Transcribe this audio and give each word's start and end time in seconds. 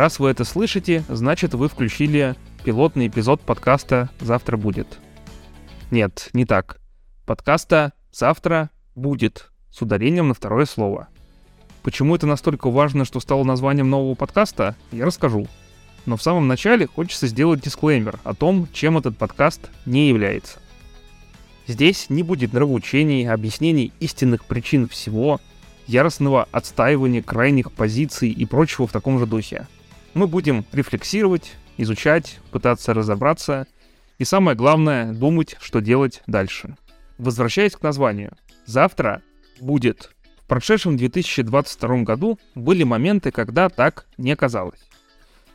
Раз 0.00 0.18
вы 0.18 0.30
это 0.30 0.44
слышите, 0.44 1.04
значит 1.10 1.52
вы 1.52 1.68
включили 1.68 2.34
пилотный 2.64 3.08
эпизод 3.08 3.42
подкаста 3.42 4.08
«Завтра 4.18 4.56
будет». 4.56 4.98
Нет, 5.90 6.30
не 6.32 6.46
так. 6.46 6.80
Подкаста 7.26 7.92
«Завтра 8.10 8.70
будет» 8.94 9.50
с 9.70 9.82
ударением 9.82 10.28
на 10.28 10.32
второе 10.32 10.64
слово. 10.64 11.08
Почему 11.82 12.16
это 12.16 12.26
настолько 12.26 12.70
важно, 12.70 13.04
что 13.04 13.20
стало 13.20 13.44
названием 13.44 13.90
нового 13.90 14.14
подкаста, 14.14 14.74
я 14.90 15.04
расскажу. 15.04 15.46
Но 16.06 16.16
в 16.16 16.22
самом 16.22 16.48
начале 16.48 16.86
хочется 16.86 17.26
сделать 17.26 17.60
дисклеймер 17.60 18.20
о 18.24 18.32
том, 18.32 18.68
чем 18.72 18.96
этот 18.96 19.18
подкаст 19.18 19.68
не 19.84 20.08
является. 20.08 20.60
Здесь 21.66 22.08
не 22.08 22.22
будет 22.22 22.54
нравоучений, 22.54 23.28
объяснений 23.28 23.92
истинных 24.00 24.46
причин 24.46 24.88
всего, 24.88 25.42
яростного 25.86 26.48
отстаивания 26.52 27.22
крайних 27.22 27.70
позиций 27.70 28.30
и 28.30 28.46
прочего 28.46 28.86
в 28.86 28.92
таком 28.92 29.18
же 29.18 29.26
духе. 29.26 29.66
Мы 30.12 30.26
будем 30.26 30.64
рефлексировать, 30.72 31.52
изучать, 31.76 32.40
пытаться 32.50 32.94
разобраться 32.94 33.66
и 34.18 34.24
самое 34.24 34.56
главное, 34.56 35.12
думать, 35.12 35.56
что 35.60 35.80
делать 35.80 36.22
дальше. 36.26 36.76
Возвращаясь 37.16 37.76
к 37.76 37.82
названию. 37.82 38.32
Завтра 38.66 39.22
будет. 39.60 40.10
В 40.42 40.46
прошедшем 40.46 40.96
2022 40.96 42.02
году 42.02 42.38
были 42.54 42.82
моменты, 42.82 43.30
когда 43.30 43.68
так 43.68 44.06
не 44.18 44.34
казалось. 44.34 44.80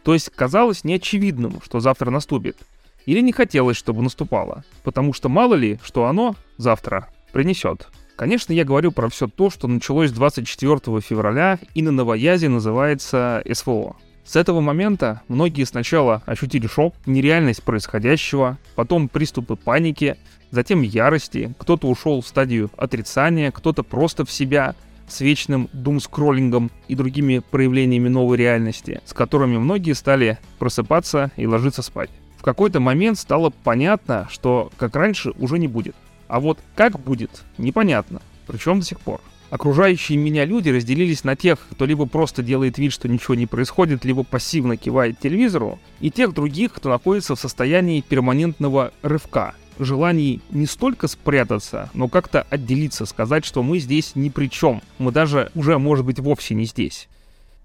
То 0.03 0.13
есть 0.13 0.29
казалось 0.29 0.83
неочевидным, 0.83 1.61
что 1.63 1.79
завтра 1.79 2.09
наступит. 2.09 2.57
Или 3.05 3.19
не 3.19 3.33
хотелось, 3.33 3.77
чтобы 3.77 4.01
наступало. 4.01 4.63
Потому 4.83 5.13
что 5.13 5.27
мало 5.27 5.55
ли, 5.55 5.79
что 5.83 6.05
оно 6.05 6.35
завтра 6.57 7.09
принесет. 7.33 7.87
Конечно, 8.15 8.53
я 8.53 8.63
говорю 8.63 8.91
про 8.91 9.09
все 9.09 9.27
то, 9.27 9.49
что 9.49 9.67
началось 9.67 10.11
24 10.11 11.01
февраля 11.01 11.59
и 11.73 11.81
на 11.81 11.91
новоязе 11.91 12.47
называется 12.47 13.43
СВО. 13.51 13.97
С 14.25 14.35
этого 14.35 14.59
момента 14.59 15.21
многие 15.27 15.63
сначала 15.65 16.23
ощутили 16.25 16.65
шок, 16.65 16.95
нереальность 17.05 17.61
происходящего, 17.61 18.57
потом 18.73 19.07
приступы 19.07 19.55
паники, 19.55 20.17
затем 20.49 20.81
ярости, 20.81 21.53
кто-то 21.59 21.87
ушел 21.87 22.21
в 22.21 22.27
стадию 22.27 22.71
отрицания, 22.75 23.51
кто-то 23.51 23.83
просто 23.83 24.25
в 24.25 24.31
себя, 24.31 24.75
с 25.07 25.21
вечным 25.21 25.69
дум-скроллингом 25.71 26.71
и 26.87 26.95
другими 26.95 27.37
проявлениями 27.51 28.09
новой 28.09 28.37
реальности, 28.37 29.01
с 29.05 29.13
которыми 29.13 29.57
многие 29.57 29.93
стали 29.93 30.39
просыпаться 30.57 31.29
и 31.37 31.45
ложиться 31.45 31.83
спать. 31.83 32.09
В 32.39 32.41
какой-то 32.41 32.79
момент 32.79 33.19
стало 33.19 33.51
понятно, 33.63 34.27
что 34.31 34.71
как 34.77 34.95
раньше 34.95 35.33
уже 35.37 35.59
не 35.59 35.67
будет. 35.67 35.95
А 36.27 36.39
вот 36.39 36.57
как 36.75 36.99
будет, 36.99 37.43
непонятно. 37.59 38.23
Причем 38.47 38.79
до 38.79 38.85
сих 38.85 38.99
пор. 38.99 39.21
Окружающие 39.55 40.17
меня 40.17 40.43
люди 40.43 40.67
разделились 40.67 41.23
на 41.23 41.37
тех, 41.37 41.65
кто 41.71 41.85
либо 41.85 42.05
просто 42.07 42.43
делает 42.43 42.77
вид, 42.77 42.91
что 42.91 43.07
ничего 43.07 43.35
не 43.35 43.45
происходит, 43.45 44.03
либо 44.03 44.25
пассивно 44.25 44.75
кивает 44.75 45.17
телевизору, 45.17 45.79
и 46.01 46.11
тех 46.11 46.33
других, 46.33 46.73
кто 46.73 46.89
находится 46.89 47.37
в 47.37 47.39
состоянии 47.39 48.01
перманентного 48.01 48.91
рывка, 49.01 49.55
желании 49.79 50.41
не 50.49 50.65
столько 50.65 51.07
спрятаться, 51.07 51.89
но 51.93 52.09
как-то 52.09 52.41
отделиться, 52.41 53.05
сказать, 53.05 53.45
что 53.45 53.63
мы 53.63 53.79
здесь 53.79 54.11
ни 54.15 54.27
при 54.27 54.47
чем, 54.47 54.81
мы 54.97 55.13
даже 55.13 55.51
уже, 55.55 55.77
может 55.77 56.05
быть, 56.05 56.19
вовсе 56.19 56.53
не 56.53 56.65
здесь. 56.65 57.07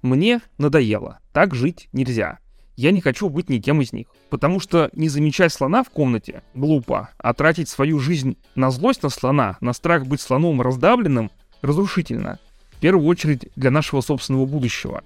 Мне 0.00 0.42
надоело, 0.58 1.18
так 1.32 1.56
жить 1.56 1.88
нельзя 1.92 2.38
я 2.80 2.92
не 2.92 3.02
хочу 3.02 3.28
быть 3.28 3.50
никем 3.50 3.82
из 3.82 3.92
них. 3.92 4.06
Потому 4.30 4.58
что 4.58 4.88
не 4.94 5.10
замечать 5.10 5.52
слона 5.52 5.84
в 5.84 5.90
комнате 5.90 6.42
глупо, 6.54 7.10
а 7.18 7.34
тратить 7.34 7.68
свою 7.68 7.98
жизнь 7.98 8.38
на 8.54 8.70
злость 8.70 9.02
на 9.02 9.10
слона, 9.10 9.58
на 9.60 9.74
страх 9.74 10.06
быть 10.06 10.22
слоном 10.22 10.62
раздавленным, 10.62 11.30
разрушительно. 11.62 12.38
В 12.72 12.80
первую 12.80 13.06
очередь 13.06 13.48
для 13.56 13.70
нашего 13.70 14.00
собственного 14.00 14.46
будущего. 14.46 15.02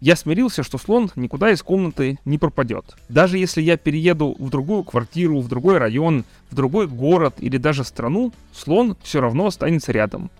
Я 0.00 0.14
смирился, 0.14 0.62
что 0.62 0.76
слон 0.76 1.10
никуда 1.16 1.50
из 1.50 1.62
комнаты 1.62 2.18
не 2.26 2.36
пропадет. 2.36 2.96
Даже 3.08 3.38
если 3.38 3.62
я 3.62 3.78
перееду 3.78 4.36
в 4.38 4.50
другую 4.50 4.84
квартиру, 4.84 5.40
в 5.40 5.48
другой 5.48 5.78
район, 5.78 6.24
в 6.50 6.54
другой 6.54 6.86
город 6.86 7.36
или 7.38 7.56
даже 7.56 7.82
страну, 7.82 8.32
слон 8.52 8.96
все 9.02 9.20
равно 9.20 9.46
останется 9.46 9.92
рядом. 9.92 10.30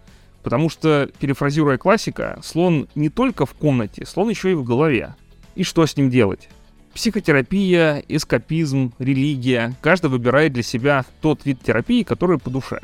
Потому 0.43 0.69
что, 0.69 1.11
перефразируя 1.19 1.79
классика, 1.79 2.39
слон 2.45 2.89
не 2.95 3.09
только 3.09 3.47
в 3.47 3.55
комнате, 3.55 4.05
слон 4.05 4.29
еще 4.29 4.53
и 4.53 4.55
в 4.55 4.63
голове. 4.63 5.15
И 5.55 5.65
что 5.65 5.87
с 5.87 5.97
ним 5.97 6.11
делать? 6.11 6.49
Психотерапия, 6.95 8.05
эскапизм, 8.09 8.93
религия. 8.99 9.75
Каждый 9.81 10.11
выбирает 10.11 10.53
для 10.53 10.63
себя 10.63 11.05
тот 11.21 11.45
вид 11.47 11.63
терапии, 11.63 12.03
который 12.03 12.39
по 12.39 12.51
душе. 12.51 12.81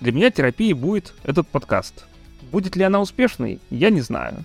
Для 0.00 0.12
меня 0.12 0.30
терапией 0.30 0.74
будет 0.74 1.14
этот 1.24 1.48
подкаст. 1.48 2.04
Будет 2.50 2.76
ли 2.76 2.82
она 2.82 3.00
успешной, 3.00 3.60
я 3.70 3.90
не 3.90 4.00
знаю. 4.00 4.44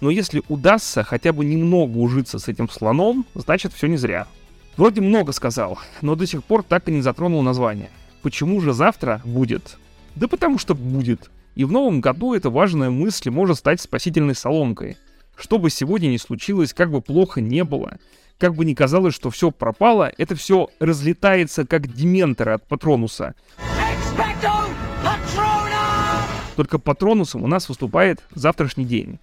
Но 0.00 0.10
если 0.10 0.42
удастся 0.48 1.02
хотя 1.02 1.32
бы 1.32 1.44
немного 1.44 1.96
ужиться 1.96 2.38
с 2.38 2.48
этим 2.48 2.68
слоном, 2.68 3.26
значит 3.34 3.72
все 3.72 3.86
не 3.86 3.96
зря. 3.96 4.26
Вроде 4.76 5.00
много 5.00 5.32
сказал, 5.32 5.78
но 6.02 6.14
до 6.14 6.26
сих 6.26 6.44
пор 6.44 6.62
так 6.62 6.88
и 6.88 6.92
не 6.92 7.00
затронул 7.00 7.42
название. 7.42 7.90
Почему 8.22 8.60
же 8.60 8.72
завтра 8.72 9.20
будет? 9.24 9.76
Да 10.14 10.28
потому 10.28 10.58
что 10.58 10.74
будет. 10.74 11.30
И 11.54 11.64
в 11.64 11.72
новом 11.72 12.00
году 12.00 12.34
эта 12.34 12.50
важная 12.50 12.90
мысль 12.90 13.30
может 13.30 13.58
стать 13.58 13.80
спасительной 13.80 14.34
соломкой. 14.34 14.96
Что 15.36 15.58
бы 15.58 15.70
сегодня 15.70 16.08
ни 16.08 16.16
случилось, 16.16 16.74
как 16.74 16.90
бы 16.90 17.00
плохо 17.00 17.40
не 17.40 17.64
было, 17.64 17.98
как 18.38 18.54
бы 18.54 18.64
ни 18.64 18.74
казалось, 18.74 19.14
что 19.14 19.30
все 19.30 19.50
пропало, 19.50 20.12
это 20.16 20.36
все 20.36 20.68
разлетается 20.78 21.66
как 21.66 21.92
дементоры 21.92 22.52
от 22.52 22.66
Патронуса. 22.66 23.34
Только 26.58 26.80
Патронусом 26.80 27.44
у 27.44 27.46
нас 27.46 27.68
выступает 27.68 28.24
завтрашний 28.34 28.84
день. 28.84 29.20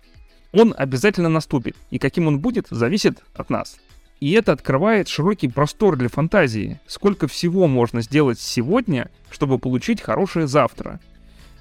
Он 0.53 0.73
обязательно 0.77 1.27
наступит, 1.27 1.75
и 1.91 1.99
каким 1.99 2.27
он 2.27 2.39
будет, 2.39 2.67
зависит 2.69 3.21
от 3.33 3.49
нас. 3.49 3.75
И 4.21 4.31
это 4.31 4.53
открывает 4.53 5.09
широкий 5.09 5.49
простор 5.49 5.97
для 5.97 6.07
фантазии, 6.07 6.79
сколько 6.87 7.27
всего 7.27 7.67
можно 7.67 7.99
сделать 7.99 8.39
сегодня, 8.39 9.11
чтобы 9.29 9.59
получить 9.59 9.99
хорошее 9.99 10.47
завтра– 10.47 11.01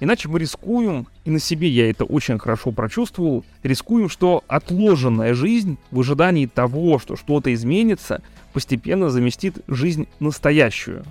Иначе 0.01 0.27
мы 0.27 0.39
рискуем, 0.39 1.07
и 1.23 1.29
на 1.29 1.39
себе 1.39 1.69
я 1.69 1.89
это 1.89 2.03
очень 2.03 2.37
хорошо 2.37 2.71
прочувствовал, 2.71 3.45
рискуем, 3.63 4.09
что 4.09 4.43
отложенная 4.49 5.33
жизнь 5.33 5.77
в 5.89 6.01
ожидании 6.01 6.47
того, 6.47 6.99
что 6.99 7.15
что-то 7.15 7.53
изменится, 7.53 8.21
постепенно 8.51 9.09
заместит 9.09 9.59
жизнь 9.67 10.09
настоящую. 10.19 11.05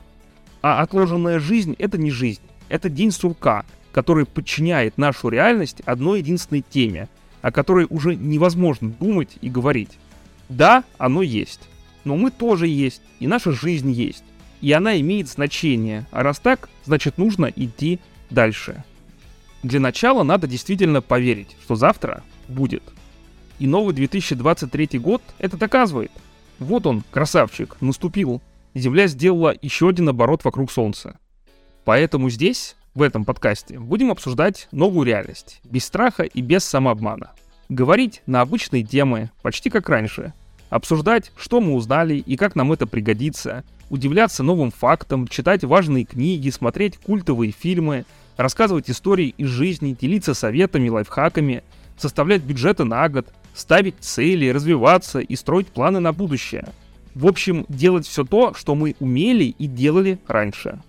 А 0.61 0.83
отложенная 0.83 1.39
жизнь— 1.39 1.75
это 1.79 1.97
не 1.97 2.11
жизнь, 2.11 2.43
это 2.69 2.91
день 2.91 3.11
сурка, 3.11 3.65
который 3.95 4.27
подчиняет 4.27 4.99
нашу 4.99 5.29
реальность 5.29 5.81
одной 5.87 6.19
единственной 6.19 6.65
теме, 6.69 7.09
о 7.43 7.53
которой 7.53 7.87
уже 7.89 8.17
невозможно 8.17 8.91
думать 8.91 9.39
и 9.41 9.49
говорить. 9.49 9.99
Да, 10.49 10.83
оно 10.99 11.23
есть, 11.23 11.61
но 12.03 12.17
мы 12.17 12.33
тоже 12.33 12.67
есть, 12.67 13.03
и 13.21 13.29
наша 13.29 13.53
жизнь 13.53 13.93
есть, 13.93 14.25
и 14.61 14.73
она 14.73 14.99
имеет 15.01 15.29
значение, 15.29 16.07
а 16.11 16.25
раз 16.25 16.41
так, 16.41 16.69
значит 16.85 17.19
нужно 17.19 17.53
идти 17.55 18.01
дальше. 18.31 18.83
Для 19.63 19.79
начала 19.79 20.25
надо 20.25 20.49
действительно 20.49 21.01
поверить, 21.01 21.57
что 21.63 21.77
завтра 21.77 22.25
будет. 22.49 22.83
И 23.61 23.69
новый 23.69 23.95
2023 23.95 24.99
год 24.99 25.23
это 25.39 25.57
доказывает. 25.57 26.11
Вот 26.59 26.87
он, 26.87 27.05
красавчик, 27.13 27.77
наступил. 27.81 28.43
Земля 28.75 29.07
сделала 29.07 29.55
еще 29.63 29.89
один 29.89 30.09
оборот 30.09 30.45
вокруг 30.45 30.73
Солнца. 30.73 31.17
Поэтому 31.85 32.29
здесь, 32.29 32.75
в 32.95 33.03
этом 33.03 33.25
подкасте, 33.25 33.79
будем 33.79 34.11
обсуждать 34.11 34.69
новую 34.71 35.07
реальность, 35.07 35.61
без 35.65 35.85
страха 35.85 36.23
и 36.23 36.41
без 36.41 36.65
самообмана. 36.65 37.33
Говорить 37.69 38.23
на 38.27 38.41
обычные 38.41 38.85
темы, 38.85 39.31
почти 39.43 39.71
как 39.71 39.89
раньше. 39.89 40.33
Обсуждать, 40.71 41.33
что 41.37 41.61
мы 41.61 41.75
узнали 41.75 42.17
и 42.17 42.37
как 42.37 42.55
нам 42.55 42.73
это 42.73 42.87
пригодится, 42.87 43.65
удивляться 43.91 44.43
новым 44.43 44.71
фактам, 44.71 45.27
читать 45.29 45.65
важные 45.65 46.05
книги, 46.05 46.51
смотреть 46.51 46.99
культовые 46.99 47.53
фильмы, 47.53 48.05
рассказывать 48.37 48.91
истории 48.91 49.35
из 49.37 49.49
жизни, 49.49 49.97
делиться 49.99 50.35
советами, 50.35 50.89
лайфхаками, 50.89 51.63
составлять 51.97 52.43
бюджеты 52.43 52.85
на 52.85 53.09
год, 53.09 53.27
ставить 53.55 53.97
цели, 54.01 54.49
развиваться 54.49 55.21
и 55.21 55.37
строить 55.37 55.69
планы 55.69 56.01
на 56.01 56.13
будущее. 56.13 56.69
В 57.15 57.27
общем, 57.27 57.65
делать 57.69 58.07
все 58.07 58.25
то, 58.25 58.55
что 58.55 58.75
мы 58.75 58.97
умели 58.99 59.45
и 59.45 59.67
делали 59.67 60.19
раньше. 60.27 60.81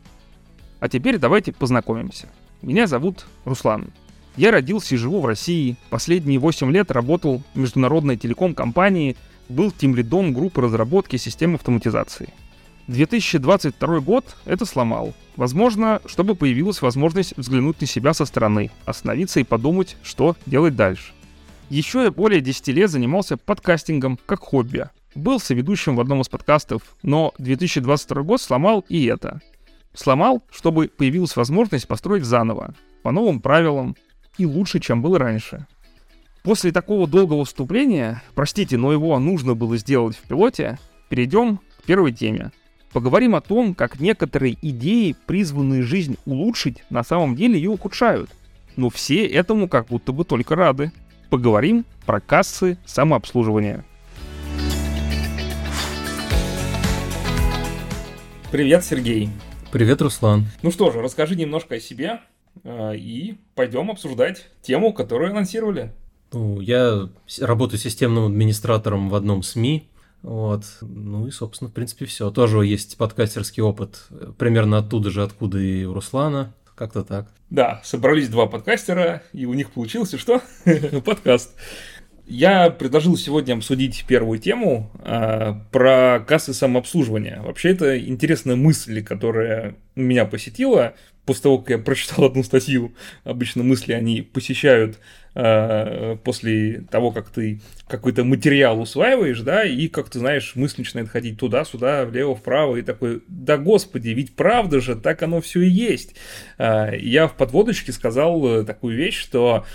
А 0.80 0.90
теперь 0.90 1.18
давайте 1.18 1.52
познакомимся. 1.52 2.30
Меня 2.62 2.88
зовут 2.88 3.26
Руслан. 3.46 3.90
Я 4.38 4.52
родился 4.52 4.96
и 4.96 4.98
живу 4.98 5.22
в 5.22 5.26
России. 5.26 5.78
Последние 5.90 6.40
8 6.40 6.72
лет 6.72 6.92
работал 6.92 7.42
в 7.54 7.58
международной 7.58 8.18
телеком-компании, 8.18 9.16
был 9.48 9.72
тимлидом 9.72 10.34
группы 10.34 10.62
разработки 10.62 11.18
систем 11.18 11.56
автоматизации– 11.56 12.30
2022 12.88 14.00
год 14.02 14.36
это 14.46 14.66
сломал. 14.66 15.14
Возможно, 15.36 16.02
чтобы 16.06 16.36
появилась 16.36 16.82
возможность 16.82 17.36
взглянуть 17.36 17.82
на 17.82 17.88
себя 17.88 18.14
со 18.14 18.26
стороны, 18.26 18.70
остановиться 18.86 19.40
и 19.40 19.44
подумать, 19.44 19.98
что 20.04 20.36
делать 20.46 20.76
дальше. 20.76 21.14
Еще 21.70 22.04
я 22.04 22.12
более 22.12 22.42
10 22.42 22.68
лет 22.70 22.92
занимался 22.92 23.38
подкастингом 23.38 24.20
как 24.26 24.42
хобби. 24.42 24.88
Был 25.16 25.40
соведущим 25.40 25.96
в 25.96 26.02
одном 26.02 26.22
из 26.22 26.30
подкастов, 26.30 26.84
но 27.02 27.34
2022 27.40 28.22
год 28.22 28.40
сломал 28.40 28.86
и 28.88 29.06
это. 29.06 29.42
Сломал, 29.96 30.44
чтобы 30.52 30.90
появилась 30.90 31.36
возможность 31.36 31.88
построить 31.88 32.26
заново, 32.26 32.76
по 33.02 33.12
новым 33.12 33.40
правилам 33.40 33.96
и 34.38 34.46
лучше, 34.46 34.80
чем 34.80 35.02
было 35.02 35.18
раньше. 35.18 35.66
После 36.44 36.72
такого 36.72 37.08
долгого 37.08 37.46
вступления, 37.46 38.22
простите, 38.36 38.78
но 38.78 38.92
его 38.92 39.18
нужно 39.20 39.56
было 39.56 39.78
сделать 39.78 40.16
в 40.16 40.22
пилоте, 40.22 40.78
перейдем 41.10 41.60
к 41.80 41.84
первой 41.86 42.12
теме. 42.12 42.52
Поговорим 42.92 43.36
о 43.36 43.42
том, 43.42 43.74
как 43.74 44.00
некоторые 44.00 44.58
идеи, 44.62 45.16
призванные 45.26 45.82
жизнь 45.82 46.18
улучшить, 46.26 46.84
на 46.90 47.04
самом 47.04 47.36
деле 47.36 47.56
ее 47.56 47.70
ухудшают. 47.70 48.30
Но 48.76 48.90
все 48.90 49.26
этому 49.26 49.68
как 49.68 49.88
будто 49.88 50.12
бы 50.12 50.24
только 50.24 50.56
рады. 50.56 50.92
Поговорим 51.30 51.86
про 52.06 52.20
кассы 52.20 52.78
самообслуживания. 52.86 53.84
Привет, 58.52 58.86
Сергей. 58.86 59.30
Привет, 59.76 60.02
Руслан. 60.02 60.46
Ну 60.62 60.72
что 60.72 60.90
же, 60.90 61.02
расскажи 61.02 61.36
немножко 61.36 61.76
о 61.76 61.80
себе 61.82 62.22
э, 62.64 62.96
и 62.96 63.38
пойдем 63.56 63.92
обсуждать 63.92 64.48
тему, 64.62 64.94
которую 64.94 65.32
анонсировали. 65.32 65.92
Ну, 66.32 66.62
я 66.62 67.10
работаю 67.42 67.78
системным 67.78 68.24
администратором 68.28 69.10
в 69.10 69.16
одном 69.16 69.44
СМИ. 69.44 69.90
Вот. 70.22 70.64
Ну 70.80 71.28
и, 71.28 71.32
собственно, 71.32 71.70
в 71.70 71.74
принципе, 71.74 72.06
все. 72.06 72.32
Тоже 72.32 72.66
есть 72.66 72.96
подкастерский 72.96 73.62
опыт. 73.64 74.08
Примерно 74.38 74.78
оттуда 74.78 75.10
же, 75.10 75.24
откуда 75.24 75.60
и 75.60 75.84
у 75.84 75.94
Руслана. 75.94 76.54
Как-то 76.76 77.04
так. 77.04 77.28
Да, 77.50 77.82
собрались 77.84 78.30
два 78.30 78.46
подкастера, 78.46 79.24
и 79.34 79.46
у 79.46 79.54
них 79.54 79.72
получился 79.72 80.18
что? 80.18 80.42
Подкаст. 81.04 81.54
Я 82.28 82.72
предложил 82.72 83.18
сегодня 83.18 83.54
обсудить 83.54 84.04
первую 84.08 84.40
тему 84.40 84.90
э, 85.04 85.54
про 85.72 86.24
кассы 86.28 86.54
самообслуживания. 86.54 87.42
Вообще, 87.42 87.70
это 87.70 88.00
интересная 88.00 88.56
мысль, 88.56 89.04
которая 89.04 89.76
меня 89.96 90.26
посетила 90.26 90.96
после 91.26 91.44
того, 91.44 91.58
как 91.60 91.70
я 91.70 91.78
прочитал 91.78 92.26
одну 92.26 92.44
статью. 92.44 92.94
Обычно 93.24 93.64
мысли 93.64 93.94
они 93.94 94.22
посещают 94.22 95.00
э, 95.34 96.18
после 96.24 96.82
того, 96.90 97.12
как 97.12 97.30
ты 97.30 97.62
какой-то 97.88 98.24
материал 98.24 98.80
усваиваешь, 98.80 99.42
да, 99.42 99.64
и, 99.64 99.88
как 99.88 100.10
ты 100.10 100.20
знаешь, 100.20 100.54
мысль 100.56 100.76
начинает 100.80 101.10
ходить 101.10 101.40
туда-сюда, 101.40 102.06
влево-вправо, 102.06 102.78
и 102.78 102.82
такой, 102.82 103.24
да 103.28 103.58
господи, 103.58 104.10
ведь 104.10 104.36
правда 104.36 104.80
же, 104.80 104.96
так 104.96 105.22
оно 105.24 105.42
все 105.42 105.62
и 105.62 105.70
есть. 105.70 106.16
Э, 106.58 106.92
я 106.98 107.28
в 107.28 107.36
подводочке 107.36 107.92
сказал 107.92 108.46
э, 108.48 108.64
такую 108.64 108.96
вещь, 108.96 109.20
что, 109.20 109.66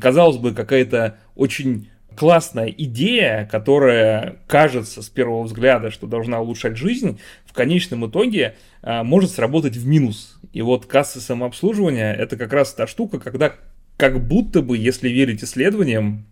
казалось 0.00 0.38
бы, 0.38 0.52
какая-то 0.52 1.18
очень 1.34 1.88
классная 2.20 2.66
идея, 2.66 3.48
которая 3.50 4.36
кажется 4.46 5.00
с 5.00 5.08
первого 5.08 5.44
взгляда, 5.44 5.90
что 5.90 6.06
должна 6.06 6.38
улучшать 6.38 6.76
жизнь, 6.76 7.18
в 7.46 7.54
конечном 7.54 8.10
итоге 8.10 8.56
а, 8.82 9.04
может 9.04 9.30
сработать 9.30 9.78
в 9.78 9.86
минус. 9.86 10.38
И 10.52 10.60
вот 10.60 10.84
кассы 10.84 11.18
самообслуживания 11.18 12.12
это 12.12 12.36
как 12.36 12.52
раз 12.52 12.74
та 12.74 12.86
штука, 12.86 13.20
когда 13.20 13.54
как 13.96 14.22
будто 14.22 14.60
бы, 14.60 14.76
если 14.76 15.08
верить 15.08 15.42
исследованиям, 15.42 16.26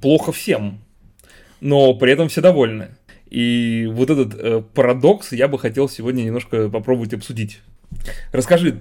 плохо 0.00 0.30
всем, 0.30 0.78
но 1.60 1.94
при 1.94 2.12
этом 2.12 2.28
все 2.28 2.40
довольны. 2.40 2.90
И 3.28 3.90
вот 3.92 4.10
этот 4.10 4.34
э, 4.38 4.62
парадокс 4.74 5.32
я 5.32 5.48
бы 5.48 5.58
хотел 5.58 5.88
сегодня 5.88 6.22
немножко 6.22 6.68
попробовать 6.68 7.14
обсудить. 7.14 7.62
Расскажи, 8.32 8.80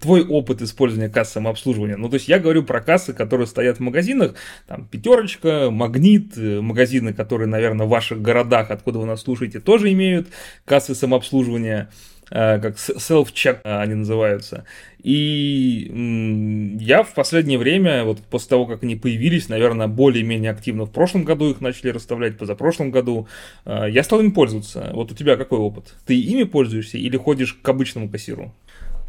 твой 0.00 0.26
опыт 0.26 0.62
использования 0.62 1.08
касс 1.08 1.32
самообслуживания. 1.32 1.96
Ну, 1.96 2.08
то 2.08 2.14
есть 2.14 2.28
я 2.28 2.38
говорю 2.38 2.62
про 2.62 2.80
кассы, 2.80 3.12
которые 3.12 3.46
стоят 3.46 3.78
в 3.78 3.80
магазинах, 3.80 4.34
там, 4.66 4.86
пятерочка, 4.86 5.70
магнит, 5.70 6.36
э, 6.36 6.60
магазины, 6.60 7.12
которые, 7.12 7.48
наверное, 7.48 7.86
в 7.86 7.90
ваших 7.90 8.22
городах, 8.22 8.70
откуда 8.70 8.98
вы 8.98 9.06
нас 9.06 9.22
слушаете, 9.22 9.60
тоже 9.60 9.92
имеют 9.92 10.28
кассы 10.64 10.94
самообслуживания. 10.94 11.90
Э, 12.30 12.58
как 12.58 12.74
self-check 12.76 13.60
э, 13.62 13.78
они 13.78 13.94
называются. 13.94 14.64
И 15.00 16.76
я 16.80 17.04
в 17.04 17.14
последнее 17.14 17.58
время, 17.58 18.02
вот 18.02 18.18
после 18.18 18.48
того, 18.48 18.66
как 18.66 18.82
они 18.82 18.96
появились, 18.96 19.48
наверное, 19.48 19.86
более-менее 19.86 20.50
активно 20.50 20.86
в 20.86 20.90
прошлом 20.90 21.22
году 21.22 21.50
их 21.50 21.60
начали 21.60 21.90
расставлять, 21.90 22.36
позапрошлом 22.36 22.90
году, 22.90 23.28
э, 23.64 23.86
я 23.90 24.02
стал 24.02 24.20
им 24.20 24.32
пользоваться. 24.32 24.90
Вот 24.92 25.12
у 25.12 25.14
тебя 25.14 25.36
какой 25.36 25.60
опыт? 25.60 25.94
Ты 26.04 26.20
ими 26.20 26.42
пользуешься 26.42 26.98
или 26.98 27.16
ходишь 27.16 27.54
к 27.54 27.68
обычному 27.68 28.08
кассиру? 28.08 28.52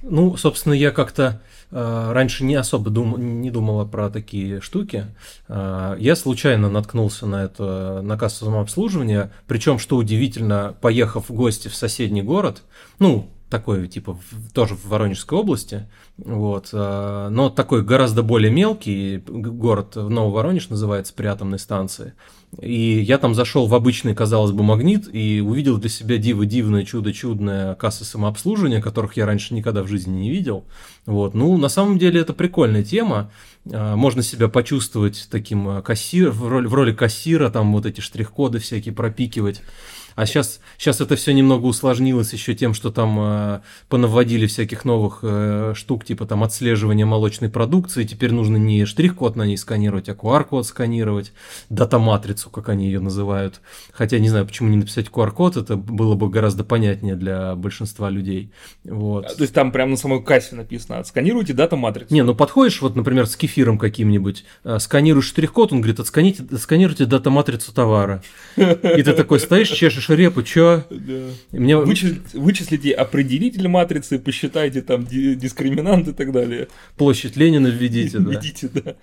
Ну, 0.02 0.38
собственно, 0.38 0.74
я 0.74 0.92
как-то 0.92 1.42
э, 1.72 2.12
раньше 2.12 2.44
не 2.44 2.56
особо 2.56 2.90
дум, 2.90 3.42
не 3.42 3.52
думала 3.52 3.86
про 3.86 4.10
такие 4.10 4.62
штуки. 4.62 5.06
Э, 5.48 5.96
я 6.00 6.16
случайно 6.16 6.70
наткнулся 6.70 7.26
на 7.26 7.44
это 7.44 8.02
на 8.04 8.18
кассу 8.18 8.46
самообслуживания, 8.46 9.32
причем, 9.48 9.80
что 9.80 9.98
удивительно, 9.98 10.76
поехав 10.82 11.30
в 11.30 11.34
гости 11.34 11.68
в 11.68 11.76
соседний 11.76 12.22
город, 12.22 12.64
ну, 13.00 13.30
такой, 13.50 13.88
типа, 13.88 14.14
в, 14.14 14.52
тоже 14.52 14.76
в 14.76 14.86
Воронежской 14.88 15.38
области, 15.38 15.88
вот, 16.18 16.70
э, 16.74 17.28
но 17.32 17.50
такой 17.50 17.82
гораздо 17.84 18.22
более 18.22 18.52
мелкий 18.52 19.18
город, 19.26 19.96
Нововоронеж 19.96 20.70
называется, 20.70 21.14
при 21.14 21.28
атомной 21.28 21.60
станции, 21.60 22.14
и 22.60 23.00
я 23.00 23.18
там 23.18 23.34
зашел 23.36 23.68
в 23.68 23.74
обычный, 23.74 24.16
казалось 24.16 24.52
бы, 24.52 24.64
магнит 24.64 25.08
и 25.14 25.42
увидел 25.42 25.78
для 25.78 25.90
себя 25.90 26.18
диво 26.18 26.46
дивное, 26.46 26.84
чудо 26.84 27.14
чудное 27.14 27.76
кассы 27.76 28.04
самообслуживания, 28.04 28.82
которых 28.82 29.16
я 29.16 29.26
раньше 29.26 29.54
никогда 29.54 29.82
в 29.84 29.88
жизни 29.88 30.18
не 30.18 30.30
видел, 30.30 30.66
вот, 31.06 31.34
ну, 31.34 31.56
на 31.58 31.70
самом 31.70 31.98
деле 31.98 32.20
это 32.20 32.34
прикольная 32.34 32.84
тема, 32.84 33.32
э, 33.66 33.96
можно 33.96 34.24
себя 34.24 34.50
почувствовать 34.50 35.28
таким 35.32 35.70
э, 35.70 35.82
кассир, 35.82 36.32
в 36.32 36.48
роли, 36.48 36.68
в 36.68 36.74
роли 36.74 36.94
кассира, 36.94 37.50
там 37.50 37.72
вот 37.72 37.86
эти 37.86 38.02
штрих-коды 38.02 38.60
всякие 38.60 38.94
пропикивать, 38.94 39.62
а 40.18 40.26
сейчас, 40.26 40.62
сейчас 40.80 41.00
это 41.00 41.16
все 41.16 41.32
немного 41.32 41.68
усложнилось 41.68 42.34
еще 42.34 42.56
тем, 42.56 42.74
что 42.74 42.90
там 42.90 43.20
э, 43.20 43.60
понаводили 43.88 44.48
всяких 44.48 44.84
новых 44.84 45.20
э, 45.22 45.74
штук, 45.76 46.06
типа 46.06 46.26
там 46.26 46.44
отслеживания 46.44 47.06
молочной 47.06 47.52
продукции. 47.52 48.04
Теперь 48.04 48.32
нужно 48.32 48.58
не 48.58 48.86
штрих-код 48.86 49.36
на 49.36 49.46
ней 49.46 49.58
сканировать, 49.58 50.10
а 50.10 50.14
QR-код 50.14 50.66
сканировать, 50.66 51.34
дата-матрицу, 51.70 52.50
как 52.50 52.70
они 52.70 52.88
ее 52.88 53.00
называют. 53.00 53.62
Хотя 53.92 54.18
не 54.18 54.30
знаю, 54.30 54.48
почему 54.48 54.70
не 54.70 54.78
написать 54.78 55.06
QR-код, 55.10 55.56
это 55.56 55.76
было 55.76 56.16
бы 56.16 56.32
гораздо 56.32 56.64
понятнее 56.64 57.16
для 57.16 57.54
большинства 57.54 58.10
людей. 58.10 58.52
Вот. 58.86 59.28
А, 59.28 59.36
то 59.36 59.44
есть 59.44 59.54
там 59.54 59.72
прямо 59.72 59.92
на 59.92 59.98
самой 59.98 60.24
кассе 60.24 60.56
написано, 60.56 60.98
отсканируйте 60.98 61.54
дата-матрицу. 61.54 62.12
Не, 62.12 62.24
ну 62.24 62.34
подходишь, 62.34 62.82
вот, 62.82 62.96
например, 62.96 63.28
с 63.28 63.36
кефиром 63.36 63.78
каким-нибудь, 63.78 64.46
э, 64.64 64.80
сканируешь 64.80 65.28
штрих-код, 65.28 65.74
он 65.74 65.82
говорит, 65.82 66.00
отсканите, 66.00 66.44
отсканируйте 66.52 67.06
дата-матрицу 67.06 67.72
товара. 67.72 68.24
И 68.56 69.04
ты 69.04 69.14
такой 69.14 69.40
стоишь, 69.40 69.70
чешешь 69.70 70.07
Саша 70.08 70.16
Репу, 70.16 70.42
чё? 70.42 70.84
Да. 70.90 71.14
Мне... 71.52 71.78
Вычислите, 71.78 72.38
вычислите 72.38 72.92
определитель 72.92 73.68
матрицы, 73.68 74.20
посчитайте 74.20 74.82
там 74.82 75.06
дискриминант 75.06 76.08
и 76.08 76.14
так 76.14 76.32
далее. 76.32 76.70
Площадь 76.96 77.36
Ленина 77.36 77.68
введите, 77.68 78.20
да. 78.20 78.32
Введите, 78.32 78.70
да. 78.70 78.96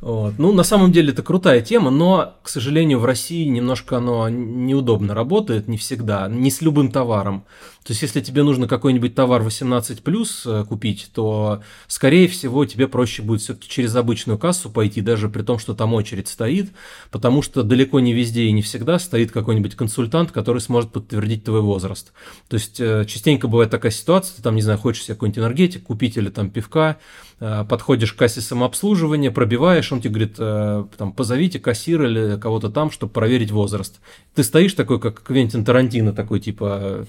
Вот. 0.00 0.34
Ну, 0.38 0.52
на 0.52 0.64
самом 0.64 0.90
деле 0.90 1.12
это 1.12 1.22
крутая 1.22 1.60
тема, 1.60 1.90
но, 1.90 2.36
к 2.42 2.48
сожалению, 2.48 2.98
в 2.98 3.04
России 3.04 3.44
немножко 3.44 3.98
оно 3.98 4.28
неудобно 4.28 5.14
работает, 5.14 5.68
не 5.68 5.76
всегда, 5.76 6.28
не 6.28 6.50
с 6.50 6.62
любым 6.62 6.90
товаром. 6.90 7.44
То 7.88 7.92
есть, 7.92 8.02
если 8.02 8.20
тебе 8.20 8.42
нужно 8.42 8.68
какой-нибудь 8.68 9.14
товар 9.14 9.40
18 9.40 10.02
плюс 10.02 10.42
э, 10.44 10.62
купить, 10.68 11.08
то, 11.14 11.62
скорее 11.86 12.28
всего, 12.28 12.66
тебе 12.66 12.86
проще 12.86 13.22
будет 13.22 13.40
все-таки 13.40 13.66
через 13.66 13.96
обычную 13.96 14.38
кассу 14.38 14.68
пойти, 14.68 15.00
даже 15.00 15.30
при 15.30 15.40
том, 15.40 15.58
что 15.58 15.72
там 15.72 15.94
очередь 15.94 16.28
стоит, 16.28 16.70
потому 17.10 17.40
что 17.40 17.62
далеко 17.62 17.98
не 18.00 18.12
везде 18.12 18.42
и 18.42 18.52
не 18.52 18.60
всегда 18.60 18.98
стоит 18.98 19.32
какой-нибудь 19.32 19.74
консультант, 19.74 20.32
который 20.32 20.60
сможет 20.60 20.92
подтвердить 20.92 21.44
твой 21.44 21.62
возраст. 21.62 22.12
То 22.48 22.56
есть, 22.56 22.78
э, 22.78 23.06
частенько 23.06 23.48
бывает 23.48 23.70
такая 23.70 23.90
ситуация, 23.90 24.36
ты 24.36 24.42
там, 24.42 24.54
не 24.54 24.60
знаю, 24.60 24.78
хочешь 24.78 25.04
себе 25.04 25.14
какой-нибудь 25.14 25.38
энергетик 25.38 25.84
купить 25.84 26.18
или 26.18 26.28
там 26.28 26.50
пивка, 26.50 26.98
э, 27.40 27.64
подходишь 27.66 28.12
к 28.12 28.18
кассе 28.18 28.42
самообслуживания, 28.42 29.30
пробиваешь, 29.30 29.90
он 29.92 30.02
тебе 30.02 30.10
говорит, 30.10 30.36
там, 30.36 31.12
позовите 31.16 31.58
кассира 31.58 32.06
или 32.06 32.38
кого-то 32.38 32.68
там, 32.68 32.90
чтобы 32.90 33.14
проверить 33.14 33.50
возраст. 33.50 33.98
Ты 34.34 34.44
стоишь 34.44 34.74
такой, 34.74 35.00
как 35.00 35.22
Квентин 35.22 35.64
Тарантино, 35.64 36.12
такой, 36.12 36.40
типа, 36.40 37.06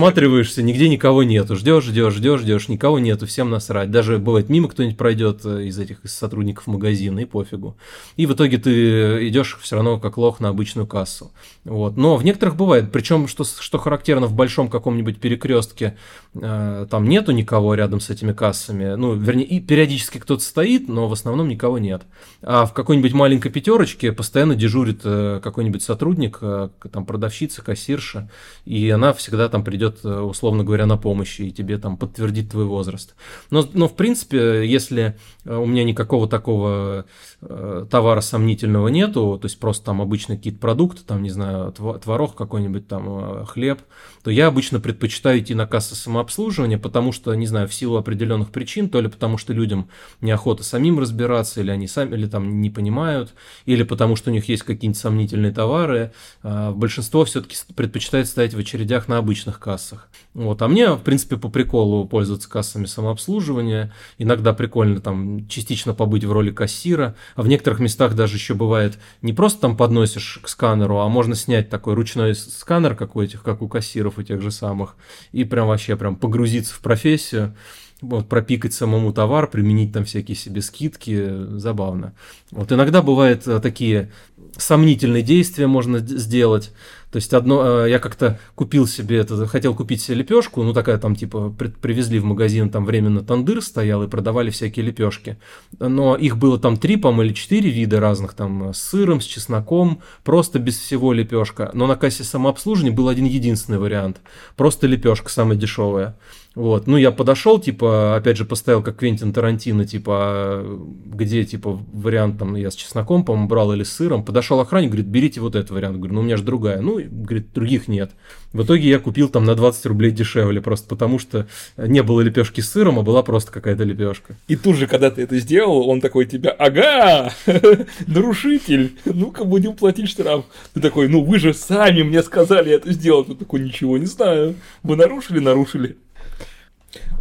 осматриваешься, 0.00 0.62
нигде 0.62 0.88
никого 0.88 1.22
нету, 1.22 1.56
ждешь, 1.56 1.84
ждешь, 1.84 2.14
ждешь, 2.14 2.40
ждешь, 2.40 2.68
никого 2.68 2.98
нету, 2.98 3.26
всем 3.26 3.50
насрать. 3.50 3.90
Даже 3.90 4.18
бывает 4.18 4.48
мимо 4.48 4.68
кто-нибудь 4.68 4.96
пройдет 4.96 5.42
э, 5.44 5.64
из 5.64 5.78
этих 5.78 6.02
из 6.04 6.14
сотрудников 6.14 6.66
магазина, 6.66 7.20
и 7.20 7.24
пофигу. 7.26 7.76
И 8.16 8.24
в 8.24 8.32
итоге 8.32 8.56
ты 8.56 9.28
идешь 9.28 9.58
все 9.60 9.76
равно 9.76 9.98
как 9.98 10.16
лох 10.16 10.40
на 10.40 10.48
обычную 10.48 10.86
кассу. 10.86 11.32
Вот. 11.64 11.98
Но 11.98 12.16
в 12.16 12.24
некоторых 12.24 12.56
бывает, 12.56 12.90
причем, 12.90 13.28
что, 13.28 13.44
что 13.44 13.78
характерно, 13.78 14.26
в 14.26 14.32
большом 14.32 14.70
каком-нибудь 14.70 15.20
перекрестке 15.20 15.98
э, 16.34 16.86
там 16.90 17.06
нету 17.06 17.32
никого 17.32 17.74
рядом 17.74 18.00
с 18.00 18.08
этими 18.08 18.32
кассами. 18.32 18.94
Ну, 18.94 19.12
вернее, 19.12 19.44
и 19.44 19.60
периодически 19.60 20.16
кто-то 20.16 20.42
стоит, 20.42 20.88
но 20.88 21.08
в 21.08 21.12
основном 21.12 21.48
никого 21.48 21.78
нет. 21.78 22.02
А 22.40 22.64
в 22.64 22.72
какой-нибудь 22.72 23.12
маленькой 23.12 23.50
пятерочке 23.50 24.12
постоянно 24.12 24.54
дежурит 24.54 25.02
э, 25.04 25.40
какой-нибудь 25.42 25.82
сотрудник, 25.82 26.38
э, 26.40 26.70
там 26.90 27.04
продавщица, 27.04 27.60
кассирша, 27.60 28.30
и 28.64 28.88
она 28.88 29.12
всегда 29.12 29.48
там 29.50 29.62
придет 29.62 29.89
придет, 29.90 30.04
э, 30.04 30.20
условно 30.20 30.64
говоря, 30.64 30.86
на 30.86 30.96
помощь 30.96 31.40
и 31.40 31.52
тебе 31.52 31.78
там 31.78 31.96
подтвердит 31.96 32.50
твой 32.50 32.64
возраст. 32.64 33.14
Но, 33.50 33.68
но 33.72 33.88
в 33.88 33.94
принципе, 33.94 34.66
если 34.66 35.16
у 35.56 35.66
меня 35.66 35.84
никакого 35.84 36.28
такого 36.28 37.06
э, 37.40 37.86
товара 37.90 38.20
сомнительного 38.20 38.88
нету, 38.88 39.38
то 39.40 39.46
есть 39.46 39.58
просто 39.58 39.86
там 39.86 40.00
обычно 40.00 40.36
какие-то 40.36 40.58
продукты, 40.58 41.02
там, 41.06 41.22
не 41.22 41.30
знаю, 41.30 41.72
творог 41.72 42.34
какой-нибудь, 42.34 42.88
там, 42.88 43.44
хлеб, 43.46 43.80
то 44.22 44.30
я 44.30 44.46
обычно 44.46 44.80
предпочитаю 44.80 45.40
идти 45.40 45.54
на 45.54 45.66
кассы 45.66 45.94
самообслуживания, 45.94 46.78
потому 46.78 47.12
что, 47.12 47.34
не 47.34 47.46
знаю, 47.46 47.68
в 47.68 47.74
силу 47.74 47.96
определенных 47.96 48.50
причин, 48.50 48.88
то 48.88 49.00
ли 49.00 49.08
потому 49.08 49.38
что 49.38 49.52
людям 49.52 49.88
неохота 50.20 50.62
самим 50.62 50.98
разбираться, 50.98 51.60
или 51.60 51.70
они 51.70 51.86
сами, 51.88 52.14
или 52.14 52.26
там 52.26 52.60
не 52.60 52.70
понимают, 52.70 53.34
или 53.66 53.82
потому 53.82 54.16
что 54.16 54.30
у 54.30 54.32
них 54.32 54.48
есть 54.48 54.62
какие-нибудь 54.62 55.00
сомнительные 55.00 55.52
товары. 55.52 56.12
А, 56.42 56.72
большинство 56.72 57.24
все-таки 57.24 57.56
предпочитает 57.74 58.28
стоять 58.28 58.54
в 58.54 58.58
очередях 58.58 59.08
на 59.08 59.18
обычных 59.18 59.58
кассах. 59.58 60.08
Вот. 60.34 60.62
А 60.62 60.68
мне, 60.68 60.92
в 60.92 61.00
принципе, 61.00 61.36
по 61.36 61.48
приколу 61.48 62.06
пользоваться 62.06 62.48
кассами 62.48 62.86
самообслуживания. 62.86 63.92
Иногда 64.18 64.52
прикольно 64.52 65.00
там 65.00 65.39
частично 65.48 65.94
побыть 65.94 66.24
в 66.24 66.32
роли 66.32 66.50
кассира, 66.50 67.14
а 67.34 67.42
в 67.42 67.48
некоторых 67.48 67.80
местах 67.80 68.14
даже 68.14 68.36
еще 68.36 68.54
бывает 68.54 68.98
не 69.22 69.32
просто 69.32 69.62
там 69.62 69.76
подносишь 69.76 70.40
к 70.42 70.48
сканеру, 70.48 70.98
а 70.98 71.08
можно 71.08 71.34
снять 71.34 71.68
такой 71.70 71.94
ручной 71.94 72.34
сканер, 72.34 72.94
как 72.94 73.16
у 73.16 73.22
этих, 73.22 73.42
как 73.42 73.62
у 73.62 73.68
кассиров 73.68 74.18
у 74.18 74.22
тех 74.22 74.40
же 74.40 74.50
самых, 74.50 74.96
и 75.32 75.44
прям 75.44 75.68
вообще 75.68 75.96
прям 75.96 76.16
погрузиться 76.16 76.74
в 76.74 76.80
профессию 76.80 77.54
вот, 78.00 78.28
пропикать 78.28 78.72
самому 78.72 79.12
товар, 79.12 79.46
применить 79.48 79.92
там 79.92 80.04
всякие 80.04 80.36
себе 80.36 80.62
скидки, 80.62 81.58
забавно. 81.58 82.14
Вот 82.50 82.72
иногда 82.72 83.02
бывают 83.02 83.46
э, 83.46 83.60
такие 83.60 84.10
сомнительные 84.56 85.22
действия 85.22 85.66
можно 85.66 85.98
сделать. 85.98 86.72
То 87.10 87.16
есть 87.16 87.34
одно, 87.34 87.84
э, 87.84 87.90
я 87.90 87.98
как-то 87.98 88.38
купил 88.54 88.86
себе 88.86 89.18
это, 89.18 89.46
хотел 89.46 89.74
купить 89.74 90.00
себе 90.00 90.18
лепешку, 90.18 90.62
ну 90.62 90.72
такая 90.72 90.96
там 90.98 91.16
типа 91.16 91.52
привезли 91.80 92.20
в 92.20 92.24
магазин, 92.24 92.70
там 92.70 92.84
временно 92.84 93.22
тандыр 93.22 93.62
стоял 93.62 94.02
и 94.04 94.08
продавали 94.08 94.50
всякие 94.50 94.86
лепешки. 94.86 95.36
Но 95.80 96.14
их 96.14 96.36
было 96.36 96.58
там 96.58 96.76
три, 96.76 96.96
по-моему, 96.96 97.22
или 97.22 97.34
четыре 97.34 97.70
вида 97.70 97.98
разных, 97.98 98.34
там 98.34 98.72
с 98.72 98.78
сыром, 98.78 99.20
с 99.20 99.24
чесноком, 99.24 100.02
просто 100.22 100.60
без 100.60 100.78
всего 100.78 101.12
лепешка. 101.12 101.70
Но 101.74 101.86
на 101.86 101.96
кассе 101.96 102.22
самообслуживания 102.22 102.94
был 102.94 103.08
один 103.08 103.24
единственный 103.24 103.78
вариант, 103.78 104.20
просто 104.56 104.86
лепешка 104.86 105.30
самая 105.30 105.56
дешевая. 105.56 106.16
Вот, 106.56 106.88
ну 106.88 106.96
я 106.96 107.12
подошел, 107.12 107.60
типа, 107.60 108.16
опять 108.16 108.36
же 108.36 108.44
поставил 108.44 108.82
как 108.82 108.96
Квентин 108.96 109.32
Тарантино, 109.32 109.84
типа, 109.86 110.64
где, 111.06 111.44
типа, 111.44 111.80
вариант 111.92 112.38
там 112.38 112.56
я 112.56 112.72
с 112.72 112.74
чесноком, 112.74 113.24
по-моему, 113.24 113.48
брал 113.48 113.72
или 113.72 113.84
с 113.84 113.92
сыром. 113.92 114.24
Подошел 114.24 114.58
охранник, 114.58 114.90
говорит, 114.90 115.06
берите 115.06 115.40
вот 115.40 115.54
этот 115.54 115.70
вариант. 115.70 115.98
Говорю, 115.98 116.14
ну 116.14 116.20
у 116.20 116.24
меня 116.24 116.36
же 116.36 116.42
другая. 116.42 116.80
Ну, 116.80 116.99
говорит, 117.08 117.52
других 117.52 117.88
нет. 117.88 118.12
В 118.52 118.64
итоге 118.64 118.88
я 118.88 118.98
купил 118.98 119.28
там 119.28 119.44
на 119.44 119.54
20 119.54 119.86
рублей 119.86 120.10
дешевле, 120.10 120.60
просто 120.60 120.88
потому 120.88 121.18
что 121.18 121.46
не 121.76 122.02
было 122.02 122.20
лепешки 122.20 122.60
с 122.60 122.70
сыром, 122.70 122.98
а 122.98 123.02
была 123.02 123.22
просто 123.22 123.52
какая-то 123.52 123.84
лепешка. 123.84 124.34
И 124.48 124.56
тут 124.56 124.76
же, 124.76 124.86
когда 124.86 125.10
ты 125.10 125.22
это 125.22 125.38
сделал, 125.38 125.88
он 125.88 126.00
такой 126.00 126.26
тебя, 126.26 126.50
ага, 126.50 127.32
нарушитель, 128.06 128.96
ну-ка 129.04 129.44
будем 129.44 129.74
платить 129.74 130.08
штраф. 130.08 130.44
Ты 130.74 130.80
такой, 130.80 131.08
ну 131.08 131.22
вы 131.22 131.38
же 131.38 131.54
сами 131.54 132.02
мне 132.02 132.22
сказали 132.22 132.72
это 132.72 132.92
сделать. 132.92 133.28
Ты 133.28 133.34
такой, 133.34 133.60
ничего 133.60 133.98
не 133.98 134.06
знаю. 134.06 134.56
Вы 134.82 134.96
нарушили, 134.96 135.38
нарушили. 135.38 135.96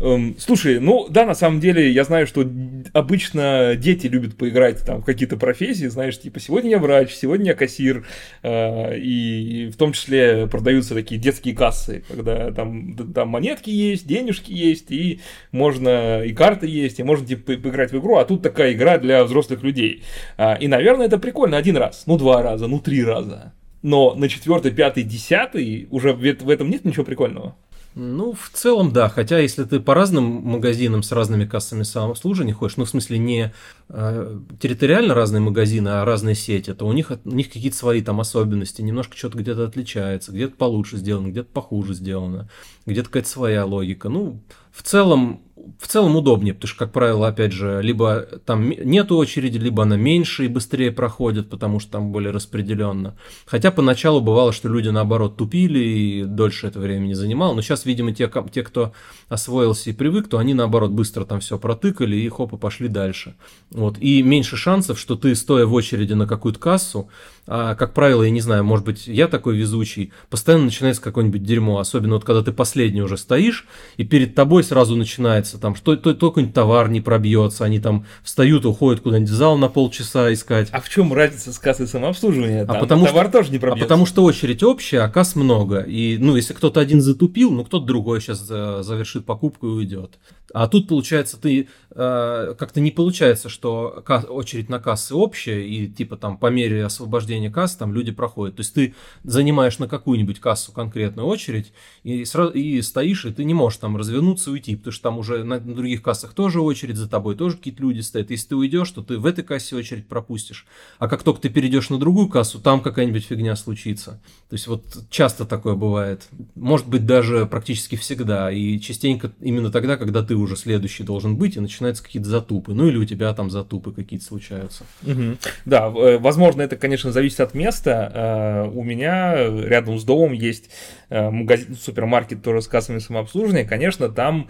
Эм, 0.02 0.36
слушай, 0.40 0.80
ну 0.80 1.08
да, 1.10 1.26
на 1.26 1.36
самом 1.36 1.60
деле 1.60 1.92
я 1.92 2.04
знаю, 2.04 2.26
что 2.26 2.50
обычно 2.94 3.76
дети 3.76 4.08
любят 4.08 4.36
поиграть 4.36 4.84
там 4.86 5.02
в 5.02 5.06
какие-то 5.06 5.38
профессии, 5.38 5.86
знаешь, 5.86 6.20
типа 6.20 6.40
сегодня 6.40 6.72
я 6.72 6.80
врач, 6.80 7.14
сегодня 7.14 7.48
я 7.48 7.54
кассир, 7.54 8.06
э, 8.42 8.98
и 8.98 9.70
в 9.72 9.78
том 9.78 9.94
числе 9.94 10.48
продаются 10.48 10.94
такие 10.96 11.20
детские 11.20 11.56
кассы, 11.56 12.04
когда 12.08 12.52
там, 12.52 12.96
там 13.14 13.30
монетки 13.30 13.70
есть, 13.70 14.08
денежки 14.08 14.52
есть, 14.52 14.90
и 14.90 15.20
можно, 15.52 16.24
и 16.24 16.34
карты 16.34 16.68
есть, 16.68 17.00
и 17.00 17.04
можно 17.04 17.28
типа 17.28 17.54
поиграть 17.54 17.92
в 17.92 18.00
игру, 18.00 18.18
а 18.18 18.26
тут 18.26 18.42
такая 18.42 18.74
игра 18.74 18.98
для 18.98 19.24
взрослых 19.24 19.64
людей. 19.64 20.04
Э, 20.38 20.58
и, 20.60 20.68
наверное, 20.68 21.08
это 21.08 21.20
прикольно 21.20 21.58
один 21.58 21.78
раз, 21.78 22.04
ну 22.08 22.18
два 22.18 22.42
раза, 22.42 22.68
ну 22.68 22.80
три 22.80 23.04
раза. 23.04 23.54
Но 23.82 24.14
на 24.14 24.28
четвертый, 24.28 24.72
пятый, 24.72 25.04
десятый 25.04 25.88
уже 25.90 26.14
в 26.14 26.50
этом 26.50 26.70
нет 26.70 26.84
ничего 26.84 27.06
прикольного. 27.06 27.56
Ну, 27.96 28.34
в 28.34 28.50
целом, 28.54 28.94
да. 28.94 29.10
Хотя, 29.10 29.40
если 29.40 29.64
ты 29.64 29.80
по 29.80 29.94
разным 29.94 30.24
магазинам 30.24 31.02
с 31.02 31.12
разными 31.12 31.46
кассами 31.46 31.84
самообслуживания 31.84 32.54
ходишь, 32.54 32.78
ну, 32.78 32.86
в 32.86 32.90
смысле, 32.90 33.18
не 33.18 33.54
э, 33.90 34.40
территориально 34.60 35.16
разные 35.16 35.42
магазины, 35.42 35.90
а 35.90 36.06
разные 36.06 36.36
сети, 36.36 36.74
то 36.74 36.86
у 36.86 36.94
них, 36.94 37.12
у 37.26 37.30
них 37.30 37.48
какие-то 37.48 37.76
свои 37.76 38.02
там 38.02 38.20
особенности. 38.22 38.82
Немножко 38.82 39.18
что-то 39.18 39.40
где-то 39.40 39.66
отличается, 39.66 40.32
где-то 40.32 40.56
получше 40.56 40.98
сделано, 40.98 41.30
где-то 41.30 41.50
похуже 41.52 41.94
сделано, 41.96 42.48
где-то 42.86 43.08
какая-то 43.10 43.30
своя 43.30 43.66
логика. 43.66 44.08
Ну, 44.08 44.40
в 44.72 44.84
целом, 44.84 45.42
в 45.80 45.88
целом 45.88 46.16
удобнее, 46.16 46.54
потому 46.54 46.70
что, 46.70 46.80
как 46.80 46.92
правило, 46.92 47.28
опять 47.28 47.52
же, 47.52 47.82
либо 47.82 48.22
там 48.46 48.70
нет 48.70 49.12
очереди, 49.12 49.58
либо 49.58 49.84
она 49.84 49.98
меньше 49.98 50.46
и 50.46 50.48
быстрее 50.48 50.92
проходит, 50.92 51.50
потому 51.50 51.80
что 51.80 51.94
там 51.94 52.12
более 52.12 52.32
распределенно. 52.32 53.18
Хотя 53.46 53.72
поначалу 53.72 54.22
бывало, 54.22 54.52
что 54.52 54.70
люди 54.70 54.90
наоборот 54.90 55.38
тупили 55.38 55.80
и 55.80 56.24
дольше 56.24 56.68
это 56.68 56.80
времени 56.80 57.14
занимало, 57.14 57.54
но 57.54 57.62
сейчас, 57.62 57.86
видимо, 57.86 58.14
те, 58.14 58.32
те, 58.52 58.64
кто 58.64 58.94
освоился 59.28 59.90
и 59.90 59.94
привык, 59.94 60.28
то 60.28 60.38
они 60.38 60.54
наоборот 60.54 60.92
быстро 60.92 61.26
там 61.26 61.40
все 61.40 61.58
протыкали 61.58 62.16
и 62.16 62.30
хоп, 62.30 62.54
и 62.54 62.58
пошли 62.58 62.88
дальше. 62.88 63.36
Вот. 63.72 63.98
И 64.00 64.22
меньше 64.22 64.58
шансов, 64.58 65.00
что 65.00 65.16
ты, 65.16 65.36
стоя 65.36 65.66
в 65.66 65.74
очереди 65.74 66.14
на 66.14 66.28
какую-то 66.28 66.60
кассу, 66.60 67.10
а, 67.52 67.74
как 67.74 67.96
правило, 67.96 68.22
я 68.22 68.30
не 68.30 68.42
знаю, 68.42 68.64
может 68.64 68.86
быть, 68.86 69.08
я 69.08 69.28
такой 69.28 69.58
везучий, 69.58 70.12
постоянно 70.30 70.66
начинается 70.66 71.02
какое-нибудь 71.02 71.44
дерьмо, 71.44 71.80
особенно 71.80 72.14
вот 72.14 72.24
когда 72.24 72.44
ты 72.44 72.52
последний 72.52 73.02
уже 73.02 73.18
стоишь, 73.18 73.66
и 73.98 74.04
перед 74.04 74.36
тобой 74.36 74.64
сразу 74.64 74.96
начинается 74.96 75.49
там, 75.58 75.76
что 75.76 75.96
то, 75.96 76.14
то 76.14 76.30
какой-нибудь 76.30 76.54
товар 76.54 76.90
не 76.90 77.02
пробьется, 77.02 77.66
они 77.66 77.80
там 77.80 78.06
встают, 78.24 78.66
уходят 78.66 79.02
куда-нибудь 79.02 79.30
в 79.30 79.34
зал 79.34 79.58
на 79.58 79.70
полчаса 79.70 80.32
искать. 80.32 80.70
А 80.72 80.82
в 80.82 80.90
чем 80.90 81.14
разница 81.14 81.54
с 81.54 81.60
кассой 81.60 81.88
самообслуживания? 81.88 82.66
Там 82.66 82.78
а 82.78 82.80
потому 82.80 83.06
товар 83.06 83.26
что, 83.26 83.40
тоже 83.40 83.52
не 83.52 83.60
пробьется. 83.60 83.86
А 83.86 83.88
потому 83.88 84.06
что 84.06 84.24
очередь 84.24 84.64
общая, 84.64 85.02
а 85.02 85.10
касс 85.10 85.36
много. 85.36 85.80
И, 85.80 86.18
ну, 86.18 86.36
если 86.36 86.54
кто-то 86.54 86.80
один 86.80 87.02
затупил, 87.02 87.52
ну, 87.52 87.66
кто-то 87.66 87.86
другой 87.86 88.22
сейчас 88.22 88.40
завершит 88.40 89.26
покупку 89.26 89.68
и 89.68 89.72
уйдет. 89.72 90.20
А 90.54 90.68
тут, 90.68 90.88
получается, 90.88 91.38
ты 91.38 91.68
э, 91.92 92.56
как-то 92.58 92.80
не 92.80 92.92
получается, 92.92 93.50
что 93.50 94.04
очередь 94.30 94.70
на 94.70 94.80
кассы 94.80 95.14
общая, 95.14 95.68
и 95.68 95.88
типа 95.88 96.18
там 96.18 96.38
по 96.38 96.48
мере 96.48 96.86
освобождения 96.86 97.52
касс 97.52 97.76
там 97.76 97.94
люди 97.94 98.12
проходят. 98.12 98.56
То 98.56 98.62
есть 98.62 98.74
ты 98.74 98.96
занимаешь 99.24 99.80
на 99.80 99.88
какую-нибудь 99.88 100.40
кассу 100.40 100.72
конкретную 100.72 101.28
очередь, 101.28 101.74
и, 102.04 102.26
сразу, 102.26 102.52
и 102.52 102.82
стоишь, 102.82 103.26
и 103.26 103.32
ты 103.32 103.44
не 103.44 103.54
можешь 103.54 103.80
там 103.80 103.98
развернуться 103.98 104.50
и 104.50 104.54
уйти, 104.54 104.76
потому 104.76 104.92
что 104.92 105.04
там 105.04 105.18
уже 105.18 105.44
на, 105.44 105.60
на 105.60 105.76
других 105.76 106.02
кассах 106.02 106.34
тоже 106.34 106.62
очередь, 106.62 106.98
за 106.98 107.10
тобой 107.10 107.36
тоже 107.36 107.58
какие-то 107.58 107.82
люди 107.82 108.02
стоят. 108.02 108.32
Если 108.32 108.50
ты 108.50 108.56
уйдешь, 108.56 108.90
то 108.92 109.02
ты 109.02 109.18
в 109.18 109.26
этой 109.26 109.44
кассе 109.44 109.76
очередь 109.76 110.08
пропустишь. 110.08 110.66
А 110.98 111.08
как 111.08 111.24
только 111.24 111.42
ты 111.42 111.50
перейдешь 111.50 111.90
на 111.90 111.98
другую 112.00 112.30
кассу, 112.30 112.60
там 112.60 112.82
какая-нибудь 112.82 113.26
фигня 113.26 113.56
случится. 113.56 114.22
То 114.50 114.54
есть 114.54 114.68
вот 114.68 114.84
часто 115.10 115.46
такое 115.46 115.76
бывает. 115.76 116.28
Может 116.56 116.88
быть 116.88 117.06
даже 117.06 117.46
практически 117.46 117.96
всегда. 117.96 118.52
И 118.52 118.80
частенько 118.80 119.32
именно 119.40 119.72
тогда, 119.72 119.98
когда 119.98 120.24
ты 120.24 120.36
уже 120.40 120.56
следующий 120.56 121.04
должен 121.04 121.36
быть, 121.36 121.58
и 121.58 121.60
начинаются 121.60 122.04
какие-то 122.04 122.30
затупы. 122.30 122.74
Ну 122.74 122.88
или 122.88 122.98
у 122.98 123.06
тебя 123.06 123.34
там 123.34 123.50
затупы 123.50 123.92
какие-то 123.92 124.26
случаются. 124.26 124.84
Угу. 125.04 125.38
Да, 125.66 125.88
э, 125.88 126.18
возможно, 126.18 126.62
это, 126.62 126.76
конечно, 126.76 127.12
зависит 127.12 127.40
от 127.40 127.54
места. 127.54 128.12
Э, 128.14 128.70
у 128.70 128.84
меня 128.84 129.36
рядом 129.36 130.00
с 130.00 130.04
домом 130.04 130.34
есть 130.34 130.70
э, 131.10 131.30
магазин, 131.30 131.76
супермаркет 131.76 132.44
тоже 132.44 132.62
с 132.62 132.68
кассами 132.68 133.00
самообслуживания. 133.00 133.66
Конечно, 133.66 134.10
там 134.10 134.48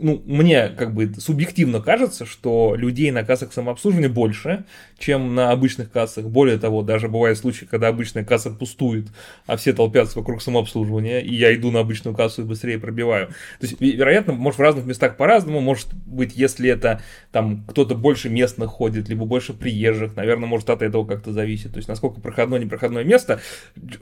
ну, 0.00 0.22
мне 0.24 0.68
как 0.68 0.94
бы 0.94 1.12
субъективно 1.18 1.80
кажется, 1.80 2.24
что 2.24 2.74
людей 2.76 3.10
на 3.10 3.22
кассах 3.24 3.52
самообслуживания 3.52 4.08
больше, 4.08 4.64
чем 4.98 5.34
на 5.34 5.50
обычных 5.50 5.90
кассах. 5.90 6.26
Более 6.26 6.58
того, 6.58 6.82
даже 6.82 7.08
бывают 7.08 7.38
случаи, 7.38 7.64
когда 7.64 7.88
обычная 7.88 8.24
касса 8.24 8.50
пустует, 8.50 9.08
а 9.46 9.56
все 9.56 9.72
толпятся 9.72 10.18
вокруг 10.18 10.42
самообслуживания, 10.42 11.20
и 11.20 11.34
я 11.34 11.54
иду 11.54 11.70
на 11.70 11.80
обычную 11.80 12.16
кассу 12.16 12.42
и 12.42 12.44
быстрее 12.44 12.78
пробиваю. 12.78 13.28
То 13.60 13.66
есть, 13.66 13.80
вероятно, 13.80 14.32
может 14.32 14.58
в 14.58 14.62
разных 14.62 14.86
местах 14.86 15.16
по-разному, 15.16 15.60
может 15.60 15.92
быть, 15.94 16.34
если 16.34 16.70
это 16.70 17.02
там 17.32 17.64
кто-то 17.68 17.94
больше 17.94 18.28
местных 18.30 18.70
ходит, 18.70 19.08
либо 19.08 19.26
больше 19.26 19.52
приезжих, 19.52 20.16
наверное, 20.16 20.48
может 20.48 20.70
от 20.70 20.82
этого 20.82 21.04
как-то 21.04 21.32
зависит. 21.32 21.72
То 21.72 21.78
есть, 21.78 21.88
насколько 21.88 22.20
проходное, 22.20 22.58
непроходное 22.58 23.04
место. 23.04 23.40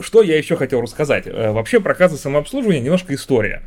Что 0.01 0.23
я 0.23 0.39
еще 0.39 0.57
хотел 0.57 0.81
рассказать? 0.81 1.27
Э, 1.27 1.53
вообще, 1.53 1.81
про 1.81 1.95
кассы 1.95 2.17
самообслуживания 2.17 2.81
немножко 2.81 3.15
история. 3.15 3.63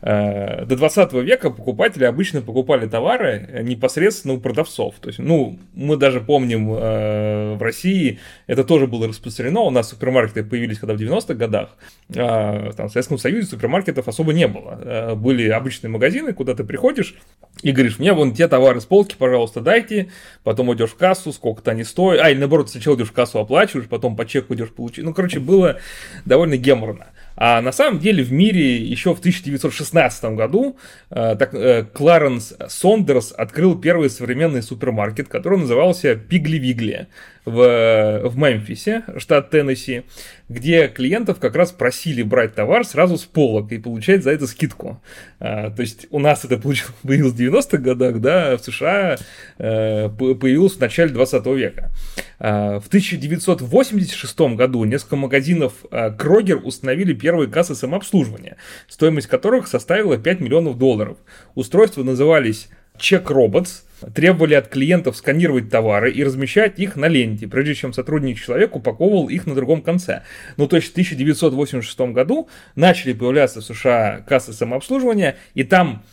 Э, 0.00 0.64
до 0.64 0.76
20 0.76 1.12
века 1.14 1.50
покупатели 1.50 2.04
обычно 2.04 2.40
покупали 2.40 2.86
товары 2.86 3.62
непосредственно 3.62 4.34
у 4.34 4.40
продавцов. 4.40 4.94
То 5.00 5.08
есть, 5.08 5.18
ну, 5.18 5.58
мы 5.74 5.96
даже 5.96 6.20
помним 6.20 6.72
э, 6.72 7.54
в 7.54 7.62
России 7.62 8.18
это 8.46 8.64
тоже 8.64 8.86
было 8.86 9.08
распространено. 9.08 9.60
У 9.60 9.70
нас 9.70 9.90
супермаркеты 9.90 10.44
появились 10.44 10.78
когда 10.78 10.94
в 10.94 10.98
90-х 10.98 11.34
годах. 11.34 11.70
Э, 12.10 12.70
там, 12.76 12.88
в 12.88 12.92
Советском 12.92 13.18
Союзе 13.18 13.48
супермаркетов 13.48 14.08
особо 14.08 14.32
не 14.32 14.46
было. 14.46 14.80
Э, 14.82 15.14
были 15.14 15.48
обычные 15.48 15.90
магазины, 15.90 16.32
куда 16.32 16.54
ты 16.54 16.64
приходишь 16.64 17.16
и 17.62 17.72
говоришь, 17.72 17.98
мне 17.98 18.12
вон 18.12 18.34
те 18.34 18.46
товары 18.46 18.80
с 18.80 18.84
полки, 18.84 19.16
пожалуйста, 19.18 19.60
дайте. 19.60 20.10
Потом 20.44 20.72
идешь 20.74 20.90
в 20.90 20.96
кассу, 20.96 21.32
сколько-то 21.32 21.72
они 21.72 21.84
стоят. 21.84 22.24
А, 22.24 22.30
или 22.30 22.38
наоборот, 22.38 22.70
сначала 22.70 22.96
идешь 22.96 23.08
в 23.08 23.12
кассу, 23.12 23.38
оплачиваешь, 23.38 23.88
потом 23.88 24.16
по 24.16 24.26
чеку 24.26 24.54
идешь 24.54 24.70
получить. 24.70 25.04
Ну, 25.04 25.12
короче, 25.12 25.40
было 25.40 25.78
довольно 26.24 26.56
геморно. 26.56 27.08
А 27.40 27.60
на 27.60 27.70
самом 27.70 28.00
деле 28.00 28.24
в 28.24 28.32
мире 28.32 28.78
еще 28.78 29.14
в 29.14 29.20
1916 29.20 30.24
году 30.34 30.76
э, 31.10 31.36
так, 31.38 31.54
э, 31.54 31.84
Кларенс 31.84 32.54
Сондерс 32.66 33.30
открыл 33.30 33.78
первый 33.78 34.10
современный 34.10 34.60
супермаркет, 34.60 35.28
который 35.28 35.60
назывался 35.60 36.14
Пигли-Вигли 36.14 37.06
в, 37.44 38.22
в 38.24 38.36
Мемфисе, 38.36 39.04
штат 39.18 39.50
Теннесси, 39.50 40.02
где 40.48 40.88
клиентов 40.88 41.38
как 41.38 41.54
раз 41.54 41.70
просили 41.70 42.22
брать 42.22 42.56
товар 42.56 42.84
сразу 42.84 43.16
с 43.16 43.24
полок 43.24 43.70
и 43.70 43.78
получать 43.78 44.24
за 44.24 44.32
это 44.32 44.48
скидку. 44.48 45.00
А, 45.38 45.70
то 45.70 45.82
есть 45.82 46.08
у 46.10 46.18
нас 46.18 46.44
это 46.44 46.58
появилось 47.02 47.34
в 47.34 47.40
90-х 47.40 47.78
годах, 47.78 48.18
да, 48.20 48.56
в 48.56 48.60
США 48.60 49.16
а, 49.58 50.08
появилось 50.08 50.74
в 50.74 50.80
начале 50.80 51.12
20 51.12 51.46
века. 51.46 51.90
А, 52.38 52.80
в 52.80 52.86
1986 52.86 54.40
году 54.56 54.84
несколько 54.84 55.16
магазинов 55.16 55.72
Крогер 56.18 56.60
установили 56.64 57.12
первые 57.12 57.50
кассы 57.50 57.74
самообслуживания, 57.74 58.56
стоимость 58.86 59.26
которых 59.26 59.66
составила 59.66 60.16
5 60.18 60.40
миллионов 60.40 60.78
долларов. 60.78 61.18
Устройства 61.54 62.02
назывались 62.02 62.68
Check 62.98 63.24
Robots, 63.26 63.82
требовали 64.14 64.54
от 64.54 64.68
клиентов 64.68 65.16
сканировать 65.16 65.70
товары 65.70 66.12
и 66.12 66.22
размещать 66.22 66.78
их 66.78 66.96
на 66.96 67.06
ленте, 67.06 67.48
прежде 67.48 67.74
чем 67.74 67.92
сотрудник 67.92 68.38
человек 68.40 68.76
упаковывал 68.76 69.28
их 69.28 69.46
на 69.46 69.54
другом 69.54 69.82
конце. 69.82 70.22
Ну, 70.56 70.68
то 70.68 70.76
есть 70.76 70.88
в 70.88 70.92
1986 70.92 71.98
году 72.12 72.48
начали 72.76 73.12
появляться 73.12 73.60
в 73.60 73.64
США 73.64 74.24
кассы 74.26 74.52
самообслуживания, 74.52 75.36
и 75.54 75.64
там, 75.64 76.04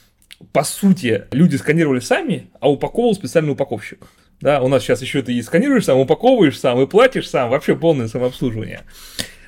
по 0.52 0.64
сути, 0.64 1.26
люди 1.32 1.56
сканировали 1.56 2.00
сами, 2.00 2.50
а 2.60 2.72
упаковывал 2.72 3.16
специальный 3.16 3.54
упаковщик. 3.54 4.06
Да, 4.42 4.62
у 4.62 4.68
нас 4.68 4.84
сейчас 4.84 5.02
еще 5.02 5.22
ты 5.22 5.34
и 5.34 5.42
сканируешь 5.42 5.86
сам, 5.86 5.98
упаковываешь 5.98 6.60
сам, 6.60 6.82
и 6.82 6.88
платишь 6.88 7.30
сам, 7.30 7.50
вообще 7.50 7.76
полное 7.76 8.08
самообслуживание. 8.08 8.82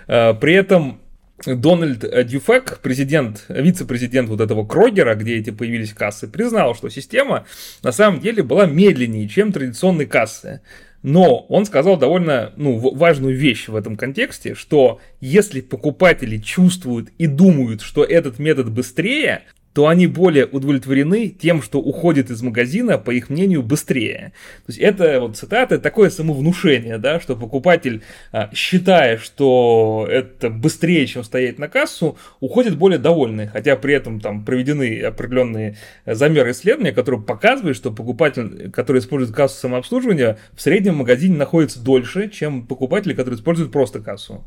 Э, 0.08 0.34
при 0.34 0.54
этом 0.54 1.02
Дональд 1.46 2.04
Дюфек, 2.28 2.80
президент, 2.82 3.46
вице-президент 3.48 4.28
вот 4.30 4.42
этого 4.42 4.66
Крогера, 4.66 5.14
где 5.14 5.38
эти 5.38 5.52
появились 5.52 5.94
кассы, 5.94 6.28
признал, 6.28 6.74
что 6.74 6.90
система 6.90 7.46
на 7.84 7.92
самом 7.92 8.20
деле 8.20 8.42
была 8.42 8.66
медленнее, 8.66 9.28
чем 9.28 9.52
традиционные 9.52 10.08
кассы. 10.08 10.62
Но 11.04 11.46
он 11.48 11.66
сказал 11.66 11.98
довольно 11.98 12.54
ну, 12.58 12.80
важную 12.96 13.38
вещь 13.38 13.68
в 13.68 13.76
этом 13.76 13.98
контексте, 13.98 14.56
что 14.56 15.00
если 15.22 15.62
покупатели 15.62 16.38
чувствуют 16.38 17.10
и 17.20 17.28
думают, 17.28 17.82
что 17.82 18.04
этот 18.04 18.40
метод 18.40 18.72
быстрее, 18.72 19.44
то 19.78 19.86
они 19.86 20.08
более 20.08 20.48
удовлетворены 20.48 21.30
тем, 21.30 21.62
что 21.62 21.80
уходит 21.80 22.32
из 22.32 22.42
магазина, 22.42 22.98
по 22.98 23.12
их 23.12 23.30
мнению, 23.30 23.62
быстрее. 23.62 24.34
То 24.66 24.72
есть 24.72 24.80
это 24.80 25.22
вот 25.22 25.38
цитата, 25.38 25.78
такое 25.78 26.10
самовнушение, 26.10 26.98
да, 26.98 27.20
что 27.20 27.36
покупатель, 27.36 28.02
а, 28.32 28.50
считая, 28.56 29.20
что 29.20 30.08
это 30.10 30.50
быстрее, 30.50 31.06
чем 31.06 31.24
стоять 31.24 31.60
на 31.60 31.68
кассу, 31.68 32.18
уходит 32.40 32.76
более 32.76 32.98
довольный, 32.98 33.46
хотя 33.46 33.76
при 33.76 33.94
этом 33.94 34.20
там 34.20 34.44
проведены 34.44 35.00
определенные 35.00 35.78
замеры 36.08 36.54
исследования, 36.54 36.92
которые 36.92 37.22
показывают, 37.22 37.78
что 37.78 37.92
покупатель, 37.92 38.72
который 38.72 38.98
использует 38.98 39.36
кассу 39.36 39.60
самообслуживания, 39.60 40.40
в 40.56 40.62
среднем 40.64 40.96
в 40.96 40.98
магазине 40.98 41.38
находится 41.38 41.80
дольше, 41.80 42.30
чем 42.30 42.66
покупатели, 42.66 43.14
которые 43.14 43.38
используют 43.38 43.72
просто 43.72 44.00
кассу. 44.00 44.44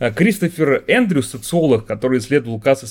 А 0.00 0.10
Кристофер 0.10 0.82
Эндрюс, 0.88 1.28
социолог, 1.28 1.84
который 1.84 2.20
исследовал 2.20 2.58
кассы 2.58 2.86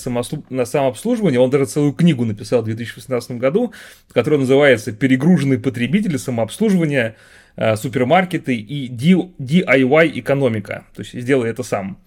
на 0.51 0.65
самообслуживание, 0.65 1.39
он 1.39 1.49
даже 1.49 1.65
целую 1.65 1.93
книгу 1.93 2.23
написал 2.23 2.61
в 2.61 2.65
2016 2.65 3.31
году, 3.31 3.73
которая 4.13 4.39
называется 4.39 4.91
«Перегруженные 4.91 5.57
потребители 5.57 6.17
самообслуживания, 6.17 7.15
а, 7.55 7.75
супермаркеты 7.77 8.55
и 8.55 8.87
DIY 8.87 10.19
экономика». 10.19 10.85
То 10.93 11.01
есть 11.01 11.19
сделай 11.19 11.49
это 11.49 11.63
сам. 11.63 11.97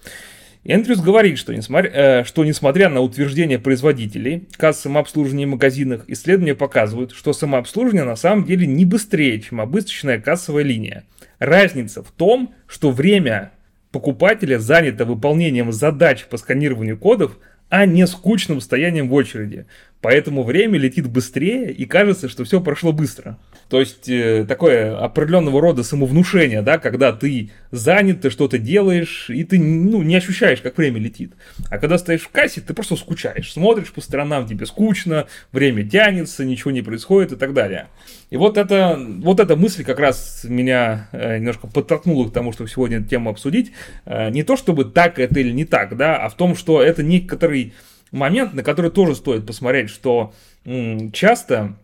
Эндрюс 0.63 1.01
говорит, 1.01 1.37
что 1.37 1.53
несмотря, 1.53 1.91
э, 1.91 2.25
что 2.25 2.45
несмотря 2.45 2.89
на 2.89 3.01
утверждения 3.01 3.59
производителей, 3.59 4.47
кассы 4.57 4.83
самообслуживания 4.83 5.49
в 5.49 5.51
магазинах, 5.51 6.05
исследования 6.07 6.55
показывают, 6.55 7.11
что 7.11 7.33
самообслуживание 7.33 8.05
на 8.05 8.15
самом 8.15 8.45
деле 8.45 8.69
не 8.69 8.85
быстрее, 8.85 9.41
чем 9.41 9.61
обычная 9.61 10.21
кассовая 10.21 10.63
линия. 10.63 11.03
Разница 11.41 12.05
в 12.05 12.13
том, 12.13 12.55
что 12.69 12.93
время 12.93 13.51
покупателя 13.93 14.59
занято 14.59 15.05
выполнением 15.05 15.71
задач 15.71 16.25
по 16.25 16.39
сканированию 16.39 16.99
кодов, 16.99 17.39
а 17.69 17.87
не 17.87 18.07
скучным 18.07 18.61
стоянием 18.61 19.09
в 19.09 19.15
очереди. 19.15 19.67
Поэтому 20.03 20.43
время 20.43 20.79
летит 20.79 21.09
быстрее 21.09 21.71
и 21.71 21.87
кажется, 21.87 22.29
что 22.29 22.43
все 22.43 22.61
прошло 22.61 22.93
быстро. 22.93 23.39
То 23.69 23.79
есть 23.79 24.09
э, 24.09 24.45
такое 24.47 24.99
определенного 24.99 25.61
рода 25.61 25.85
самовнушение, 25.85 26.61
да, 26.61 26.79
когда 26.79 27.13
ты 27.13 27.53
занят, 27.71 28.21
ты 28.21 28.31
что-то 28.31 28.59
делаешь, 28.59 29.31
и 29.31 29.45
ты 29.45 29.61
ну, 29.61 30.03
не 30.03 30.17
ощущаешь, 30.17 30.61
как 30.61 30.77
время 30.77 30.99
летит. 30.99 31.35
А 31.71 31.79
когда 31.79 31.99
стоишь 31.99 32.23
в 32.23 32.31
кассе, 32.31 32.61
ты 32.61 32.75
просто 32.75 32.97
скучаешь, 32.97 33.53
смотришь 33.53 33.93
по 33.93 34.01
сторонам, 34.01 34.49
тебе 34.49 34.67
скучно, 34.67 35.29
время 35.53 35.89
тянется, 35.89 36.45
ничего 36.45 36.73
не 36.73 36.83
происходит 36.83 37.33
и 37.33 37.37
так 37.37 37.55
далее. 37.55 37.87
И 38.31 38.37
вот, 38.37 38.59
это, 38.59 38.99
вот 38.99 39.39
эта 39.39 39.55
мысль 39.55 39.85
как 39.85 40.01
раз 40.01 40.45
меня 40.49 41.09
э, 41.13 41.39
немножко 41.39 41.69
подтолкнула 41.69 42.29
к 42.29 42.33
тому, 42.33 42.53
чтобы 42.53 42.69
сегодня 42.69 42.99
эту 42.99 43.09
тему 43.09 43.31
обсудить. 43.31 43.71
Э, 44.05 44.31
не 44.31 44.43
то, 44.43 44.57
чтобы 44.57 44.85
так 44.85 45.21
это 45.21 45.39
или 45.39 45.53
не 45.53 45.65
так, 45.65 45.97
да, 45.97 46.17
а 46.17 46.29
в 46.29 46.35
том, 46.35 46.57
что 46.57 46.83
это 46.83 47.05
некоторый 47.05 47.73
момент, 48.13 48.55
на 48.55 48.63
который 48.63 48.91
тоже 48.91 49.17
стоит 49.17 49.45
посмотреть, 49.47 49.91
что 49.91 50.33
часто 51.13 51.77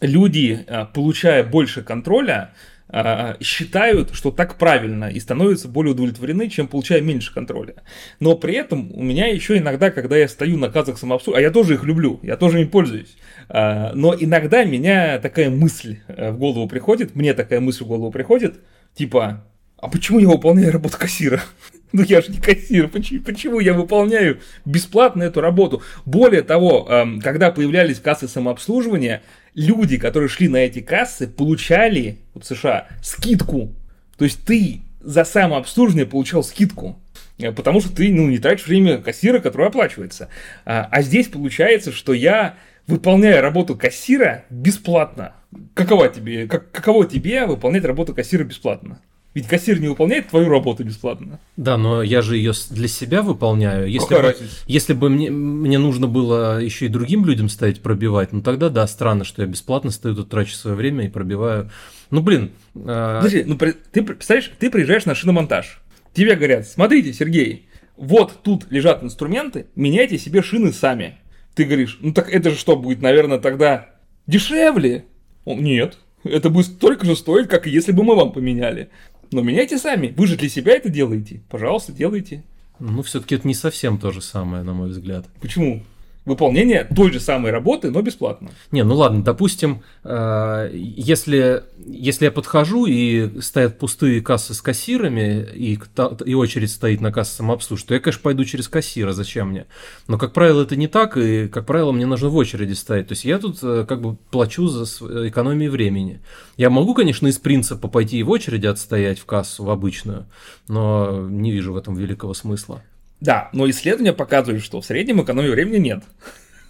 люди, 0.00 0.64
э, 0.66 0.86
получая 0.92 1.44
больше 1.44 1.82
контроля, 1.82 2.52
э, 2.88 3.34
считают, 3.40 4.14
что 4.14 4.30
так 4.30 4.56
правильно 4.56 5.06
и 5.06 5.18
становятся 5.20 5.68
более 5.68 5.92
удовлетворены, 5.92 6.48
чем 6.48 6.68
получая 6.68 7.00
меньше 7.00 7.32
контроля. 7.32 7.74
Но 8.20 8.36
при 8.36 8.54
этом 8.54 8.92
у 8.92 9.02
меня 9.02 9.26
еще 9.28 9.58
иногда, 9.58 9.90
когда 9.90 10.16
я 10.16 10.28
стою 10.28 10.58
на 10.58 10.68
казах 10.68 10.98
самообслуживания, 10.98 11.46
а 11.46 11.48
я 11.48 11.52
тоже 11.52 11.74
их 11.74 11.84
люблю, 11.84 12.20
я 12.22 12.36
тоже 12.36 12.60
им 12.60 12.68
пользуюсь, 12.68 13.16
э, 13.48 13.92
но 13.94 14.14
иногда 14.18 14.64
меня 14.64 15.18
такая 15.18 15.50
мысль 15.50 15.98
в 16.08 16.36
голову 16.36 16.68
приходит, 16.68 17.14
мне 17.14 17.34
такая 17.34 17.60
мысль 17.60 17.84
в 17.84 17.88
голову 17.88 18.10
приходит, 18.10 18.60
типа, 18.94 19.44
а 19.78 19.88
почему 19.88 20.18
я 20.18 20.28
выполняю 20.28 20.72
работу 20.72 20.96
кассира? 20.98 21.42
Ну 21.92 22.02
я 22.02 22.20
же 22.20 22.32
не 22.32 22.38
кассир, 22.38 22.88
почему, 22.88 23.22
почему 23.22 23.60
я 23.60 23.72
выполняю 23.72 24.40
бесплатно 24.64 25.22
эту 25.22 25.40
работу? 25.40 25.82
Более 26.04 26.42
того, 26.42 26.86
эм, 26.90 27.20
когда 27.20 27.52
появлялись 27.52 28.00
кассы 28.00 28.26
самообслуживания, 28.26 29.22
люди, 29.54 29.96
которые 29.96 30.28
шли 30.28 30.48
на 30.48 30.56
эти 30.56 30.80
кассы, 30.80 31.28
получали 31.28 32.18
в 32.34 32.42
США 32.42 32.88
скидку. 33.02 33.72
То 34.18 34.24
есть 34.24 34.44
ты 34.44 34.82
за 35.00 35.24
самообслуживание 35.24 36.06
получал 36.06 36.42
скидку. 36.42 37.00
Э, 37.38 37.52
потому 37.52 37.80
что 37.80 37.94
ты 37.94 38.12
ну, 38.12 38.28
не 38.28 38.38
тратишь 38.38 38.66
время 38.66 38.98
кассира, 38.98 39.38
которое 39.38 39.68
оплачивается. 39.68 40.28
А, 40.64 40.88
а 40.90 41.02
здесь 41.02 41.28
получается, 41.28 41.92
что 41.92 42.12
я 42.12 42.56
выполняю 42.86 43.42
работу 43.42 43.76
кассира 43.76 44.44
бесплатно. 44.50 45.34
Каково 45.74 46.08
тебе, 46.08 46.46
как, 46.46 46.70
каково 46.70 47.06
тебе 47.06 47.46
выполнять 47.46 47.84
работу 47.84 48.14
кассира 48.14 48.44
бесплатно? 48.44 49.00
Ведь 49.36 49.48
кассир 49.48 49.78
не 49.80 49.88
выполняет 49.88 50.28
твою 50.28 50.48
работу 50.48 50.82
бесплатно. 50.82 51.38
Да, 51.58 51.76
но 51.76 52.02
я 52.02 52.22
же 52.22 52.38
ее 52.38 52.54
для 52.70 52.88
себя 52.88 53.20
выполняю. 53.20 53.86
Если 53.86 54.08
Какая 54.08 54.22
бы, 54.22 54.28
разница? 54.28 54.56
если 54.66 54.94
бы 54.94 55.10
мне, 55.10 55.30
мне 55.30 55.76
нужно 55.76 56.06
было 56.06 56.58
еще 56.58 56.86
и 56.86 56.88
другим 56.88 57.26
людям 57.26 57.50
ставить 57.50 57.82
пробивать, 57.82 58.32
ну 58.32 58.40
тогда 58.40 58.70
да, 58.70 58.86
странно, 58.86 59.24
что 59.24 59.42
я 59.42 59.48
бесплатно 59.48 59.90
стою 59.90 60.14
тут, 60.14 60.30
трачу 60.30 60.54
свое 60.54 60.74
время 60.74 61.04
и 61.04 61.10
пробиваю. 61.10 61.70
Ну 62.10 62.22
блин. 62.22 62.52
Э... 62.76 63.18
Подожди, 63.18 63.44
ну 63.44 63.58
ты 63.58 64.02
представляешь, 64.02 64.50
ты 64.58 64.70
приезжаешь 64.70 65.04
на 65.04 65.14
шиномонтаж. 65.14 65.82
Тебе 66.14 66.34
говорят, 66.34 66.66
смотрите, 66.66 67.12
Сергей, 67.12 67.68
вот 67.98 68.42
тут 68.42 68.64
лежат 68.70 69.04
инструменты, 69.04 69.66
меняйте 69.76 70.16
себе 70.16 70.40
шины 70.40 70.72
сами. 70.72 71.18
Ты 71.54 71.64
говоришь, 71.64 71.98
ну 72.00 72.14
так 72.14 72.32
это 72.32 72.52
же 72.52 72.56
что 72.56 72.74
будет, 72.74 73.02
наверное, 73.02 73.36
тогда 73.36 73.90
дешевле? 74.26 75.04
Он, 75.44 75.62
нет, 75.62 75.98
это 76.24 76.50
будет 76.50 76.66
столько 76.66 77.06
же 77.06 77.16
стоить, 77.16 77.48
как 77.48 77.66
если 77.66 77.92
бы 77.92 78.02
мы 78.02 78.14
вам 78.16 78.32
поменяли. 78.32 78.90
Но 79.32 79.42
меняйте 79.42 79.78
сами. 79.78 80.14
Вы 80.16 80.26
же 80.26 80.36
для 80.36 80.48
себя 80.48 80.74
это 80.74 80.88
делаете. 80.88 81.40
Пожалуйста, 81.48 81.92
делайте. 81.92 82.44
Ну, 82.78 83.02
все-таки 83.02 83.34
это 83.34 83.48
не 83.48 83.54
совсем 83.54 83.98
то 83.98 84.12
же 84.12 84.20
самое, 84.20 84.62
на 84.62 84.74
мой 84.74 84.90
взгляд. 84.90 85.26
Почему? 85.40 85.82
Выполнение 86.26 86.84
той 86.84 87.12
же 87.12 87.20
самой 87.20 87.52
работы, 87.52 87.90
но 87.90 88.02
бесплатно. 88.02 88.50
Не, 88.72 88.82
ну 88.82 88.96
ладно, 88.96 89.22
допустим, 89.22 89.82
э, 90.04 90.70
если, 90.74 91.62
если 91.86 92.26
я 92.26 92.32
подхожу 92.32 92.86
и 92.86 93.40
стоят 93.40 93.78
пустые 93.78 94.20
кассы 94.20 94.52
с 94.52 94.60
кассирами, 94.60 95.46
и, 95.54 95.78
и 96.24 96.34
очередь 96.34 96.72
стоит 96.72 97.00
на 97.00 97.12
кассе 97.12 97.36
самообслуживания, 97.36 97.88
то 97.88 97.94
я, 97.94 98.00
конечно, 98.00 98.22
пойду 98.22 98.44
через 98.44 98.68
кассира, 98.68 99.12
зачем 99.12 99.50
мне? 99.50 99.66
Но, 100.08 100.18
как 100.18 100.32
правило, 100.32 100.62
это 100.62 100.74
не 100.74 100.88
так, 100.88 101.16
и, 101.16 101.46
как 101.46 101.64
правило, 101.64 101.92
мне 101.92 102.06
нужно 102.06 102.28
в 102.28 102.36
очереди 102.36 102.72
стоять. 102.72 103.06
То 103.06 103.12
есть 103.12 103.24
я 103.24 103.38
тут 103.38 103.58
э, 103.62 103.86
как 103.88 104.02
бы 104.02 104.16
плачу 104.30 104.66
за 104.66 105.28
экономию 105.28 105.70
времени. 105.70 106.20
Я 106.56 106.70
могу, 106.70 106.92
конечно, 106.94 107.28
из 107.28 107.38
принципа 107.38 107.86
пойти 107.86 108.18
и 108.18 108.24
в 108.24 108.30
очереди 108.30 108.66
отстоять 108.66 109.20
в 109.20 109.26
кассу, 109.26 109.62
в 109.62 109.70
обычную, 109.70 110.26
но 110.66 111.28
не 111.28 111.52
вижу 111.52 111.72
в 111.72 111.76
этом 111.76 111.94
великого 111.94 112.34
смысла. 112.34 112.82
Да, 113.20 113.48
но 113.52 113.68
исследования 113.70 114.12
показывают, 114.12 114.62
что 114.62 114.80
в 114.80 114.86
среднем 114.86 115.22
экономии 115.22 115.48
времени 115.48 115.78
нет. 115.78 116.04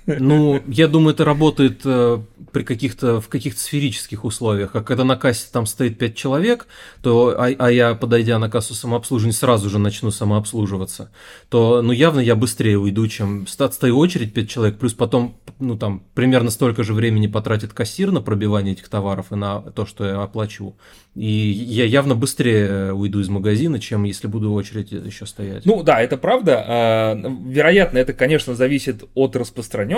Ну, 0.06 0.62
я 0.68 0.86
думаю, 0.86 1.14
это 1.14 1.24
работает 1.24 1.80
э, 1.84 2.20
при 2.52 2.62
каких-то, 2.62 3.20
в 3.20 3.28
каких-то 3.28 3.60
сферических 3.60 4.24
условиях. 4.24 4.76
А 4.76 4.82
когда 4.82 5.04
на 5.04 5.16
кассе 5.16 5.48
там 5.52 5.66
стоит 5.66 5.98
5 5.98 6.14
человек, 6.14 6.68
то, 7.02 7.34
а, 7.36 7.48
а 7.58 7.70
я, 7.70 7.94
подойдя 7.94 8.38
на 8.38 8.48
кассу 8.48 8.74
самообслуживания, 8.74 9.34
сразу 9.34 9.68
же 9.68 9.78
начну 9.78 10.12
самообслуживаться, 10.12 11.10
то, 11.48 11.82
ну, 11.82 11.92
явно 11.92 12.20
я 12.20 12.36
быстрее 12.36 12.78
уйду, 12.78 13.08
чем 13.08 13.46
стою 13.48 13.98
очередь 13.98 14.32
5 14.32 14.48
человек, 14.48 14.78
плюс 14.78 14.94
потом, 14.94 15.40
ну, 15.58 15.76
там, 15.76 16.04
примерно 16.14 16.50
столько 16.50 16.84
же 16.84 16.94
времени 16.94 17.26
потратит 17.26 17.72
кассир 17.72 18.12
на 18.12 18.20
пробивание 18.20 18.74
этих 18.74 18.88
товаров 18.88 19.32
и 19.32 19.34
на 19.34 19.60
то, 19.60 19.86
что 19.86 20.06
я 20.06 20.22
оплачу. 20.22 20.76
И 21.16 21.26
я 21.26 21.84
явно 21.84 22.14
быстрее 22.14 22.92
уйду 22.92 23.20
из 23.20 23.28
магазина, 23.28 23.80
чем 23.80 24.04
если 24.04 24.28
буду 24.28 24.50
в 24.50 24.54
очередь 24.54 24.92
еще 24.92 25.26
стоять. 25.26 25.64
Ну, 25.64 25.82
да, 25.82 26.00
это 26.00 26.16
правда. 26.16 26.64
А, 26.66 27.14
вероятно, 27.46 27.98
это, 27.98 28.12
конечно, 28.12 28.54
зависит 28.54 29.04
от 29.14 29.34
распространенности 29.34 29.95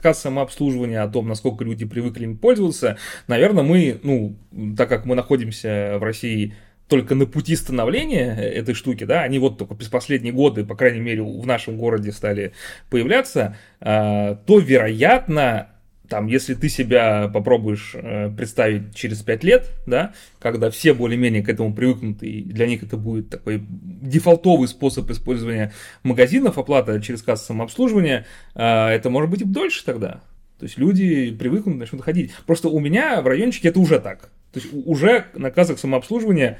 касс 0.00 0.20
самообслуживания, 0.20 1.02
о 1.02 1.08
том, 1.08 1.28
насколько 1.28 1.64
люди 1.64 1.84
привыкли 1.84 2.24
им 2.24 2.38
пользоваться. 2.38 2.98
Наверное, 3.26 3.64
мы, 3.64 3.98
ну, 4.02 4.36
так 4.76 4.88
как 4.88 5.06
мы 5.06 5.14
находимся 5.14 5.96
в 5.98 6.02
России 6.02 6.54
только 6.88 7.14
на 7.14 7.26
пути 7.26 7.56
становления 7.56 8.34
этой 8.36 8.74
штуки, 8.74 9.04
да, 9.04 9.22
они 9.22 9.38
вот 9.38 9.58
только 9.58 9.74
последние 9.90 10.32
годы, 10.32 10.64
по 10.64 10.76
крайней 10.76 11.00
мере, 11.00 11.22
в 11.22 11.46
нашем 11.46 11.78
городе 11.78 12.12
стали 12.12 12.52
появляться, 12.90 13.56
а, 13.80 14.36
то, 14.46 14.58
вероятно, 14.58 15.70
там, 16.08 16.26
если 16.26 16.54
ты 16.54 16.68
себя 16.68 17.30
попробуешь 17.32 17.92
э, 17.94 18.30
представить 18.30 18.94
через 18.94 19.22
5 19.22 19.44
лет, 19.44 19.70
да, 19.86 20.12
когда 20.38 20.70
все 20.70 20.92
более-менее 20.92 21.42
к 21.42 21.48
этому 21.48 21.72
привыкнуты, 21.74 22.26
и 22.26 22.42
для 22.42 22.66
них 22.66 22.82
это 22.82 22.96
будет 22.96 23.30
такой 23.30 23.64
дефолтовый 23.68 24.68
способ 24.68 25.10
использования 25.10 25.72
магазинов, 26.02 26.58
оплата 26.58 27.00
через 27.00 27.22
кассу 27.22 27.46
самообслуживания, 27.46 28.26
э, 28.54 28.62
это 28.62 29.08
может 29.08 29.30
быть 29.30 29.42
и 29.42 29.44
дольше 29.44 29.84
тогда. 29.84 30.20
То 30.58 30.66
есть 30.66 30.78
люди 30.78 31.30
привыкнут, 31.30 31.76
начнут 31.76 32.02
ходить. 32.02 32.32
Просто 32.46 32.68
у 32.68 32.78
меня 32.80 33.20
в 33.22 33.26
райончике 33.26 33.68
это 33.68 33.80
уже 33.80 33.98
так. 33.98 34.30
То 34.52 34.60
есть 34.60 34.68
уже 34.72 35.26
на 35.34 35.50
кассах 35.50 35.78
самообслуживания 35.78 36.58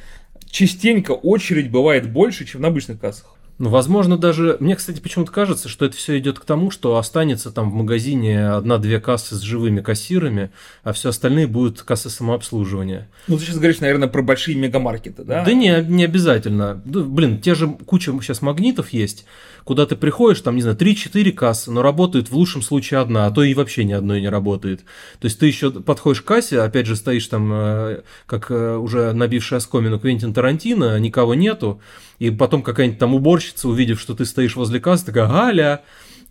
частенько 0.51 1.13
очередь 1.13 1.71
бывает 1.71 2.11
больше, 2.11 2.45
чем 2.45 2.63
на 2.63 2.69
обычных 2.69 2.99
кассах. 2.99 3.37
Ну, 3.59 3.71
возможно, 3.71 4.19
даже... 4.19 4.57
Мне, 4.59 4.75
кстати, 4.75 5.01
почему-то 5.01 5.31
кажется, 5.31 5.69
что 5.69 5.85
это 5.85 5.97
все 5.97 6.19
идет 6.19 6.41
к 6.41 6.45
тому, 6.45 6.71
что 6.71 6.97
останется 6.97 7.53
там 7.53 7.71
в 7.71 7.75
магазине 7.75 8.49
одна-две 8.49 9.01
кассы 9.01 9.37
с 9.37 9.41
живыми 9.41 9.81
кассирами, 9.81 10.51
а 10.83 10.93
все 10.93 11.11
остальные 11.11 11.47
будут 11.47 11.83
кассы 11.83 12.11
самообслуживания. 12.11 13.09
Ну, 13.29 13.39
ты 13.39 13.45
сейчас 13.45 13.57
говоришь, 13.57 13.81
наверное, 13.81 14.09
про 14.09 14.23
большие 14.23 14.57
мегамаркеты, 14.57 15.23
да? 15.23 15.45
Да 15.45 15.53
не, 15.53 15.85
не 15.85 16.05
обязательно. 16.05 16.83
Блин, 16.85 17.41
те 17.41 17.55
же 17.55 17.69
куча 17.69 18.13
сейчас 18.21 18.43
магнитов 18.43 18.93
есть, 18.93 19.25
куда 19.65 19.87
ты 19.87 19.97
приходишь, 19.97 20.41
там, 20.41 20.57
не 20.57 20.63
знаю, 20.63 20.77
3-4 20.77 21.33
кассы, 21.33 21.71
но 21.71 21.83
работает 21.83 22.31
в 22.31 22.37
лучшем 22.37 22.63
случае 22.63 23.01
одна, 23.01 23.27
а 23.27 23.31
то 23.31 23.43
и 23.43 23.55
вообще 23.55 23.85
ни 23.85 23.93
одной 23.93 24.21
не 24.21 24.29
работает. 24.29 24.81
То 25.21 25.27
есть 25.27 25.39
ты 25.39 25.47
еще 25.47 25.71
подходишь 25.71 26.23
к 26.23 26.27
кассе, 26.27 26.61
опять 26.61 26.87
же 26.87 26.97
стоишь 26.97 27.27
там, 27.27 27.51
э, 27.53 28.03
как 28.27 28.51
э, 28.51 28.77
уже 28.77 29.13
набивший 29.13 29.59
оскомину 29.59 29.99
Квентин 29.99 30.35
Тарантино, 30.35 30.99
никого 31.01 31.35
нету, 31.35 31.81
и 32.19 32.31
потом 32.31 32.63
какая-нибудь 32.63 32.99
там 32.99 33.15
уборщица, 33.15 33.69
увидев, 33.69 34.01
что 34.01 34.15
ты 34.15 34.25
стоишь 34.25 34.57
возле 34.57 34.81
кассы, 34.81 35.07
такая, 35.07 35.29
Галя, 35.29 35.83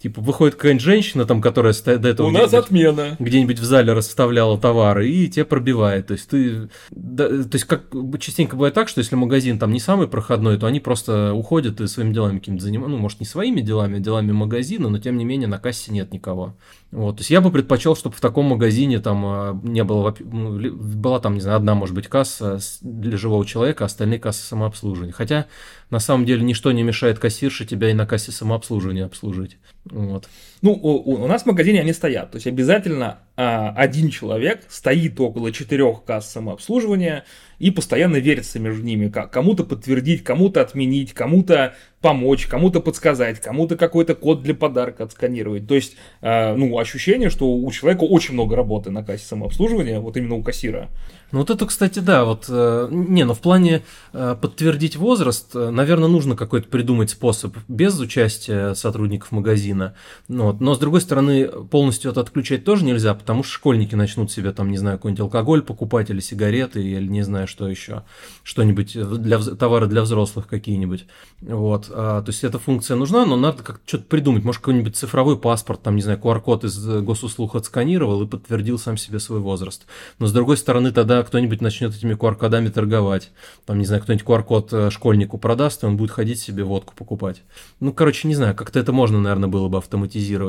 Типа 0.04 0.20
выходит 0.20 0.56
какая-нибудь 0.56 0.84
женщина, 0.84 1.26
там, 1.26 1.42
которая 1.42 1.74
до 1.86 2.10
этого... 2.10 2.28
У 2.28 2.32
нас 2.32 2.54
отмена. 2.54 3.16
Где-нибудь 3.20 3.58
в 3.58 3.64
зале 3.64 3.94
расставляла 3.94 4.60
товары, 4.60 5.08
и 5.10 5.30
тебя 5.30 5.46
пробивает. 5.46 6.08
То 6.08 6.16
есть 6.16 6.28
ты... 6.28 6.68
Да, 6.92 7.30
то 7.30 7.50
есть 7.54 7.64
как 7.64 7.84
частенько 8.20 8.58
бывает 8.58 8.74
так, 8.74 8.90
что 8.90 9.00
если 9.00 9.16
магазин 9.16 9.58
там 9.58 9.72
не 9.72 9.80
самый 9.80 10.10
проходной, 10.10 10.58
то 10.58 10.68
они 10.68 10.82
просто 10.82 11.34
уходят 11.34 11.80
и 11.80 11.88
своими 11.88 12.12
делами 12.12 12.40
какими-то 12.40 12.66
занимаются. 12.66 12.98
Ну, 12.98 13.02
может, 13.02 13.22
не 13.22 13.26
своими 13.26 13.62
делами, 13.62 13.96
а 13.96 14.00
делами 14.02 14.34
магазина, 14.34 14.90
но 14.90 15.00
тем 15.00 15.16
не 15.16 15.24
менее 15.24 15.48
на 15.48 15.58
кассе 15.58 15.94
нет 15.94 16.12
никого. 16.12 16.58
Вот, 16.92 17.16
то 17.16 17.22
есть 17.22 17.32
я 17.32 17.40
бы 17.40 17.50
предпочел, 17.50 17.96
чтобы 17.96 18.16
в 18.16 18.22
таком 18.22 18.46
магазине 18.46 19.00
там 19.00 19.26
а, 19.26 19.60
не 19.64 19.84
было, 19.84 20.14
ну, 20.20 20.60
была 20.76 21.20
там, 21.20 21.36
не 21.36 21.40
знаю, 21.40 21.58
одна, 21.58 21.76
может 21.76 21.96
быть, 21.96 22.08
касса 22.08 22.60
для 22.82 23.18
живого 23.18 23.46
человека, 23.46 23.86
а 23.86 23.88
остальные 23.88 24.20
кассы 24.20 24.46
самообслуживания. 24.46 25.14
Хотя, 25.14 25.48
на 25.90 26.00
самом 26.00 26.26
деле, 26.26 26.44
ничто 26.44 26.72
не 26.74 26.84
мешает 26.84 27.20
кассирше 27.20 27.66
тебя 27.66 27.90
и 27.90 27.94
на 27.94 28.06
кассе 28.06 28.32
самообслуживания 28.32 29.06
обслужить. 29.06 29.58
Вот. 29.86 30.30
Ну, 30.64 30.72
у, 30.72 31.16
у 31.16 31.28
нас 31.28 31.44
в 31.44 31.46
магазине 31.46 31.82
они 31.82 31.92
стоят. 31.92 32.32
То 32.32 32.38
есть 32.38 32.48
обязательно 32.48 33.20
а, 33.36 33.74
один 33.76 34.10
человек 34.10 34.64
стоит 34.70 35.20
около 35.20 35.52
четырех 35.52 36.06
касс 36.06 36.32
самообслуживания 36.32 37.26
и 37.60 37.70
постоянно 37.70 38.16
верится 38.16 38.60
между 38.60 38.82
ними. 38.82 39.10
Кому-то 39.10 39.66
подтвердить, 39.66 40.24
кому-то 40.24 40.62
отменить, 40.62 41.12
кому-то 41.12 41.76
помочь, 42.00 42.48
кому-то 42.48 42.80
подсказать, 42.80 43.42
кому-то 43.42 43.76
какой-то 43.76 44.16
код 44.16 44.42
для 44.42 44.56
подарка 44.56 45.04
отсканировать. 45.04 45.68
То 45.68 45.76
есть, 45.76 45.98
а, 46.22 46.56
ну, 46.56 46.80
ощущение, 46.80 47.30
что 47.30 47.54
у 47.54 47.70
человека 47.72 48.06
очень 48.06 48.34
много 48.34 48.56
работы 48.56 48.90
на 48.90 49.04
кассе 49.04 49.26
самообслуживания, 49.26 50.00
вот 50.00 50.16
именно 50.16 50.36
у 50.36 50.44
кассира. 50.44 50.90
Ну 51.34 51.40
вот 51.40 51.50
это, 51.50 51.66
кстати, 51.66 51.98
да, 51.98 52.26
вот, 52.26 52.46
э, 52.48 52.88
не, 52.92 53.24
но 53.24 53.34
в 53.34 53.40
плане 53.40 53.82
э, 54.14 54.36
подтвердить 54.40 54.96
возраст, 54.98 55.56
э, 55.56 55.72
наверное, 55.72 56.08
нужно 56.08 56.36
какой-то 56.36 56.68
придумать 56.68 57.10
способ 57.10 57.58
без 57.68 58.00
участия 58.00 58.76
сотрудников 58.76 59.32
магазина. 59.32 59.96
Ну, 60.28 60.53
вот. 60.54 60.62
Но, 60.62 60.76
с 60.76 60.80
другой 60.80 61.02
стороны, 61.02 61.48
полностью 61.48 62.12
это 62.12 62.22
отключать 62.22 62.64
тоже 62.64 62.86
нельзя, 62.86 63.14
потому 63.14 63.44
что 63.44 63.54
школьники 63.54 63.96
начнут 63.96 64.32
себе, 64.32 64.52
там, 64.52 64.72
не 64.72 64.78
знаю, 64.78 64.98
какой-нибудь 64.98 65.22
алкоголь 65.22 65.62
покупать 65.62 66.10
или 66.10 66.20
сигареты, 66.20 66.84
или 66.84 67.08
не 67.08 67.24
знаю, 67.24 67.48
что 67.48 67.68
еще, 67.68 68.04
что-нибудь, 68.44 68.94
для, 68.94 69.40
товары 69.40 69.88
для 69.88 70.02
взрослых 70.02 70.48
какие-нибудь. 70.48 71.06
Вот. 71.42 71.88
А, 71.90 72.22
то 72.22 72.30
есть 72.30 72.44
эта 72.44 72.60
функция 72.60 72.96
нужна, 72.96 73.26
но 73.26 73.36
надо 73.36 73.64
как-то 73.64 73.82
что-то 73.86 74.06
придумать. 74.06 74.44
Может, 74.44 74.62
какой-нибудь 74.62 74.96
цифровой 74.96 75.38
паспорт, 75.38 75.82
там, 75.82 75.96
не 75.96 76.02
знаю, 76.02 76.20
QR-код 76.20 76.66
из 76.66 76.86
госуслуг 77.02 77.56
отсканировал 77.56 78.24
и 78.24 78.28
подтвердил 78.28 78.78
сам 78.78 78.98
себе 78.98 79.20
свой 79.20 79.40
возраст. 79.40 79.86
Но, 80.20 80.28
с 80.28 80.34
другой 80.34 80.58
стороны, 80.58 80.92
тогда 80.92 81.24
кто-нибудь 81.24 81.62
начнет 81.62 81.96
этими 81.96 82.14
QR-кодами 82.14 82.70
торговать. 82.70 83.32
Там, 83.66 83.80
не 83.80 83.86
знаю, 83.86 84.04
кто-нибудь 84.04 84.26
QR-код 84.26 84.74
э, 84.74 84.90
школьнику 84.92 85.38
продаст, 85.38 85.84
и 85.84 85.86
он 85.86 85.98
будет 85.98 86.12
ходить 86.12 86.40
себе 86.40 86.64
водку 86.64 86.94
покупать. 86.96 87.42
Ну, 87.80 87.94
короче, 87.94 88.28
не 88.28 88.36
знаю, 88.36 88.56
как-то 88.56 88.80
это 88.80 88.92
можно, 88.92 89.20
наверное, 89.20 89.50
было 89.50 89.68
бы 89.68 89.78
автоматизировать. 89.78 90.43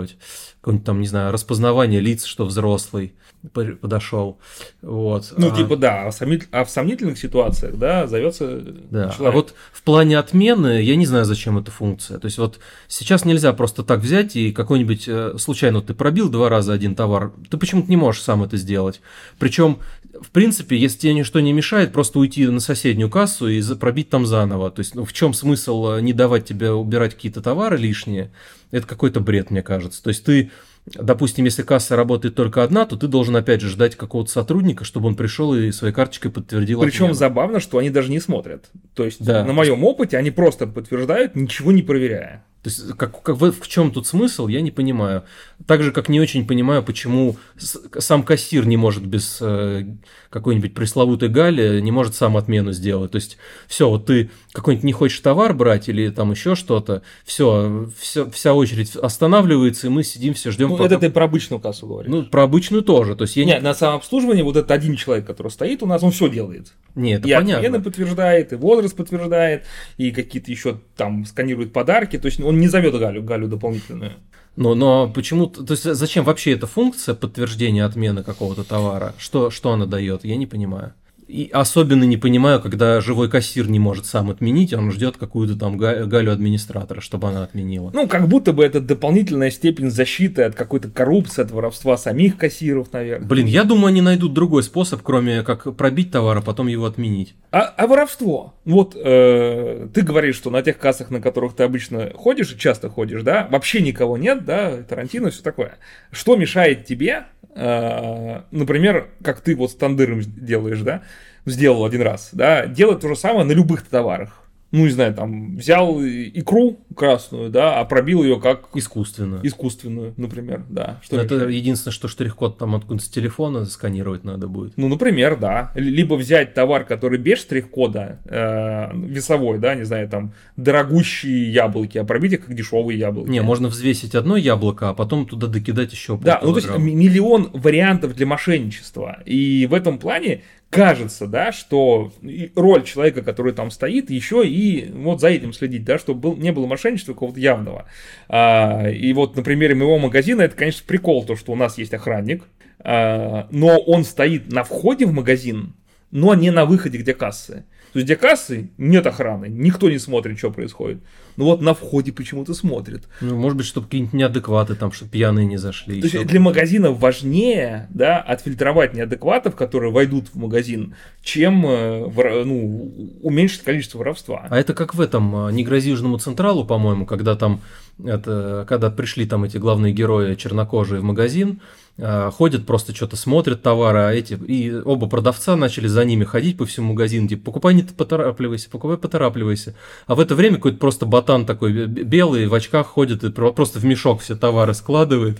Какое-нибудь 0.60 0.86
там, 0.86 1.00
не 1.00 1.06
знаю, 1.06 1.32
распознавание 1.32 2.00
лиц, 2.00 2.24
что 2.24 2.44
взрослый 2.44 3.14
подошел. 3.52 4.38
Вот. 4.82 5.32
Ну, 5.36 5.52
а... 5.52 5.56
типа, 5.56 5.76
да, 5.76 6.10
а 6.52 6.64
в 6.64 6.70
сомнительных 6.70 7.18
ситуациях, 7.18 7.76
да, 7.76 8.06
зовется 8.06 8.60
да. 8.60 9.10
человек. 9.10 9.20
А 9.20 9.30
вот 9.30 9.54
в 9.72 9.82
плане 9.82 10.18
отмены, 10.18 10.82
я 10.82 10.96
не 10.96 11.06
знаю, 11.06 11.24
зачем 11.24 11.58
эта 11.58 11.70
функция. 11.70 12.18
То 12.18 12.26
есть, 12.26 12.38
вот 12.38 12.58
сейчас 12.88 13.24
нельзя 13.24 13.52
просто 13.52 13.82
так 13.82 14.00
взять 14.00 14.36
и 14.36 14.52
какой-нибудь, 14.52 15.04
э, 15.06 15.34
случайно 15.38 15.82
ты 15.82 15.94
пробил 15.94 16.30
два 16.30 16.48
раза 16.48 16.72
один 16.72 16.94
товар, 16.94 17.32
ты 17.50 17.58
почему-то 17.58 17.90
не 17.90 17.96
можешь 17.96 18.22
сам 18.22 18.42
это 18.42 18.56
сделать. 18.56 19.00
Причем 19.38 19.78
в 20.24 20.30
принципе, 20.30 20.76
если 20.76 20.98
тебе 20.98 21.14
ничто 21.14 21.40
не 21.40 21.52
мешает, 21.52 21.92
просто 21.92 22.18
уйти 22.18 22.46
на 22.46 22.60
соседнюю 22.60 23.10
кассу 23.10 23.46
и 23.48 23.62
пробить 23.76 24.08
там 24.08 24.26
заново. 24.26 24.70
То 24.70 24.80
есть, 24.80 24.94
ну, 24.94 25.04
в 25.04 25.12
чем 25.12 25.34
смысл 25.34 25.92
э, 25.92 26.00
не 26.00 26.12
давать 26.12 26.46
тебе 26.46 26.72
убирать 26.72 27.14
какие-то 27.14 27.42
товары 27.42 27.76
лишние? 27.76 28.32
Это 28.70 28.86
какой-то 28.86 29.20
бред, 29.20 29.50
мне 29.50 29.62
кажется. 29.62 30.02
То 30.02 30.08
есть, 30.08 30.24
ты, 30.24 30.50
допустим, 30.86 31.44
если 31.44 31.62
касса 31.62 31.94
работает 31.94 32.34
только 32.34 32.64
одна, 32.64 32.86
то 32.86 32.96
ты 32.96 33.06
должен, 33.06 33.36
опять 33.36 33.60
же, 33.60 33.68
ждать 33.68 33.96
какого-то 33.96 34.30
сотрудника, 34.30 34.84
чтобы 34.84 35.08
он 35.08 35.14
пришел 35.14 35.54
и 35.54 35.70
своей 35.72 35.92
карточкой 35.92 36.30
подтвердил 36.30 36.80
Причем 36.80 37.04
отмену. 37.04 37.14
забавно, 37.14 37.60
что 37.60 37.78
они 37.78 37.90
даже 37.90 38.10
не 38.10 38.20
смотрят. 38.20 38.70
То 38.94 39.04
есть, 39.04 39.24
да. 39.24 39.44
на 39.44 39.52
моем 39.52 39.84
опыте 39.84 40.16
они 40.16 40.30
просто 40.30 40.66
подтверждают, 40.66 41.36
ничего 41.36 41.70
не 41.70 41.82
проверяя. 41.82 42.44
То 42.64 42.70
есть, 42.70 42.96
как, 42.96 43.22
как, 43.22 43.36
в, 43.36 43.52
в 43.52 43.68
чем 43.68 43.90
тут 43.90 44.06
смысл, 44.06 44.48
я 44.48 44.62
не 44.62 44.70
понимаю. 44.70 45.24
Так 45.66 45.82
же, 45.82 45.92
как 45.92 46.08
не 46.08 46.18
очень 46.18 46.46
понимаю, 46.46 46.82
почему 46.82 47.36
сам 47.58 48.22
кассир 48.22 48.66
не 48.66 48.78
может 48.78 49.04
без 49.04 49.36
э, 49.42 49.84
какой-нибудь 50.30 50.72
пресловутой 50.72 51.28
гали, 51.28 51.80
не 51.80 51.92
может 51.92 52.14
сам 52.14 52.38
отмену 52.38 52.72
сделать. 52.72 53.10
То 53.10 53.16
есть, 53.16 53.36
все, 53.66 53.90
вот 53.90 54.06
ты 54.06 54.30
какой-нибудь 54.52 54.84
не 54.84 54.94
хочешь 54.94 55.20
товар 55.20 55.52
брать 55.52 55.90
или 55.90 56.08
там 56.08 56.30
еще 56.30 56.54
что-то, 56.54 57.02
все, 57.26 57.90
все, 57.98 58.30
вся 58.30 58.54
очередь 58.54 58.96
останавливается, 58.96 59.88
и 59.88 59.90
мы 59.90 60.02
сидим, 60.02 60.32
все 60.32 60.50
ждем. 60.50 60.70
Ну, 60.70 60.78
пока... 60.78 60.86
это 60.86 60.98
ты 60.98 61.10
про 61.10 61.24
обычную 61.24 61.60
кассу 61.60 61.86
говоришь. 61.86 62.10
Ну, 62.10 62.22
про 62.22 62.44
обычную 62.44 62.82
тоже. 62.82 63.14
То 63.14 63.24
есть, 63.24 63.36
я 63.36 63.44
Нет, 63.44 63.58
не... 63.58 63.64
на 63.64 63.74
самообслуживании 63.74 64.42
вот 64.42 64.56
этот 64.56 64.70
один 64.70 64.96
человек, 64.96 65.26
который 65.26 65.48
стоит 65.48 65.82
у 65.82 65.86
нас, 65.86 66.02
он 66.02 66.12
все 66.12 66.30
делает. 66.30 66.72
Нет, 66.94 67.20
это 67.20 67.28
и 67.28 67.34
понятно. 67.34 67.58
отмены 67.58 67.84
подтверждает, 67.84 68.52
и 68.54 68.56
возраст 68.56 68.96
подтверждает, 68.96 69.64
и 69.98 70.12
какие-то 70.12 70.50
еще 70.50 70.80
там 70.96 71.26
сканирует 71.26 71.74
подарки. 71.74 72.18
То 72.18 72.26
есть, 72.26 72.40
он 72.40 72.53
не 72.60 72.68
зовет 72.68 72.98
Галю, 72.98 73.22
Галю 73.22 73.48
дополнительную. 73.48 74.12
Но, 74.56 74.74
но 74.74 75.08
почему, 75.08 75.48
то 75.48 75.72
есть 75.72 75.82
зачем 75.82 76.24
вообще 76.24 76.52
эта 76.52 76.66
функция 76.66 77.14
подтверждения 77.14 77.84
отмены 77.84 78.22
какого-то 78.22 78.62
товара? 78.62 79.14
Что, 79.18 79.50
что 79.50 79.72
она 79.72 79.86
дает? 79.86 80.24
Я 80.24 80.36
не 80.36 80.46
понимаю. 80.46 80.94
И 81.26 81.48
особенно 81.52 82.04
не 82.04 82.16
понимаю, 82.16 82.60
когда 82.60 83.00
живой 83.00 83.30
кассир 83.30 83.68
не 83.68 83.78
может 83.78 84.06
сам 84.06 84.30
отменить, 84.30 84.74
он 84.74 84.90
ждет 84.92 85.16
какую-то 85.16 85.56
там 85.56 85.76
Галю 85.76 86.32
администратора, 86.32 87.00
чтобы 87.00 87.28
она 87.28 87.44
отменила. 87.44 87.90
Ну, 87.94 88.06
как 88.06 88.28
будто 88.28 88.52
бы 88.52 88.64
это 88.64 88.80
дополнительная 88.80 89.50
степень 89.50 89.90
защиты 89.90 90.42
от 90.42 90.54
какой-то 90.54 90.88
коррупции, 90.88 91.42
от 91.42 91.50
воровства 91.50 91.96
самих 91.96 92.36
кассиров, 92.36 92.92
наверное. 92.92 93.26
Блин, 93.26 93.46
я 93.46 93.64
думаю, 93.64 93.86
они 93.86 94.02
найдут 94.02 94.34
другой 94.34 94.62
способ, 94.62 95.00
кроме 95.02 95.42
как 95.42 95.74
пробить 95.76 96.10
товар, 96.10 96.38
а 96.38 96.42
потом 96.42 96.66
его 96.66 96.84
отменить. 96.86 97.34
А, 97.50 97.60
а 97.62 97.86
воровство? 97.86 98.54
Вот 98.64 98.96
э, 98.96 99.88
ты 99.94 100.02
говоришь, 100.02 100.36
что 100.36 100.50
на 100.50 100.62
тех 100.62 100.78
кассах, 100.78 101.10
на 101.10 101.20
которых 101.20 101.54
ты 101.54 101.62
обычно 101.62 102.10
ходишь 102.14 102.52
и 102.52 102.58
часто 102.58 102.88
ходишь, 102.88 103.22
да, 103.22 103.48
вообще 103.50 103.80
никого 103.80 104.18
нет, 104.18 104.44
да, 104.44 104.82
Тарантино, 104.82 105.30
все 105.30 105.42
такое. 105.42 105.76
Что 106.10 106.36
мешает 106.36 106.84
тебе 106.84 107.26
например, 107.54 109.08
как 109.22 109.40
ты 109.40 109.54
вот 109.54 109.70
с 109.70 109.74
тандыром 109.74 110.20
делаешь, 110.22 110.80
да, 110.80 111.02
сделал 111.46 111.84
один 111.84 112.02
раз, 112.02 112.30
да, 112.32 112.66
делать 112.66 113.00
то 113.00 113.08
же 113.08 113.16
самое 113.16 113.44
на 113.44 113.52
любых 113.52 113.86
товарах 113.86 114.43
ну, 114.74 114.86
не 114.86 114.90
знаю, 114.90 115.14
там, 115.14 115.56
взял 115.56 116.00
икру 116.02 116.80
красную, 116.96 117.48
да, 117.48 117.78
а 117.78 117.84
пробил 117.84 118.24
ее 118.24 118.40
как... 118.40 118.70
Искусственную. 118.74 119.46
Искусственную, 119.46 120.14
например, 120.16 120.64
да. 120.68 120.98
Что 121.00 121.20
это 121.20 121.36
мешает? 121.36 121.52
единственное, 121.52 121.92
что 121.92 122.08
штрих-код 122.08 122.58
там 122.58 122.74
откуда 122.74 123.00
с 123.00 123.08
телефона 123.08 123.66
сканировать 123.66 124.24
надо 124.24 124.48
будет. 124.48 124.72
Ну, 124.76 124.88
например, 124.88 125.36
да. 125.36 125.70
Либо 125.76 126.14
взять 126.14 126.54
товар, 126.54 126.84
который 126.84 127.20
без 127.20 127.38
штрих-кода, 127.38 128.18
э, 128.24 128.96
весовой, 128.96 129.58
да, 129.58 129.76
не 129.76 129.84
знаю, 129.84 130.08
там, 130.08 130.32
дорогущие 130.56 131.52
яблоки, 131.52 131.98
а 131.98 132.04
пробить 132.04 132.32
их 132.32 132.46
как 132.46 132.56
дешевые 132.56 132.98
яблоки. 132.98 133.28
Не, 133.28 133.42
можно 133.42 133.68
взвесить 133.68 134.16
одно 134.16 134.36
яблоко, 134.36 134.88
а 134.88 134.94
потом 134.94 135.26
туда 135.26 135.46
докидать 135.46 135.92
еще 135.92 136.18
Да, 136.18 136.40
ну, 136.42 136.52
то 136.52 136.58
есть 136.58 136.76
миллион 136.76 137.50
вариантов 137.52 138.16
для 138.16 138.26
мошенничества. 138.26 139.18
И 139.24 139.68
в 139.70 139.74
этом 139.74 140.00
плане 140.00 140.42
кажется, 140.74 141.26
да, 141.26 141.52
что 141.52 142.12
роль 142.54 142.84
человека, 142.84 143.22
который 143.22 143.52
там 143.52 143.70
стоит, 143.70 144.10
еще 144.10 144.46
и 144.46 144.90
вот 144.92 145.20
за 145.20 145.28
этим 145.28 145.52
следить, 145.52 145.84
да, 145.84 145.98
чтобы 145.98 146.20
был, 146.20 146.36
не 146.36 146.52
было 146.52 146.66
мошенничества 146.66 147.12
какого-то 147.12 147.40
явного. 147.40 147.86
А, 148.28 148.88
и 148.90 149.12
вот 149.12 149.36
на 149.36 149.42
примере 149.42 149.74
моего 149.74 149.98
магазина 149.98 150.42
это, 150.42 150.56
конечно, 150.56 150.82
прикол, 150.86 151.24
то, 151.24 151.36
что 151.36 151.52
у 151.52 151.56
нас 151.56 151.78
есть 151.78 151.94
охранник, 151.94 152.44
а, 152.80 153.46
но 153.50 153.78
он 153.78 154.04
стоит 154.04 154.52
на 154.52 154.64
входе 154.64 155.06
в 155.06 155.12
магазин, 155.12 155.74
но 156.10 156.34
не 156.34 156.50
на 156.50 156.64
выходе, 156.64 156.98
где 156.98 157.14
кассы. 157.14 157.64
То 157.92 158.00
есть, 158.00 158.06
где 158.06 158.16
кассы, 158.16 158.70
нет 158.76 159.06
охраны, 159.06 159.46
никто 159.48 159.88
не 159.88 159.98
смотрит, 159.98 160.38
что 160.38 160.50
происходит. 160.50 160.98
Ну 161.36 161.44
вот 161.46 161.60
на 161.60 161.74
входе 161.74 162.12
почему-то 162.12 162.54
смотрят. 162.54 163.04
Ну, 163.20 163.36
может 163.36 163.56
быть, 163.56 163.66
чтобы 163.66 163.86
какие-нибудь 163.86 164.14
неадекваты 164.14 164.74
там, 164.74 164.92
чтобы 164.92 165.10
пьяные 165.10 165.46
не 165.46 165.56
зашли. 165.56 166.00
То 166.00 166.06
есть, 166.06 166.26
для 166.26 166.40
магазина 166.40 166.90
важнее, 166.92 167.88
да, 167.90 168.18
отфильтровать 168.18 168.94
неадекватов, 168.94 169.56
которые 169.56 169.92
войдут 169.92 170.28
в 170.32 170.36
магазин, 170.36 170.94
чем, 171.22 171.66
э, 171.66 172.44
ну, 172.44 173.18
уменьшить 173.22 173.62
количество 173.62 173.98
воровства. 173.98 174.46
А 174.48 174.58
это 174.58 174.74
как 174.74 174.94
в 174.94 175.00
этом, 175.00 175.48
э, 175.48 175.52
не 175.52 175.64
грози 175.64 175.90
Южному 175.90 176.18
Централу, 176.18 176.64
по-моему, 176.64 177.06
когда 177.06 177.36
там, 177.36 177.60
это, 178.04 178.64
когда 178.68 178.90
пришли 178.90 179.26
там 179.26 179.44
эти 179.44 179.56
главные 179.56 179.92
герои 179.92 180.34
чернокожие 180.34 181.00
в 181.00 181.04
магазин, 181.04 181.60
а, 181.96 182.30
ходят, 182.32 182.66
просто 182.66 182.94
что-то 182.94 183.16
смотрят 183.16 183.62
товары, 183.62 184.00
а 184.00 184.12
эти, 184.12 184.34
и 184.34 184.74
оба 184.74 185.08
продавца 185.08 185.54
начали 185.54 185.86
за 185.86 186.04
ними 186.04 186.24
ходить 186.24 186.56
по 186.56 186.66
всему 186.66 186.92
магазину, 186.92 187.28
типа, 187.28 187.44
покупай 187.44 187.74
не 187.74 187.82
поторапливайся, 187.84 188.68
покупай 188.68 188.98
поторапливайся. 188.98 189.76
А 190.06 190.16
в 190.16 190.20
это 190.20 190.34
время 190.34 190.56
какой-то 190.56 190.78
просто 190.78 191.06
ботан 191.24 191.46
такой 191.46 191.86
белый 191.86 192.46
в 192.46 192.54
очках 192.54 192.86
ходит 192.86 193.24
и 193.24 193.30
просто 193.30 193.78
в 193.78 193.84
мешок 193.84 194.20
все 194.20 194.36
товары 194.36 194.74
складывает. 194.74 195.38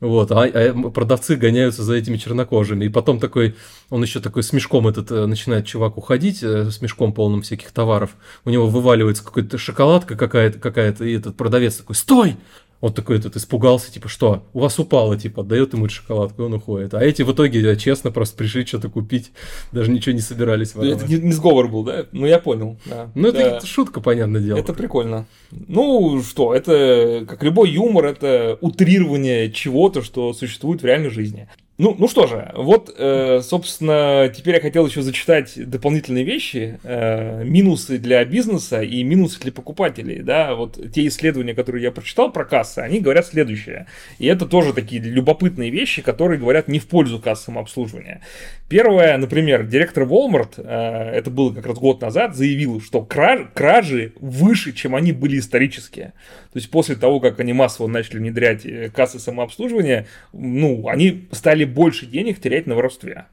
Вот, 0.00 0.32
а, 0.32 0.42
а 0.42 0.90
продавцы 0.90 1.36
гоняются 1.36 1.84
за 1.84 1.94
этими 1.94 2.16
чернокожими. 2.16 2.86
И 2.86 2.88
потом 2.88 3.20
такой, 3.20 3.54
он 3.88 4.02
еще 4.02 4.18
такой 4.18 4.42
с 4.42 4.52
мешком 4.52 4.88
этот 4.88 5.12
э, 5.12 5.26
начинает 5.26 5.64
чувак 5.64 5.96
уходить, 5.96 6.42
э, 6.42 6.72
с 6.72 6.82
мешком 6.82 7.12
полным 7.12 7.42
всяких 7.42 7.70
товаров. 7.70 8.10
У 8.44 8.50
него 8.50 8.66
вываливается 8.66 9.22
какая-то 9.22 9.58
шоколадка 9.58 10.16
какая-то, 10.16 10.58
какая-то, 10.58 11.04
и 11.04 11.16
этот 11.16 11.36
продавец 11.36 11.76
такой, 11.76 11.94
стой! 11.94 12.36
Он 12.82 12.92
такой 12.92 13.16
этот 13.16 13.36
испугался, 13.36 13.92
типа, 13.92 14.08
что, 14.08 14.42
у 14.52 14.58
вас 14.58 14.76
упало, 14.80 15.16
типа, 15.16 15.42
отдает 15.42 15.72
ему 15.72 15.88
шоколадку, 15.88 16.42
и 16.42 16.44
он 16.44 16.54
уходит. 16.54 16.94
А 16.94 17.00
эти 17.00 17.22
в 17.22 17.32
итоге 17.32 17.76
честно 17.76 18.10
просто 18.10 18.36
пришли 18.36 18.66
что-то 18.66 18.88
купить, 18.88 19.30
даже 19.70 19.92
ничего 19.92 20.12
не 20.16 20.20
собирались 20.20 20.74
воровать. 20.74 20.98
Это 20.98 21.06
не, 21.06 21.20
не 21.20 21.32
сговор 21.32 21.68
был, 21.68 21.84
да? 21.84 22.06
Ну, 22.10 22.26
я 22.26 22.40
понял, 22.40 22.76
да. 22.84 23.08
Ну, 23.14 23.28
это, 23.28 23.38
это 23.38 23.66
шутка, 23.66 24.00
понятное 24.00 24.40
дело. 24.40 24.58
Это 24.58 24.72
прикольно. 24.72 25.26
Ну, 25.52 26.20
что, 26.22 26.52
это, 26.52 27.24
как 27.28 27.44
любой 27.44 27.70
юмор, 27.70 28.06
это 28.06 28.58
утрирование 28.60 29.52
чего-то, 29.52 30.02
что 30.02 30.32
существует 30.32 30.82
в 30.82 30.84
реальной 30.84 31.10
жизни. 31.10 31.48
Ну, 31.82 31.96
ну 31.98 32.06
что 32.06 32.28
же, 32.28 32.48
вот, 32.54 32.94
э, 32.96 33.40
собственно, 33.42 34.32
теперь 34.32 34.54
я 34.54 34.60
хотел 34.60 34.86
еще 34.86 35.02
зачитать 35.02 35.54
дополнительные 35.68 36.22
вещи, 36.22 36.78
э, 36.84 37.42
минусы 37.42 37.98
для 37.98 38.24
бизнеса 38.24 38.82
и 38.82 39.02
минусы 39.02 39.40
для 39.40 39.50
покупателей, 39.50 40.22
да, 40.22 40.54
вот 40.54 40.78
те 40.92 41.08
исследования, 41.08 41.54
которые 41.54 41.82
я 41.82 41.90
прочитал 41.90 42.30
про 42.30 42.44
кассы, 42.44 42.78
они 42.78 43.00
говорят 43.00 43.26
следующее, 43.26 43.88
и 44.20 44.26
это 44.26 44.46
тоже 44.46 44.72
такие 44.74 45.02
любопытные 45.02 45.70
вещи, 45.70 46.02
которые 46.02 46.38
говорят 46.38 46.68
не 46.68 46.78
в 46.78 46.86
пользу 46.86 47.18
кассового 47.18 47.62
обслуживания. 47.62 48.20
Первое, 48.68 49.18
например, 49.18 49.66
директор 49.66 50.04
Walmart, 50.04 50.54
э, 50.58 51.10
это 51.16 51.30
было 51.32 51.52
как 51.52 51.66
раз 51.66 51.78
год 51.78 52.00
назад, 52.00 52.36
заявил, 52.36 52.80
что 52.80 53.02
краж, 53.02 53.48
кражи 53.54 54.12
выше, 54.20 54.72
чем 54.72 54.94
они 54.94 55.10
были 55.10 55.40
исторические. 55.40 56.12
То 56.52 56.58
есть 56.58 56.70
после 56.70 56.96
того, 56.96 57.18
как 57.18 57.40
они 57.40 57.54
массово 57.54 57.86
начали 57.86 58.18
внедрять 58.18 58.66
э, 58.66 58.90
кассы 58.90 59.18
самообслуживания, 59.18 60.06
ну, 60.34 60.86
они 60.86 61.26
стали 61.30 61.64
больше 61.64 62.04
денег 62.04 62.40
терять 62.40 62.66
на 62.66 62.74
воровстве. 62.74 63.24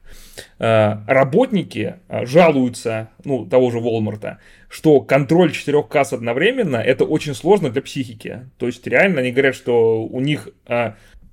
Э, 0.58 0.96
работники 1.06 1.96
э, 2.08 2.24
жалуются, 2.24 3.10
ну, 3.24 3.44
того 3.44 3.70
же 3.70 3.78
Walmart, 3.78 4.36
что 4.70 5.02
контроль 5.02 5.52
четырех 5.52 5.88
касс 5.88 6.14
одновременно 6.14 6.76
это 6.76 7.04
очень 7.04 7.34
сложно 7.34 7.68
для 7.68 7.82
психики. 7.82 8.48
То 8.56 8.66
есть 8.66 8.86
реально 8.86 9.20
они 9.20 9.32
говорят, 9.32 9.54
что 9.54 10.02
у 10.02 10.20
них 10.20 10.48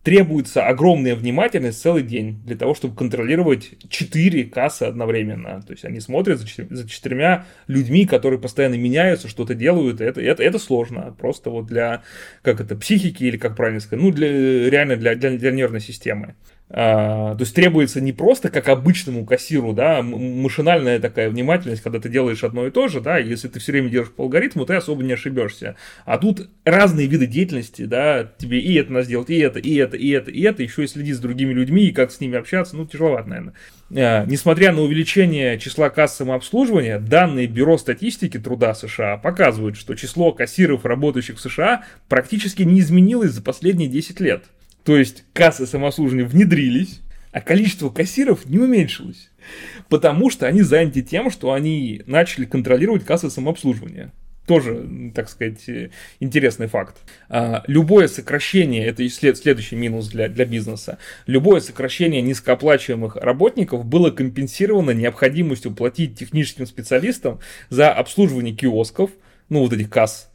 требуется 0.08 0.66
огромная 0.66 1.16
внимательность 1.16 1.82
целый 1.82 2.02
день 2.02 2.42
для 2.46 2.56
того, 2.56 2.74
чтобы 2.74 2.96
контролировать 2.96 3.72
четыре 3.90 4.46
кассы 4.46 4.84
одновременно. 4.84 5.62
То 5.62 5.74
есть 5.74 5.84
они 5.84 6.00
смотрят 6.00 6.40
за, 6.40 6.46
четыр- 6.46 6.74
за 6.74 6.88
четырьмя 6.88 7.46
людьми, 7.68 8.06
которые 8.06 8.40
постоянно 8.40 8.76
меняются, 8.76 9.28
что-то 9.28 9.54
делают. 9.54 10.00
Это, 10.00 10.22
это, 10.22 10.42
это 10.42 10.60
сложно. 10.60 11.14
Просто 11.20 11.50
вот 11.50 11.66
для, 11.66 12.04
как 12.42 12.62
это, 12.62 12.78
психики 12.78 13.26
или 13.26 13.36
как 13.36 13.58
правильно 13.58 13.82
сказать, 13.82 14.02
ну, 14.02 14.12
для, 14.14 14.30
реально 14.70 14.96
для, 14.96 15.14
для, 15.16 15.32
для 15.32 15.52
нервной 15.52 15.82
системы. 15.82 16.36
А, 16.70 17.36
то 17.36 17.42
есть 17.42 17.56
требуется 17.56 18.02
не 18.02 18.12
просто 18.12 18.50
как 18.50 18.68
обычному 18.68 19.26
кассиру, 19.26 19.72
да, 19.72 20.02
машинальная 20.02 21.00
такая 21.00 21.30
внимательность, 21.30 21.82
когда 21.82 22.00
ты 22.00 22.10
делаешь 22.10 22.44
одно 22.44 22.68
и 22.68 22.72
то 22.72 22.90
же, 22.90 23.00
да, 23.00 23.18
если 23.18 23.48
ты 23.48 23.60
все 23.60 23.72
время 23.72 23.90
делаешь 23.90 24.12
по 24.12 24.24
алгоритму, 24.24 24.66
ты 24.66 24.76
особо 24.76 25.02
не 25.02 25.14
ошибешься. 25.14 25.78
А 26.06 26.18
тут 26.18 26.50
разные 26.66 27.08
виды 27.08 27.26
деятельности, 27.26 27.86
да, 27.86 28.30
тебе 28.38 28.60
и 28.60 28.74
это 28.74 28.92
надо 28.92 29.06
сделать, 29.06 29.30
и 29.30 29.38
это, 29.38 29.60
и 29.60 29.76
это, 29.76 29.96
и 29.96 30.10
это, 30.10 30.30
и 30.30 30.42
это, 30.42 30.62
еще 30.62 30.84
и 30.84 30.88
следить 30.88 31.16
за 31.16 31.22
другими 31.22 31.54
людьми, 31.54 31.86
и 31.86 31.94
как 31.94 32.12
с 32.12 32.20
ними 32.20 32.38
общаться, 32.38 32.76
ну, 32.76 32.86
тяжеловато, 32.86 33.30
наверное. 33.30 33.54
А, 33.96 34.26
несмотря 34.26 34.74
на 34.74 34.82
увеличение 34.82 35.58
числа 35.60 35.90
касс 35.90 36.18
самообслуживания, 36.18 37.00
данные 37.00 37.48
Бюро 37.48 37.78
статистики 37.78 38.38
труда 38.38 38.74
США 38.74 39.16
показывают, 39.16 39.78
что 39.78 39.96
число 39.96 40.34
кассиров, 40.34 40.84
работающих 40.84 41.38
в 41.38 41.40
США, 41.40 41.86
практически 42.10 42.64
не 42.64 42.82
изменилось 42.82 43.32
за 43.32 43.42
последние 43.42 43.88
10 43.88 44.20
лет. 44.20 44.44
То 44.88 44.96
есть 44.96 45.26
кассы 45.34 45.68
самообслуживания 45.68 46.26
внедрились, 46.26 47.02
а 47.34 47.42
количество 47.42 47.90
кассиров 47.90 48.46
не 48.46 48.58
уменьшилось. 48.58 49.32
Потому 49.90 50.30
что 50.30 50.48
они 50.48 50.62
заняты 50.62 51.02
тем, 51.02 51.30
что 51.30 51.52
они 51.52 52.04
начали 52.06 52.46
контролировать 52.46 53.04
кассы 53.04 53.30
самообслуживания. 53.30 54.14
Тоже, 54.46 54.88
так 55.14 55.28
сказать, 55.28 55.60
интересный 56.22 56.68
факт. 56.68 56.96
А, 57.28 57.66
любое 57.68 58.08
сокращение, 58.08 58.86
это 58.86 59.06
следующий 59.10 59.76
минус 59.76 60.08
для, 60.08 60.30
для 60.30 60.46
бизнеса, 60.46 61.00
любое 61.26 61.60
сокращение 61.60 62.22
низкооплачиваемых 62.22 63.18
работников 63.18 63.84
было 63.84 64.10
компенсировано 64.10 64.92
необходимостью 64.92 65.74
платить 65.74 66.18
техническим 66.18 66.66
специалистам 66.66 67.42
за 67.70 67.92
обслуживание 67.92 68.56
киосков, 68.56 69.12
ну 69.50 69.60
вот 69.64 69.74
этих 69.74 69.90
касс, 69.90 70.32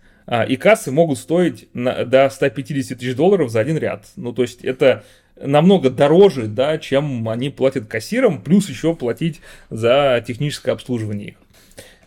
и 0.49 0.57
кассы 0.57 0.91
могут 0.91 1.19
стоить 1.19 1.69
до 1.75 2.31
150 2.31 2.99
тысяч 2.99 3.17
долларов 3.17 3.51
за 3.51 3.61
один 3.61 3.77
ряд. 3.77 4.07
Ну, 4.17 4.33
то 4.33 4.43
есть 4.43 4.65
это 4.65 5.05
намного 5.41 5.91
дороже, 5.91 6.47
да, 6.47 6.79
чем 6.79 7.29
они 7.29 7.51
платят 7.51 7.87
кассирам, 7.87 8.41
плюс 8.41 8.69
еще 8.69 8.95
платить 8.95 9.41
за 9.71 10.23
техническое 10.27 10.73
обслуживание 10.73 11.31
их. 11.31 11.35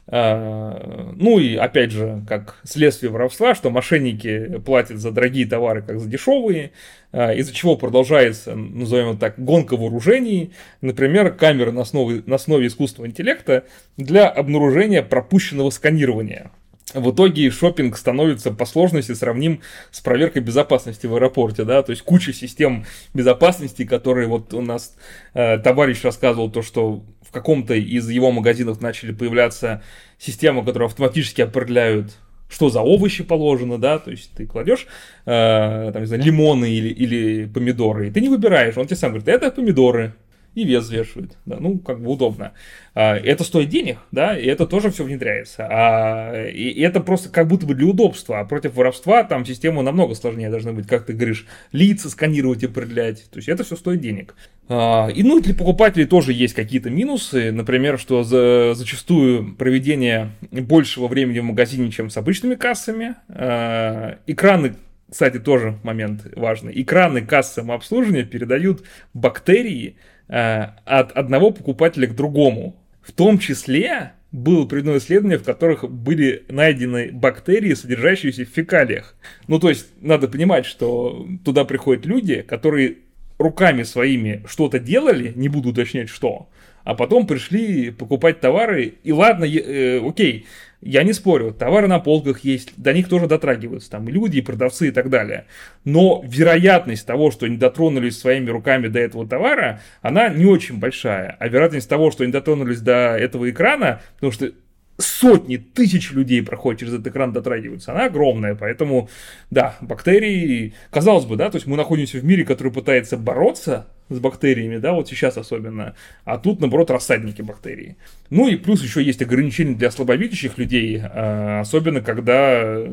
А, 0.07 1.13
ну 1.15 1.39
и 1.39 1.55
опять 1.55 1.91
же, 1.91 2.21
как 2.27 2.59
следствие 2.63 3.11
воровства, 3.11 3.55
что 3.55 3.71
мошенники 3.71 4.59
платят 4.63 4.97
за 4.97 5.11
дорогие 5.11 5.47
товары, 5.47 5.81
как 5.81 5.99
за 5.99 6.07
дешевые, 6.07 6.71
а, 7.11 7.33
из-за 7.33 7.53
чего 7.53 7.75
продолжается, 7.75 8.55
назовем 8.55 9.11
это 9.11 9.19
так, 9.19 9.43
гонка 9.43 9.75
вооружений, 9.77 10.51
например, 10.81 11.33
камеры 11.33 11.71
на 11.71 11.81
основе, 11.81 12.21
на 12.27 12.35
основе 12.35 12.67
искусственного 12.67 13.09
интеллекта 13.09 13.63
для 13.97 14.29
обнаружения 14.29 15.01
пропущенного 15.01 15.71
сканирования. 15.71 16.51
В 16.93 17.11
итоге 17.11 17.49
шопинг 17.49 17.97
становится 17.97 18.51
по 18.51 18.65
сложности 18.65 19.13
сравним 19.13 19.61
с 19.91 20.01
проверкой 20.01 20.43
безопасности 20.43 21.07
в 21.07 21.15
аэропорте, 21.15 21.63
да, 21.63 21.81
то 21.81 21.89
есть 21.89 22.03
куча 22.03 22.31
систем 22.31 22.85
безопасности, 23.13 23.85
которые 23.85 24.27
вот 24.27 24.53
у 24.53 24.61
нас 24.61 24.95
э, 25.33 25.57
товарищ 25.57 26.03
рассказывал 26.03 26.51
то, 26.51 26.61
что 26.61 27.03
в 27.21 27.31
каком-то 27.31 27.73
из 27.73 28.07
его 28.09 28.31
магазинов 28.31 28.81
начали 28.81 29.13
появляться 29.13 29.81
системы, 30.19 30.63
которые 30.63 30.85
автоматически 30.87 31.41
определяют 31.41 32.11
что 32.47 32.69
за 32.69 32.81
овощи 32.81 33.23
положено, 33.23 33.79
да, 33.79 33.97
то 33.97 34.11
есть 34.11 34.31
ты 34.35 34.45
кладешь, 34.45 34.85
э, 35.25 35.91
там, 35.91 36.01
не 36.01 36.05
знаю, 36.05 36.23
лимоны 36.23 36.69
или, 36.69 36.89
или 36.89 37.45
помидоры, 37.47 38.07
и 38.07 38.11
ты 38.11 38.21
не 38.21 38.29
выбираешь, 38.29 38.77
он 38.77 38.85
тебе 38.85 38.95
сам 38.95 39.09
говорит, 39.09 39.27
это 39.27 39.49
помидоры, 39.49 40.13
и 40.55 40.63
вес 40.63 40.85
взвешивает. 40.85 41.37
Да, 41.45 41.57
ну, 41.59 41.77
как 41.79 42.01
бы 42.01 42.09
удобно. 42.09 42.53
А, 42.93 43.15
это 43.15 43.43
стоит 43.43 43.69
денег, 43.69 43.97
да, 44.11 44.37
и 44.37 44.45
это 44.47 44.65
тоже 44.65 44.89
все 44.89 45.03
внедряется. 45.03 45.67
А, 45.69 46.47
и 46.47 46.79
это 46.79 47.01
просто 47.01 47.29
как 47.29 47.47
будто 47.47 47.65
бы 47.65 47.75
для 47.75 47.85
удобства. 47.87 48.39
А 48.39 48.45
против 48.45 48.75
воровства 48.75 49.23
там 49.23 49.45
система 49.45 49.83
намного 49.83 50.15
сложнее 50.15 50.49
должна 50.49 50.71
быть, 50.71 50.87
как 50.87 51.05
ты 51.05 51.13
говоришь, 51.13 51.45
лица 51.73 52.09
сканировать 52.09 52.63
и 52.63 52.67
определять. 52.67 53.29
То 53.29 53.37
есть 53.37 53.49
это 53.49 53.63
все 53.63 53.75
стоит 53.75 53.99
денег. 53.99 54.35
А, 54.69 55.09
и 55.13 55.23
ну, 55.23 55.41
для 55.41 55.53
покупателей 55.53 56.05
тоже 56.05 56.31
есть 56.31 56.53
какие-то 56.53 56.89
минусы. 56.89 57.51
Например, 57.51 57.99
что 57.99 58.23
за, 58.23 58.73
зачастую 58.75 59.55
проведение 59.55 60.31
большего 60.51 61.07
времени 61.07 61.39
в 61.39 61.43
магазине, 61.43 61.91
чем 61.91 62.09
с 62.09 62.15
обычными 62.15 62.55
кассами. 62.55 63.15
А, 63.27 64.19
экраны 64.25 64.75
кстати, 65.09 65.37
тоже 65.37 65.77
момент 65.83 66.25
важный. 66.35 66.73
Экраны 66.81 67.21
касс 67.21 67.53
самообслуживания 67.53 68.25
передают 68.25 68.83
бактерии, 69.13 69.97
от 70.27 71.11
одного 71.11 71.51
покупателя 71.51 72.07
к 72.07 72.15
другому. 72.15 72.75
В 73.01 73.11
том 73.11 73.37
числе 73.37 74.13
было 74.31 74.65
проведено 74.65 74.97
исследование, 74.97 75.37
в 75.37 75.43
которых 75.43 75.89
были 75.89 76.43
найдены 76.49 77.11
бактерии, 77.11 77.73
содержащиеся 77.73 78.45
в 78.45 78.49
фекалиях. 78.49 79.15
Ну, 79.47 79.59
то 79.59 79.69
есть, 79.69 79.87
надо 80.01 80.27
понимать, 80.27 80.65
что 80.65 81.27
туда 81.43 81.63
приходят 81.63 82.05
люди, 82.05 82.41
которые 82.41 82.97
руками 83.37 83.83
своими 83.83 84.43
что-то 84.47 84.79
делали, 84.79 85.33
не 85.35 85.49
буду 85.49 85.69
уточнять 85.69 86.09
что, 86.09 86.49
а 86.83 86.95
потом 86.95 87.27
пришли 87.27 87.91
покупать 87.91 88.39
товары, 88.39 88.95
и 89.03 89.11
ладно, 89.11 89.45
э, 89.45 89.99
окей, 90.07 90.45
я 90.85 91.03
не 91.03 91.13
спорю, 91.13 91.51
товары 91.51 91.87
на 91.87 91.99
полках 91.99 92.41
есть, 92.41 92.73
до 92.77 92.93
них 92.93 93.09
тоже 93.09 93.27
дотрагиваются, 93.27 93.89
там 93.89 94.07
люди, 94.07 94.37
и 94.37 94.41
продавцы 94.41 94.89
и 94.89 94.91
так 94.91 95.09
далее. 95.09 95.45
Но 95.83 96.23
вероятность 96.23 97.07
того, 97.07 97.31
что 97.31 97.47
они 97.47 97.57
дотронулись 97.57 98.19
своими 98.19 98.51
руками 98.51 98.87
до 98.87 98.99
этого 98.99 99.27
товара, 99.27 99.81
она 100.03 100.29
не 100.29 100.45
очень 100.45 100.79
большая. 100.79 101.35
А 101.39 101.47
вероятность 101.47 101.89
того, 101.89 102.11
что 102.11 102.23
они 102.23 102.31
дотронулись 102.31 102.81
до 102.81 103.17
этого 103.17 103.49
экрана, 103.49 104.01
потому 104.15 104.31
что 104.31 104.51
сотни 104.97 105.57
тысяч 105.57 106.11
людей 106.11 106.43
проходят 106.43 106.81
через 106.81 106.93
этот 106.93 107.07
экран, 107.07 107.33
дотрагиваются, 107.33 107.91
она 107.91 108.05
огромная, 108.05 108.53
поэтому, 108.55 109.09
да, 109.49 109.75
бактерии, 109.81 110.75
казалось 110.91 111.25
бы, 111.25 111.35
да, 111.35 111.49
то 111.49 111.55
есть 111.55 111.65
мы 111.65 111.77
находимся 111.77 112.19
в 112.19 112.23
мире, 112.23 112.45
который 112.45 112.71
пытается 112.71 113.17
бороться 113.17 113.87
с 114.09 114.19
бактериями, 114.19 114.77
да, 114.77 114.93
вот 114.93 115.07
сейчас 115.07 115.37
особенно, 115.37 115.95
а 116.23 116.37
тут, 116.37 116.59
наоборот, 116.59 116.91
рассадники 116.91 117.41
бактерий. 117.41 117.97
Ну 118.29 118.47
и 118.47 118.55
плюс 118.55 118.83
еще 118.83 119.01
есть 119.01 119.21
ограничения 119.21 119.75
для 119.75 119.89
слабовидящих 119.89 120.57
людей, 120.57 121.01
а, 121.03 121.61
особенно 121.61 122.01
когда 122.01 122.83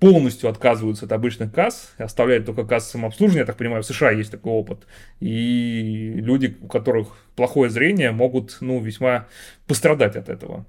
полностью 0.00 0.50
отказываются 0.50 1.04
от 1.06 1.12
обычных 1.12 1.52
касс, 1.52 1.92
оставляют 1.96 2.46
только 2.46 2.64
кассы 2.64 2.90
самообслуживания, 2.90 3.42
я 3.42 3.46
так 3.46 3.56
понимаю, 3.56 3.82
в 3.84 3.86
США 3.86 4.10
есть 4.10 4.32
такой 4.32 4.52
опыт, 4.52 4.86
и 5.20 6.14
люди, 6.16 6.56
у 6.60 6.66
которых 6.66 7.08
плохое 7.36 7.70
зрение, 7.70 8.10
могут, 8.10 8.58
ну, 8.60 8.80
весьма 8.80 9.28
пострадать 9.66 10.16
от 10.16 10.28
этого. 10.28 10.66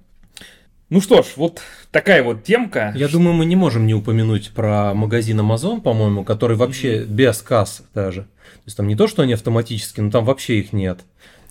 Ну 0.90 1.00
что 1.00 1.22
ж, 1.22 1.32
вот 1.36 1.62
такая 1.90 2.22
вот 2.22 2.44
темка. 2.44 2.92
Я 2.94 3.08
думаю, 3.08 3.34
мы 3.34 3.46
не 3.46 3.56
можем 3.56 3.86
не 3.86 3.94
упомянуть 3.94 4.50
про 4.52 4.92
магазин 4.94 5.40
Amazon, 5.40 5.80
по-моему, 5.80 6.24
который 6.24 6.56
вообще 6.56 7.04
без 7.04 7.40
касс 7.40 7.82
даже. 7.94 8.22
То 8.22 8.66
есть 8.66 8.76
там 8.76 8.86
не 8.86 8.94
то, 8.94 9.08
что 9.08 9.22
они 9.22 9.32
автоматически, 9.32 10.00
но 10.00 10.10
там 10.10 10.24
вообще 10.24 10.58
их 10.58 10.72
нет. 10.72 11.00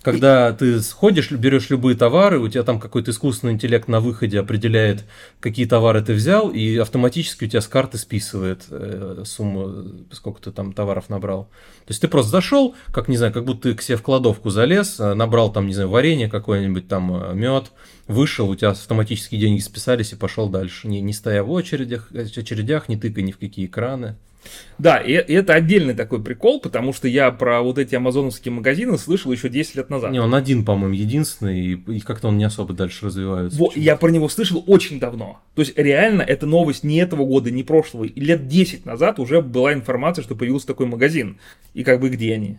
Когда 0.04 0.52
ты 0.52 0.82
сходишь, 0.82 1.30
берешь 1.30 1.70
любые 1.70 1.96
товары, 1.96 2.38
у 2.38 2.46
тебя 2.46 2.62
там 2.62 2.78
какой-то 2.78 3.10
искусственный 3.10 3.54
интеллект 3.54 3.88
на 3.88 4.00
выходе 4.00 4.38
определяет, 4.38 5.04
какие 5.40 5.64
товары 5.64 6.02
ты 6.02 6.12
взял, 6.12 6.50
и 6.50 6.76
автоматически 6.76 7.46
у 7.46 7.48
тебя 7.48 7.62
с 7.62 7.66
карты 7.66 7.96
списывает 7.96 8.64
э, 8.68 9.22
сумму, 9.24 10.04
сколько 10.12 10.42
ты 10.42 10.52
там 10.52 10.74
товаров 10.74 11.08
набрал. 11.08 11.44
То 11.86 11.90
есть 11.90 12.02
ты 12.02 12.08
просто 12.08 12.32
зашел, 12.32 12.74
как 12.92 13.08
не 13.08 13.16
знаю, 13.16 13.32
как 13.32 13.46
будто 13.46 13.70
ты 13.70 13.74
к 13.74 13.80
себе 13.80 13.96
в 13.96 14.02
кладовку 14.02 14.50
залез, 14.50 15.00
э, 15.00 15.14
набрал 15.14 15.50
там, 15.50 15.66
не 15.66 15.72
знаю, 15.72 15.88
варенье 15.88 16.28
какое-нибудь, 16.28 16.86
там 16.86 17.10
э, 17.16 17.34
мед, 17.34 17.72
вышел, 18.06 18.50
у 18.50 18.54
тебя 18.54 18.72
автоматически 18.72 19.38
деньги 19.38 19.60
списались 19.60 20.12
и 20.12 20.16
пошел 20.16 20.50
дальше, 20.50 20.86
не, 20.86 21.00
не 21.00 21.14
стоя 21.14 21.42
в 21.42 21.56
очередях, 21.56 22.10
очередях, 22.12 22.90
не 22.90 22.98
тыкая 22.98 23.24
ни 23.24 23.32
в 23.32 23.38
какие 23.38 23.64
экраны. 23.64 24.16
Да, 24.78 24.98
и, 24.98 25.12
и 25.12 25.32
это 25.32 25.54
отдельный 25.54 25.94
такой 25.94 26.22
прикол, 26.22 26.60
потому 26.60 26.92
что 26.92 27.06
я 27.06 27.30
про 27.30 27.62
вот 27.62 27.78
эти 27.78 27.94
амазоновские 27.94 28.52
магазины 28.52 28.98
слышал 28.98 29.30
еще 29.32 29.48
10 29.48 29.76
лет 29.76 29.90
назад. 29.90 30.10
Не, 30.12 30.20
он 30.20 30.34
один, 30.34 30.64
по-моему, 30.64 30.94
единственный, 30.94 31.60
и, 31.60 31.72
и 31.74 32.00
как-то 32.00 32.28
он 32.28 32.38
не 32.38 32.44
особо 32.44 32.74
дальше 32.74 33.06
развивается. 33.06 33.58
Во, 33.58 33.72
я 33.74 33.96
про 33.96 34.08
него 34.08 34.28
слышал 34.28 34.64
очень 34.66 34.98
давно. 34.98 35.40
То 35.54 35.62
есть 35.62 35.78
реально 35.78 36.22
эта 36.22 36.46
новость 36.46 36.84
не 36.84 36.96
этого 36.96 37.24
года, 37.24 37.50
не 37.50 37.62
прошлого. 37.62 38.04
И 38.04 38.20
лет 38.20 38.48
10 38.48 38.84
назад 38.84 39.18
уже 39.18 39.40
была 39.40 39.72
информация, 39.72 40.22
что 40.22 40.34
появился 40.34 40.66
такой 40.66 40.86
магазин. 40.86 41.38
И 41.72 41.84
как 41.84 42.00
бы 42.00 42.08
где 42.08 42.34
они? 42.34 42.58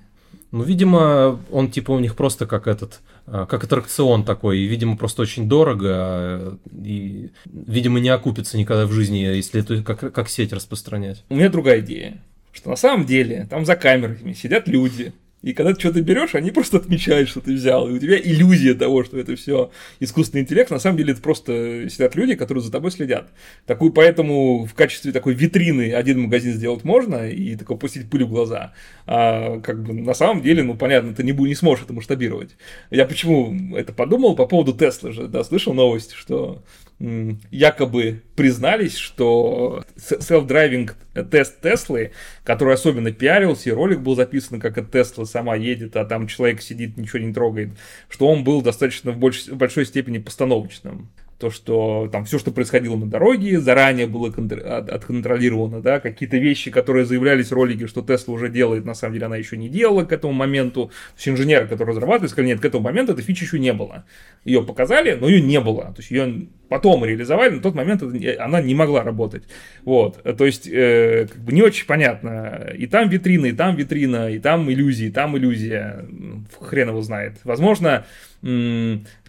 Ну, 0.51 0.63
видимо, 0.63 1.39
он 1.51 1.69
типа 1.69 1.91
у 1.91 1.99
них 1.99 2.15
просто 2.15 2.45
как 2.45 2.67
этот, 2.67 3.01
а, 3.25 3.45
как 3.45 3.63
аттракцион 3.63 4.23
такой, 4.23 4.59
и, 4.59 4.65
видимо, 4.65 4.95
просто 4.97 5.21
очень 5.21 5.49
дорого, 5.49 5.89
а, 5.89 6.57
и, 6.83 7.29
видимо, 7.45 7.99
не 7.99 8.09
окупится 8.09 8.57
никогда 8.57 8.85
в 8.85 8.91
жизни, 8.91 9.17
если 9.17 9.61
это 9.61 9.83
как, 9.83 10.13
как 10.13 10.29
сеть 10.29 10.53
распространять. 10.53 11.23
У 11.29 11.35
меня 11.35 11.49
другая 11.49 11.81
идея, 11.81 12.21
что 12.53 12.69
на 12.69 12.75
самом 12.75 13.05
деле 13.05 13.47
там 13.49 13.65
за 13.65 13.75
камерами 13.75 14.33
сидят 14.33 14.67
люди, 14.67 15.13
и 15.45 15.53
когда 15.53 15.75
ты 15.75 15.79
что-то 15.79 16.01
берешь, 16.01 16.33
они 16.33 16.49
просто 16.49 16.77
отмечают, 16.77 17.29
что 17.29 17.39
ты 17.39 17.53
взял. 17.53 17.87
И 17.87 17.91
у 17.91 17.99
тебя 17.99 18.17
иллюзия 18.17 18.73
того, 18.73 19.03
что 19.03 19.19
это 19.19 19.35
все 19.35 19.69
искусственный 19.99 20.41
интеллект. 20.41 20.71
На 20.71 20.79
самом 20.79 20.97
деле 20.97 21.13
это 21.13 21.21
просто 21.21 21.87
сидят 21.87 22.15
люди, 22.15 22.33
которые 22.33 22.63
за 22.63 22.71
тобой 22.71 22.89
следят. 22.89 23.29
Такую, 23.67 23.93
поэтому 23.93 24.65
в 24.65 24.73
качестве 24.73 25.11
такой 25.11 25.35
витрины 25.35 25.93
один 25.93 26.21
магазин 26.21 26.53
сделать 26.53 26.83
можно 26.83 27.29
и 27.29 27.55
такой 27.55 27.77
пустить 27.77 28.09
пыль 28.09 28.23
в 28.23 28.29
глаза. 28.29 28.73
А 29.05 29.59
как 29.59 29.83
бы 29.83 29.93
на 29.93 30.15
самом 30.15 30.41
деле, 30.41 30.63
ну 30.63 30.73
понятно, 30.73 31.13
ты 31.13 31.21
не, 31.21 31.31
не 31.31 31.53
сможешь 31.53 31.85
это 31.85 31.93
масштабировать. 31.93 32.57
Я 32.89 33.05
почему 33.05 33.75
это 33.75 33.93
подумал 33.93 34.35
по 34.35 34.47
поводу 34.47 34.73
Теслы 34.73 35.11
же, 35.11 35.27
да, 35.27 35.43
слышал 35.43 35.75
новость, 35.75 36.13
что 36.13 36.63
якобы 36.99 38.21
признались, 38.35 38.95
что 38.95 39.83
self-driving 39.97 40.91
тест 41.29 41.61
Теслы, 41.61 42.11
который 42.43 42.73
особенно 42.73 43.11
пиарился, 43.11 43.69
и 43.69 43.73
ролик 43.73 43.99
был 43.99 44.15
записан, 44.15 44.61
как 44.61 44.77
эта 44.77 44.89
Тесла 44.89 45.25
сама 45.25 45.55
едет, 45.55 45.95
а 45.97 46.05
там 46.05 46.27
человек 46.27 46.61
сидит, 46.61 46.95
ничего 46.95 47.19
не 47.19 47.33
трогает, 47.33 47.71
что 48.07 48.27
он 48.27 48.43
был 48.43 48.61
достаточно 48.61 49.11
в, 49.11 49.17
больш... 49.17 49.47
в 49.47 49.57
большой 49.57 49.85
степени 49.85 50.19
постановочным 50.19 51.09
то, 51.37 51.49
что 51.49 52.07
там 52.11 52.23
все, 52.23 52.39
что 52.39 52.51
происходило 52.51 52.95
на 52.95 53.07
дороге, 53.07 53.59
заранее 53.59 54.07
было 54.07 54.27
отконтролировано, 54.27 55.81
да, 55.81 55.99
какие-то 55.99 56.37
вещи, 56.37 56.71
которые 56.71 57.05
заявлялись 57.05 57.49
в 57.49 57.53
ролике, 57.53 57.87
что 57.87 58.01
Тесла 58.01 58.33
уже 58.33 58.49
делает, 58.49 58.85
на 58.85 58.93
самом 58.93 59.15
деле 59.15 59.25
она 59.25 59.35
еще 59.35 59.57
не 59.57 59.67
делала 59.67 60.05
к 60.05 60.13
этому 60.13 60.31
моменту. 60.31 60.87
То 60.87 61.15
есть 61.17 61.27
инженеры, 61.27 61.67
которые 61.67 61.93
разрабатывали, 61.93 62.29
сказали, 62.29 62.47
нет, 62.47 62.61
к 62.61 62.65
этому 62.65 62.85
моменту 62.85 63.11
этой 63.11 63.23
фичи 63.23 63.43
еще 63.43 63.59
не 63.59 63.73
было. 63.73 64.05
Ее 64.45 64.63
показали, 64.63 65.17
но 65.19 65.27
ее 65.27 65.41
не 65.41 65.59
было. 65.59 65.85
То 65.93 65.97
есть 65.97 66.11
ее 66.11 66.47
потом 66.69 67.03
реализовали, 67.03 67.55
на 67.55 67.61
тот 67.61 67.75
момент 67.75 68.01
она 68.39 68.61
не 68.61 68.73
могла 68.73 69.03
работать. 69.03 69.43
Вот, 69.83 70.23
то 70.23 70.45
есть, 70.45 70.67
э, 70.67 71.27
как 71.31 71.41
бы 71.41 71.51
не 71.51 71.61
очень 71.61 71.85
понятно. 71.85 72.71
И 72.77 72.87
там 72.87 73.09
витрина, 73.09 73.47
и 73.47 73.51
там 73.51 73.75
витрина, 73.75 74.31
и 74.31 74.39
там 74.39 74.71
иллюзии, 74.71 75.07
и 75.07 75.11
там 75.11 75.37
иллюзия. 75.37 76.05
Хрен 76.59 76.89
его 76.89 77.01
знает. 77.01 77.33
Возможно, 77.43 78.05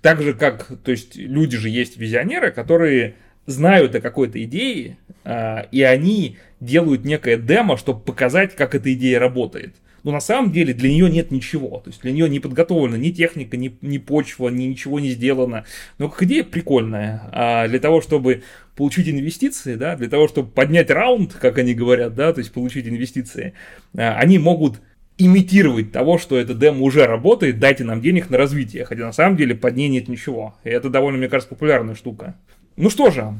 так 0.02 0.20
же, 0.22 0.34
как, 0.34 0.70
то 0.84 0.90
есть, 0.90 1.16
люди 1.16 1.56
же 1.56 1.70
есть 1.70 1.96
визионеры, 1.96 2.50
которые 2.50 3.14
знают 3.46 3.94
о 3.94 4.00
какой-то 4.00 4.42
идее, 4.42 4.98
а, 5.24 5.66
и 5.72 5.82
они 5.82 6.36
делают 6.60 7.04
некое 7.04 7.38
демо, 7.38 7.76
чтобы 7.76 8.00
показать, 8.00 8.54
как 8.54 8.74
эта 8.74 8.92
идея 8.92 9.18
работает. 9.18 9.74
Но 10.02 10.12
на 10.12 10.20
самом 10.20 10.52
деле 10.52 10.72
для 10.72 10.88
нее 10.88 11.10
нет 11.10 11.32
ничего. 11.32 11.80
То 11.80 11.90
есть 11.90 12.02
для 12.02 12.12
нее 12.12 12.28
не 12.28 12.38
подготовлена 12.38 12.96
ни 12.96 13.10
техника, 13.10 13.56
ни, 13.56 13.76
ни 13.80 13.98
почва, 13.98 14.50
ни 14.50 14.64
ничего 14.64 15.00
не 15.00 15.10
сделано. 15.10 15.64
Но 15.98 16.08
как 16.08 16.22
идея 16.22 16.44
прикольная. 16.44 17.28
А 17.32 17.66
для 17.66 17.80
того, 17.80 18.00
чтобы 18.00 18.44
получить 18.76 19.08
инвестиции, 19.08 19.74
да, 19.74 19.96
для 19.96 20.08
того, 20.08 20.28
чтобы 20.28 20.50
поднять 20.50 20.90
раунд, 20.90 21.32
как 21.34 21.58
они 21.58 21.74
говорят, 21.74 22.14
да, 22.14 22.32
то 22.32 22.38
есть 22.38 22.52
получить 22.52 22.86
инвестиции, 22.86 23.54
а, 23.96 24.16
они 24.18 24.38
могут 24.38 24.80
имитировать 25.18 25.92
того, 25.92 26.18
что 26.18 26.36
эта 26.36 26.54
демо 26.54 26.82
уже 26.82 27.06
работает, 27.06 27.58
дайте 27.58 27.84
нам 27.84 28.00
денег 28.00 28.30
на 28.30 28.38
развитие, 28.38 28.84
хотя 28.84 29.04
на 29.04 29.12
самом 29.12 29.36
деле 29.36 29.54
под 29.54 29.76
ней 29.76 29.88
нет 29.88 30.08
ничего. 30.08 30.54
И 30.64 30.68
это 30.68 30.90
довольно, 30.90 31.18
мне 31.18 31.28
кажется, 31.28 31.54
популярная 31.54 31.94
штука. 31.94 32.36
Ну 32.76 32.90
что 32.90 33.10
же, 33.10 33.32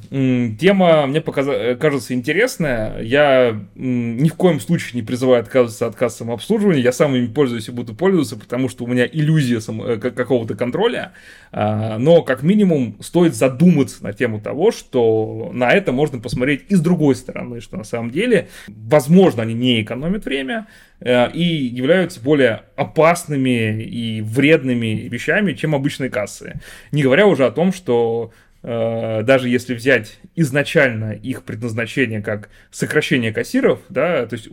тема 0.59 1.07
мне 1.07 1.21
показ... 1.21 1.47
кажется 1.79 2.15
интересная. 2.15 3.03
Я 3.03 3.61
ни 3.75 4.29
в 4.31 4.35
коем 4.35 4.61
случае 4.61 4.93
не 4.95 5.07
призываю 5.07 5.43
отказываться 5.43 5.87
от 5.87 5.95
касс 5.95 6.17
самообслуживания. 6.17 6.81
Я 6.81 6.91
сам 6.91 7.15
ими 7.15 7.27
пользуюсь 7.27 7.69
и 7.69 7.71
буду 7.73 7.95
пользоваться, 7.95 8.37
потому 8.37 8.71
что 8.71 8.85
у 8.85 8.87
меня 8.87 9.07
иллюзия 9.07 9.61
сам... 9.61 9.83
Э, 9.83 9.99
какого-то 9.99 10.55
контроля. 10.55 11.13
А, 11.53 11.99
но 11.99 12.23
как 12.23 12.43
минимум 12.43 12.97
стоит 13.01 13.35
задуматься 13.35 14.03
на 14.03 14.15
тему 14.15 14.41
того, 14.41 14.71
что 14.73 15.51
на 15.53 15.71
это 15.71 15.93
можно 15.93 16.19
посмотреть 16.19 16.65
и 16.71 16.75
с 16.75 16.81
другой 16.81 17.15
стороны, 17.15 17.61
что 17.61 17.77
на 17.77 17.85
самом 17.85 18.13
деле, 18.13 18.49
возможно, 18.69 19.43
они 19.43 19.53
не 19.53 19.83
экономят 19.83 20.25
время, 20.25 20.67
э, 21.01 21.31
и 21.33 21.45
являются 21.45 22.23
более 22.23 22.63
опасными 22.75 23.83
и 23.83 24.23
вредными 24.23 25.09
вещами, 25.11 25.53
чем 25.53 25.75
обычные 25.75 26.09
кассы. 26.09 26.59
Не 26.91 27.03
говоря 27.03 27.27
уже 27.27 27.45
о 27.45 27.51
том, 27.51 27.71
что 27.71 28.33
Э, 28.33 28.46
даже 28.67 29.49
если 29.49 29.75
взять 29.75 30.19
изначально 30.35 31.13
их 31.13 31.45
предназначение 31.45 32.21
как 32.21 32.49
сокращение 32.73 33.33
кассиров, 33.33 33.79
да, 33.89 34.27
то 34.27 34.35
есть 34.35 34.49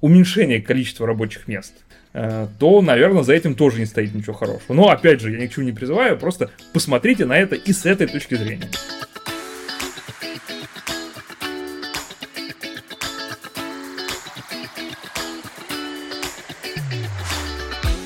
уменьшение 0.00 0.62
количества 0.62 1.04
рабочих 1.04 1.48
мест, 1.48 1.74
э, 2.12 2.46
то, 2.60 2.80
наверное, 2.80 3.24
за 3.24 3.34
этим 3.34 3.56
тоже 3.56 3.80
не 3.80 3.86
стоит 3.86 4.14
ничего 4.14 4.34
хорошего. 4.34 4.72
Но, 4.72 4.88
опять 4.90 5.20
же, 5.20 5.32
я 5.32 5.38
ни 5.38 5.48
к 5.48 5.52
чему 5.52 5.66
не 5.66 5.72
призываю, 5.72 6.16
просто 6.16 6.50
посмотрите 6.72 7.24
на 7.24 7.36
это 7.36 7.56
и 7.56 7.72
с 7.72 7.84
этой 7.86 8.06
точки 8.06 8.36
зрения. 8.36 8.70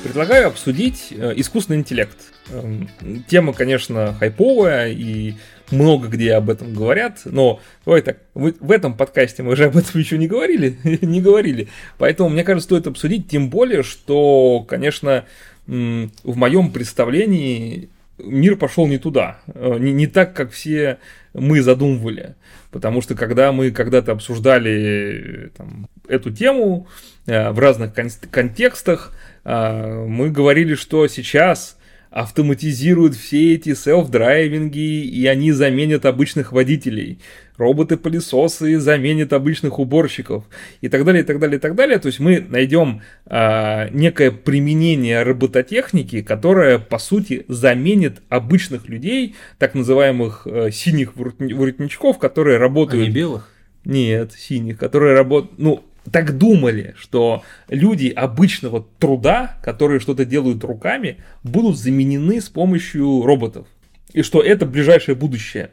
Предлагаю 0.03 0.47
обсудить 0.47 1.09
э, 1.11 1.33
искусственный 1.35 1.77
интеллект. 1.77 2.17
Эм, 2.51 2.89
тема, 3.27 3.53
конечно, 3.53 4.13
хайповая, 4.19 4.91
и 4.91 5.35
много 5.71 6.07
где 6.09 6.33
об 6.33 6.49
этом 6.49 6.73
говорят, 6.73 7.21
но 7.25 7.61
давай 7.85 8.01
так, 8.01 8.17
в 8.33 8.71
этом 8.71 8.95
подкасте 8.95 9.41
мы 9.41 9.55
же 9.55 9.65
об 9.65 9.77
этом 9.77 9.99
еще 9.99 10.17
не 10.17 10.27
говорили, 10.27 10.77
не 11.01 11.21
говорили, 11.21 11.69
поэтому, 11.97 12.29
мне 12.29 12.43
кажется, 12.43 12.65
стоит 12.65 12.87
обсудить, 12.87 13.29
тем 13.29 13.49
более, 13.49 13.83
что, 13.83 14.65
конечно, 14.67 15.25
в 15.65 16.35
моем 16.35 16.71
представлении 16.71 17.89
мир 18.17 18.57
пошел 18.57 18.87
не 18.87 18.97
туда, 18.97 19.39
э, 19.47 19.77
не, 19.79 19.93
не 19.93 20.07
так, 20.07 20.33
как 20.33 20.51
все 20.51 20.97
мы 21.33 21.61
задумывали. 21.61 22.35
Потому 22.71 23.01
что 23.01 23.15
когда 23.15 23.51
мы 23.51 23.71
когда-то 23.71 24.11
обсуждали 24.11 25.51
там, 25.57 25.87
эту 26.07 26.31
тему 26.31 26.87
э, 27.25 27.51
в 27.51 27.59
разных 27.59 27.93
кон- 27.93 28.09
контекстах, 28.29 29.13
э, 29.43 30.05
мы 30.07 30.29
говорили, 30.29 30.75
что 30.75 31.07
сейчас 31.07 31.77
автоматизируют 32.11 33.15
все 33.15 33.55
эти 33.55 33.73
селф-драйвинги, 33.73 35.01
и 35.05 35.25
они 35.27 35.53
заменят 35.53 36.05
обычных 36.05 36.51
водителей. 36.51 37.19
Роботы-пылесосы 37.55 38.79
заменят 38.79 39.31
обычных 39.31 39.79
уборщиков. 39.79 40.43
И 40.81 40.89
так 40.89 41.05
далее, 41.05 41.23
и 41.23 41.25
так 41.25 41.39
далее, 41.39 41.57
и 41.57 41.61
так 41.61 41.73
далее. 41.75 41.99
То 41.99 42.07
есть 42.07 42.19
мы 42.19 42.41
найдем 42.41 43.01
а, 43.25 43.87
некое 43.91 44.31
применение 44.31 45.23
робототехники, 45.23 46.21
которое, 46.21 46.79
по 46.79 46.99
сути, 46.99 47.45
заменит 47.47 48.21
обычных 48.27 48.89
людей, 48.89 49.35
так 49.57 49.73
называемых 49.73 50.45
а, 50.45 50.69
синих 50.69 51.15
воротничков, 51.15 52.19
которые 52.19 52.57
работают... 52.57 53.05
А 53.05 53.07
не 53.07 53.13
белых? 53.13 53.49
Нет, 53.85 54.33
синих, 54.33 54.77
которые 54.77 55.15
работают... 55.15 55.57
Ну, 55.59 55.85
так 56.11 56.37
думали, 56.37 56.93
что 56.97 57.43
люди 57.67 58.07
обычного 58.07 58.85
труда, 58.99 59.57
которые 59.63 59.99
что-то 59.99 60.25
делают 60.25 60.63
руками, 60.63 61.17
будут 61.43 61.77
заменены 61.77 62.41
с 62.41 62.49
помощью 62.49 63.23
роботов. 63.23 63.67
И 64.13 64.21
что 64.21 64.41
это 64.41 64.65
ближайшее 64.65 65.15
будущее. 65.15 65.71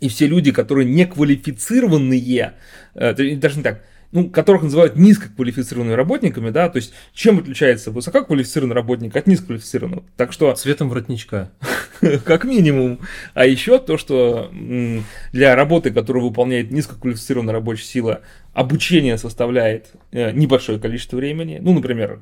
И 0.00 0.08
все 0.08 0.26
люди, 0.26 0.50
которые 0.52 0.88
не 0.88 1.06
квалифицированные, 1.06 2.54
э, 2.94 3.36
даже 3.36 3.56
не 3.58 3.62
так, 3.62 3.84
ну, 4.12 4.28
которых 4.28 4.62
называют 4.62 4.96
низкоквалифицированными 4.96 5.94
работниками, 5.94 6.50
да, 6.50 6.68
то 6.68 6.76
есть 6.76 6.92
чем 7.12 7.38
отличается 7.38 7.90
высококвалифицированный 7.90 8.74
работник 8.74 9.16
от 9.16 9.26
низкоквалифицированного? 9.26 10.04
Так 10.16 10.32
что... 10.32 10.52
Цветом 10.54 10.88
воротничка. 10.88 11.50
как 12.24 12.44
минимум. 12.44 13.00
А 13.34 13.46
еще 13.46 13.78
то, 13.78 13.96
что 13.96 14.50
для 15.32 15.54
работы, 15.54 15.90
которую 15.90 16.24
выполняет 16.24 16.70
низкоквалифицированная 16.70 17.54
рабочая 17.54 17.84
сила, 17.84 18.20
обучение 18.52 19.18
составляет 19.18 19.92
э, 20.10 20.32
небольшое 20.32 20.78
количество 20.78 21.16
времени. 21.16 21.58
Ну, 21.60 21.72
например, 21.72 22.20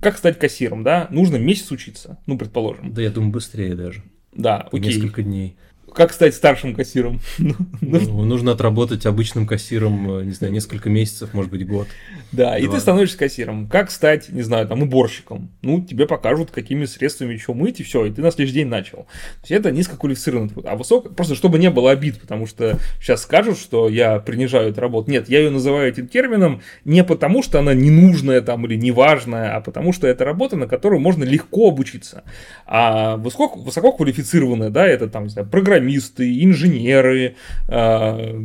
как 0.00 0.18
стать 0.18 0.38
кассиром, 0.38 0.82
да? 0.82 1.06
Нужно 1.10 1.36
месяц 1.36 1.70
учиться, 1.70 2.18
ну, 2.26 2.36
предположим. 2.36 2.92
Да, 2.92 3.02
я 3.02 3.10
думаю, 3.10 3.30
быстрее 3.32 3.74
даже. 3.74 4.02
Да, 4.32 4.68
окей. 4.72 4.94
Несколько 4.94 5.22
дней 5.22 5.56
как 5.94 6.12
стать 6.12 6.34
старшим 6.34 6.74
кассиром? 6.74 7.20
Ну, 7.82 8.00
ну, 8.00 8.24
нужно 8.24 8.52
отработать 8.52 9.04
обычным 9.06 9.46
кассиром, 9.46 10.20
э, 10.20 10.24
не 10.24 10.32
знаю, 10.32 10.52
несколько 10.52 10.88
месяцев, 10.88 11.34
может 11.34 11.50
быть, 11.50 11.66
год. 11.66 11.88
Да, 12.30 12.56
и 12.56 12.66
ты 12.66 12.80
становишься 12.80 13.18
кассиром. 13.18 13.68
Как 13.68 13.90
стать, 13.90 14.30
не 14.30 14.42
знаю, 14.42 14.66
там, 14.66 14.82
уборщиком? 14.82 15.50
Ну, 15.60 15.82
тебе 15.82 16.06
покажут, 16.06 16.50
какими 16.50 16.86
средствами 16.86 17.36
что 17.36 17.54
мыть, 17.54 17.80
и 17.80 17.82
все, 17.82 18.06
и 18.06 18.10
ты 18.10 18.22
на 18.22 18.30
следующий 18.30 18.60
день 18.60 18.68
начал. 18.68 18.98
То 18.98 19.42
есть 19.42 19.52
это 19.52 19.70
низкоквалифицированный 19.72 20.48
труд. 20.48 20.64
А 20.66 20.76
высоко, 20.76 21.10
просто 21.10 21.34
чтобы 21.34 21.58
не 21.58 21.70
было 21.70 21.90
обид, 21.90 22.20
потому 22.20 22.46
что 22.46 22.78
сейчас 23.00 23.22
скажут, 23.22 23.58
что 23.58 23.88
я 23.88 24.18
принижаю 24.18 24.70
эту 24.70 24.80
работу. 24.80 25.10
Нет, 25.10 25.28
я 25.28 25.40
ее 25.40 25.50
называю 25.50 25.88
этим 25.88 26.08
термином 26.08 26.62
не 26.84 27.04
потому, 27.04 27.42
что 27.42 27.58
она 27.58 27.74
ненужная 27.74 28.40
там 28.40 28.64
или 28.66 28.76
неважная, 28.76 29.54
а 29.56 29.60
потому 29.60 29.92
что 29.92 30.06
это 30.06 30.24
работа, 30.24 30.56
на 30.56 30.66
которую 30.66 31.00
можно 31.00 31.24
легко 31.24 31.68
обучиться. 31.68 32.24
А 32.66 33.16
высоко, 33.16 33.58
высококвалифицированная, 33.58 34.70
да, 34.70 34.86
это 34.86 35.08
там, 35.08 35.24
не 35.24 35.30
знаю, 35.30 35.48
программисты, 35.82 36.44
инженеры, 36.44 37.36
э, 37.68 38.40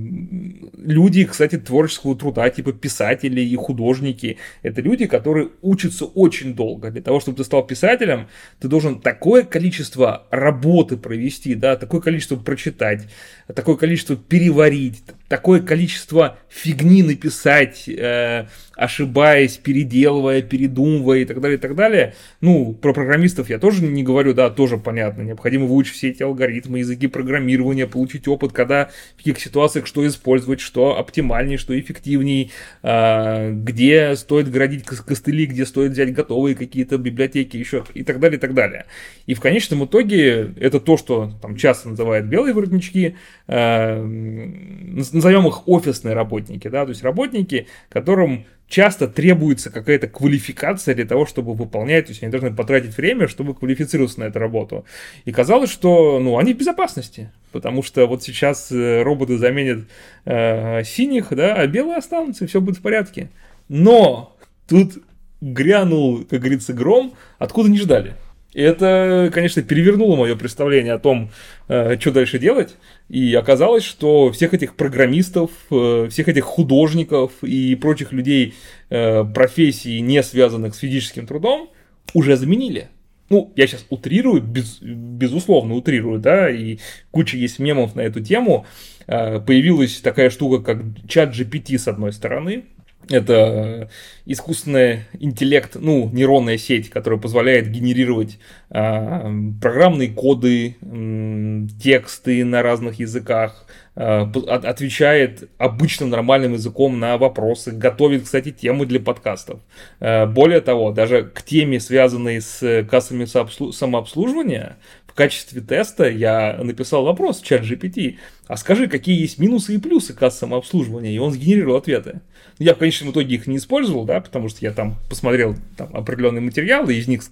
люди, 0.77 1.25
кстати, 1.25 1.57
творческого 1.57 2.15
труда, 2.15 2.49
типа 2.49 2.73
писатели 2.73 3.41
и 3.41 3.55
художники, 3.55 3.77
художники, 3.77 4.37
это 4.63 4.81
люди, 4.81 5.05
которые 5.05 5.49
учатся 5.61 6.05
очень 6.05 6.53
долго. 6.53 6.91
Для 6.91 7.01
того, 7.01 7.19
чтобы 7.19 7.37
ты 7.37 7.43
стал 7.43 7.65
писателем, 7.65 8.27
ты 8.59 8.67
должен 8.67 8.99
такое 9.01 9.43
количество 9.43 10.27
работы 10.31 10.97
провести, 10.97 11.55
да, 11.55 11.75
такое 11.75 12.01
количество 12.01 12.35
прочитать, 12.35 13.07
такое 13.53 13.75
количество 13.75 14.15
переварить, 14.15 15.03
такое 15.27 15.61
количество 15.61 16.37
фигни 16.49 17.03
написать, 17.03 17.87
э, 17.87 18.47
ошибаясь, 18.77 19.57
переделывая, 19.57 20.43
передумывая 20.43 21.19
и 21.19 21.25
так 21.25 21.41
далее, 21.41 21.57
и 21.57 21.59
так 21.59 21.75
далее. 21.75 22.13
Ну, 22.41 22.73
про 22.73 22.93
программистов 22.93 23.49
я 23.49 23.57
тоже 23.57 23.83
не 23.83 24.03
говорю, 24.03 24.35
да, 24.35 24.51
тоже 24.51 24.77
понятно. 24.77 25.23
Необходимо 25.23 25.65
выучить 25.65 25.95
все 25.95 26.09
эти 26.09 26.21
алгоритмы, 26.21 26.79
языки 26.79 27.07
программирования, 27.07 27.87
получить 27.87 28.27
опыт, 28.27 28.51
когда, 28.51 28.89
в 29.15 29.17
каких 29.17 29.39
ситуациях 29.39 29.87
что 29.87 30.05
использовать, 30.05 30.59
что 30.59 30.99
оптимальнее, 30.99 31.57
что 31.57 31.77
эффективнее, 31.77 32.51
э, 32.83 33.51
где 33.51 34.15
стоит 34.15 34.51
градить 34.51 34.85
костыли, 34.85 35.47
где 35.47 35.65
стоит 35.65 35.93
взять 35.93 36.13
готовые 36.13 36.55
какие-то 36.55 36.99
библиотеки, 36.99 37.57
еще 37.57 37.83
и 37.95 38.03
так 38.03 38.19
далее, 38.19 38.37
и 38.37 38.39
так 38.39 38.53
далее. 38.53 38.85
И 39.25 39.33
в 39.33 39.41
конечном 39.41 39.85
итоге 39.85 40.53
это 40.59 40.79
то, 40.79 40.97
что 40.97 41.33
там 41.41 41.55
часто 41.55 41.89
называют 41.89 42.27
белые 42.27 42.53
воротнички, 42.53 43.15
э, 43.47 44.01
назовем 44.03 45.47
их 45.47 45.67
офисные 45.67 46.13
работники, 46.13 46.67
да, 46.67 46.85
то 46.85 46.89
есть 46.89 47.01
работники, 47.01 47.65
которым 47.89 48.45
часто 48.67 49.07
требуется 49.07 49.69
какая-то 49.69 50.07
квалификация 50.07 50.93
для 50.93 51.05
того, 51.05 51.25
чтобы 51.25 51.53
выполнять, 51.53 52.05
то 52.05 52.11
есть 52.11 52.21
они 52.21 52.31
должны 52.31 52.53
потратить 52.53 52.95
время, 52.97 53.27
чтобы 53.27 53.53
квалифицироваться 53.53 54.19
на 54.19 54.25
эту 54.25 54.39
работу. 54.39 54.85
И 55.25 55.31
казалось, 55.31 55.71
что 55.71 56.19
ну, 56.19 56.37
они 56.37 56.53
в 56.53 56.57
безопасности, 56.57 57.31
потому 57.51 57.81
что 57.83 58.05
вот 58.07 58.23
сейчас 58.23 58.71
э, 58.71 59.01
роботы 59.03 59.37
заменят 59.37 59.85
э, 60.25 60.83
синих, 60.83 61.29
да, 61.31 61.55
а 61.55 61.67
белые 61.67 61.97
останутся, 61.97 62.45
и 62.45 62.47
все 62.47 62.61
будет 62.61 62.77
в 62.77 62.81
порядке. 62.81 63.29
Но 63.69 64.35
тут 64.67 64.97
грянул, 65.41 66.25
как 66.25 66.39
говорится, 66.39 66.73
гром, 66.73 67.13
откуда 67.39 67.69
не 67.69 67.77
ждали. 67.77 68.15
И 68.53 68.61
это, 68.61 69.29
конечно, 69.33 69.61
перевернуло 69.61 70.15
мое 70.15 70.35
представление 70.35 70.93
о 70.93 70.99
том, 70.99 71.29
э, 71.67 71.97
что 71.99 72.11
дальше 72.11 72.39
делать. 72.39 72.75
И 73.09 73.33
оказалось, 73.35 73.83
что 73.83 74.31
всех 74.31 74.53
этих 74.53 74.75
программистов, 74.75 75.51
э, 75.69 76.07
всех 76.09 76.27
этих 76.27 76.45
художников 76.45 77.31
и 77.43 77.75
прочих 77.75 78.13
людей 78.13 78.55
э, 78.89 79.25
профессий, 79.25 79.99
не 79.99 80.23
связанных 80.23 80.75
с 80.75 80.79
физическим 80.79 81.27
трудом, 81.27 81.69
уже 82.13 82.37
заменили. 82.37 82.87
Ну, 83.29 83.51
я 83.57 83.67
сейчас 83.67 83.85
утрирую, 83.89 84.41
без, 84.41 84.79
безусловно 84.81 85.75
утрирую, 85.75 86.19
да, 86.19 86.49
и 86.49 86.79
куча 87.11 87.35
есть 87.35 87.59
мемов 87.59 87.95
на 87.95 88.01
эту 88.01 88.21
тему. 88.21 88.65
Появилась 89.05 89.99
такая 89.99 90.29
штука, 90.29 90.63
как 90.63 90.83
чат 91.07 91.33
GPT 91.33 91.77
с 91.77 91.89
одной 91.89 92.13
стороны, 92.13 92.63
это 93.09 93.89
искусственный 94.25 95.05
интеллект, 95.19 95.77
ну, 95.79 96.09
нейронная 96.11 96.57
сеть, 96.57 96.89
которая 96.89 97.19
позволяет 97.19 97.69
генерировать 97.71 98.39
э, 98.69 99.31
программные 99.61 100.09
коды, 100.09 100.75
э, 100.81 101.67
тексты 101.81 102.43
на 102.43 102.61
разных 102.61 102.99
языках, 102.99 103.65
э, 103.95 104.01
отвечает 104.21 105.49
обычным 105.57 106.09
нормальным 106.09 106.53
языком 106.53 106.99
на 106.99 107.17
вопросы, 107.17 107.71
готовит, 107.71 108.23
кстати, 108.23 108.51
темы 108.51 108.85
для 108.85 108.99
подкастов. 108.99 109.61
Э, 109.99 110.25
более 110.25 110.59
того, 110.59 110.91
даже 110.91 111.23
к 111.23 111.41
теме, 111.41 111.79
связанной 111.79 112.41
с 112.41 112.85
кассами 112.89 113.25
самообслуживания, 113.25 114.77
качестве 115.17 115.61
теста 115.61 116.07
я 116.07 116.59
написал 116.63 117.03
вопрос 117.03 117.41
в 117.41 117.45
чат 117.45 117.63
GPT, 117.63 118.17
а 118.47 118.55
скажи, 118.55 118.87
какие 118.87 119.19
есть 119.19 119.39
минусы 119.39 119.75
и 119.75 119.77
плюсы 119.79 120.13
касс 120.13 120.37
самообслуживания, 120.37 121.11
и 121.11 121.17
он 121.17 121.33
сгенерировал 121.33 121.77
ответы. 121.77 122.21
Я 122.59 122.75
в 122.75 122.77
конечном 122.77 123.11
итоге 123.11 123.35
их 123.35 123.47
не 123.47 123.57
использовал, 123.57 124.05
да, 124.05 124.21
потому 124.21 124.47
что 124.47 124.59
я 124.61 124.71
там 124.71 124.97
посмотрел 125.09 125.55
там, 125.75 125.89
определенные 125.93 126.41
материалы, 126.41 126.95
из 126.95 127.07
них, 127.07 127.23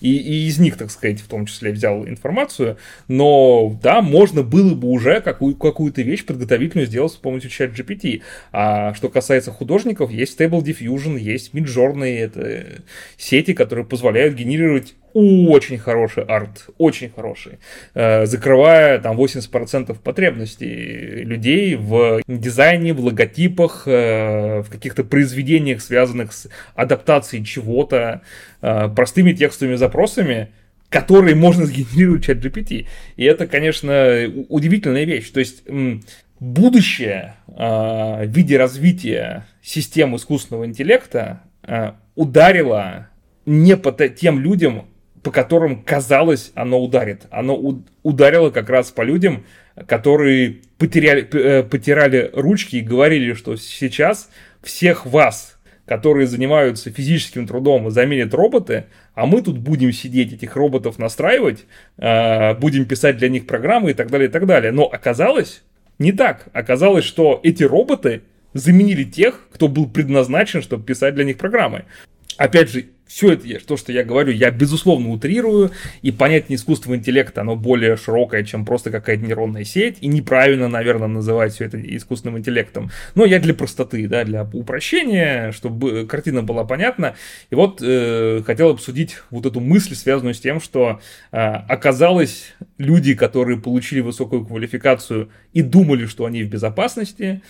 и, 0.00 0.16
и 0.16 0.48
из 0.48 0.58
них, 0.58 0.76
так 0.76 0.90
сказать, 0.90 1.20
в 1.20 1.28
том 1.28 1.46
числе 1.46 1.72
взял 1.72 2.06
информацию, 2.06 2.78
но, 3.06 3.78
да, 3.82 4.00
можно 4.00 4.42
было 4.42 4.74
бы 4.74 4.88
уже 4.88 5.20
какую, 5.20 5.54
какую-то 5.56 6.02
вещь 6.02 6.24
подготовительную 6.24 6.86
сделать 6.86 7.12
с 7.12 7.16
помощью 7.16 7.50
чат 7.50 7.78
GPT. 7.78 8.22
А 8.50 8.94
что 8.94 9.08
касается 9.08 9.52
художников, 9.52 10.10
есть 10.10 10.40
Stable 10.40 10.62
Diffusion, 10.62 11.18
есть 11.18 11.52
Midjourney, 11.52 12.18
это 12.18 12.82
сети, 13.18 13.52
которые 13.52 13.84
позволяют 13.84 14.34
генерировать 14.34 14.94
очень 15.16 15.78
хороший 15.78 16.24
арт, 16.24 16.66
очень 16.76 17.08
хороший, 17.08 17.58
э, 17.94 18.26
закрывая 18.26 18.98
там 18.98 19.16
80% 19.16 19.98
потребностей 20.00 21.22
людей 21.24 21.74
в 21.74 22.20
дизайне, 22.28 22.92
в 22.92 23.00
логотипах, 23.00 23.84
э, 23.86 24.60
в 24.60 24.68
каких-то 24.68 25.04
произведениях, 25.04 25.80
связанных 25.80 26.34
с 26.34 26.48
адаптацией 26.74 27.46
чего-то, 27.46 28.20
э, 28.60 28.88
простыми 28.94 29.32
текстовыми 29.32 29.76
запросами, 29.76 30.50
которые 30.90 31.34
можно 31.34 31.64
сгенерировать 31.64 32.24
чат 32.24 32.36
GPT. 32.36 32.86
И 33.16 33.24
это, 33.24 33.46
конечно, 33.46 34.30
удивительная 34.50 35.04
вещь. 35.04 35.30
То 35.30 35.40
есть 35.40 35.64
будущее 36.38 37.36
в 37.46 38.26
виде 38.26 38.58
развития 38.58 39.46
систем 39.62 40.14
искусственного 40.14 40.66
интеллекта 40.66 41.40
ударило 42.14 43.08
не 43.46 43.76
по 43.76 43.90
тем 43.92 44.40
людям, 44.40 44.86
по 45.26 45.32
которым, 45.32 45.82
казалось, 45.82 46.52
оно 46.54 46.80
ударит. 46.80 47.26
Оно 47.32 47.82
ударило 48.04 48.50
как 48.50 48.70
раз 48.70 48.92
по 48.92 49.02
людям, 49.02 49.44
которые 49.88 50.58
потеряли, 50.78 51.28
э, 51.32 51.64
потирали 51.64 52.30
ручки 52.32 52.76
и 52.76 52.80
говорили, 52.80 53.32
что 53.32 53.56
сейчас 53.56 54.30
всех 54.62 55.04
вас, 55.04 55.58
которые 55.84 56.28
занимаются 56.28 56.92
физическим 56.92 57.48
трудом, 57.48 57.90
заменят 57.90 58.34
роботы, 58.34 58.84
а 59.16 59.26
мы 59.26 59.42
тут 59.42 59.58
будем 59.58 59.90
сидеть, 59.90 60.32
этих 60.32 60.54
роботов 60.54 60.96
настраивать, 60.96 61.64
э, 61.98 62.54
будем 62.54 62.84
писать 62.84 63.16
для 63.16 63.28
них 63.28 63.48
программы 63.48 63.90
и 63.90 63.94
так 63.94 64.12
далее, 64.12 64.28
и 64.28 64.30
так 64.30 64.46
далее. 64.46 64.70
Но 64.70 64.84
оказалось 64.84 65.64
не 65.98 66.12
так. 66.12 66.46
Оказалось, 66.52 67.04
что 67.04 67.40
эти 67.42 67.64
роботы 67.64 68.22
заменили 68.52 69.02
тех, 69.02 69.48
кто 69.52 69.66
был 69.66 69.88
предназначен, 69.88 70.62
чтобы 70.62 70.84
писать 70.84 71.16
для 71.16 71.24
них 71.24 71.36
программы. 71.36 71.84
Опять 72.36 72.70
же, 72.70 72.90
все 73.06 73.32
это, 73.32 73.46
то, 73.66 73.76
что 73.76 73.92
я 73.92 74.04
говорю, 74.04 74.32
я 74.32 74.50
безусловно 74.50 75.10
утрирую, 75.10 75.70
и 76.02 76.10
понятие 76.10 76.56
искусственного 76.56 76.98
интеллекта, 76.98 77.42
оно 77.42 77.56
более 77.56 77.96
широкое, 77.96 78.44
чем 78.44 78.64
просто 78.64 78.90
какая-то 78.90 79.24
нейронная 79.24 79.64
сеть, 79.64 79.98
и 80.00 80.08
неправильно, 80.08 80.68
наверное, 80.68 81.08
называть 81.08 81.54
все 81.54 81.64
это 81.64 81.80
искусственным 81.80 82.38
интеллектом. 82.38 82.90
Но 83.14 83.24
я 83.24 83.38
для 83.38 83.54
простоты, 83.54 84.06
да, 84.08 84.24
для 84.24 84.44
упрощения, 84.44 85.52
чтобы 85.52 86.06
картина 86.06 86.42
была 86.42 86.64
понятна. 86.64 87.14
И 87.50 87.54
вот 87.54 87.80
э, 87.82 88.42
хотел 88.44 88.70
обсудить 88.70 89.16
вот 89.30 89.46
эту 89.46 89.60
мысль, 89.60 89.94
связанную 89.94 90.34
с 90.34 90.40
тем, 90.40 90.60
что 90.60 91.00
э, 91.32 91.38
оказалось, 91.38 92.54
люди, 92.78 93.14
которые 93.14 93.58
получили 93.58 94.00
высокую 94.00 94.44
квалификацию 94.44 95.30
и 95.52 95.62
думали, 95.62 96.06
что 96.06 96.26
они 96.26 96.42
в 96.42 96.48
безопасности, 96.48 97.42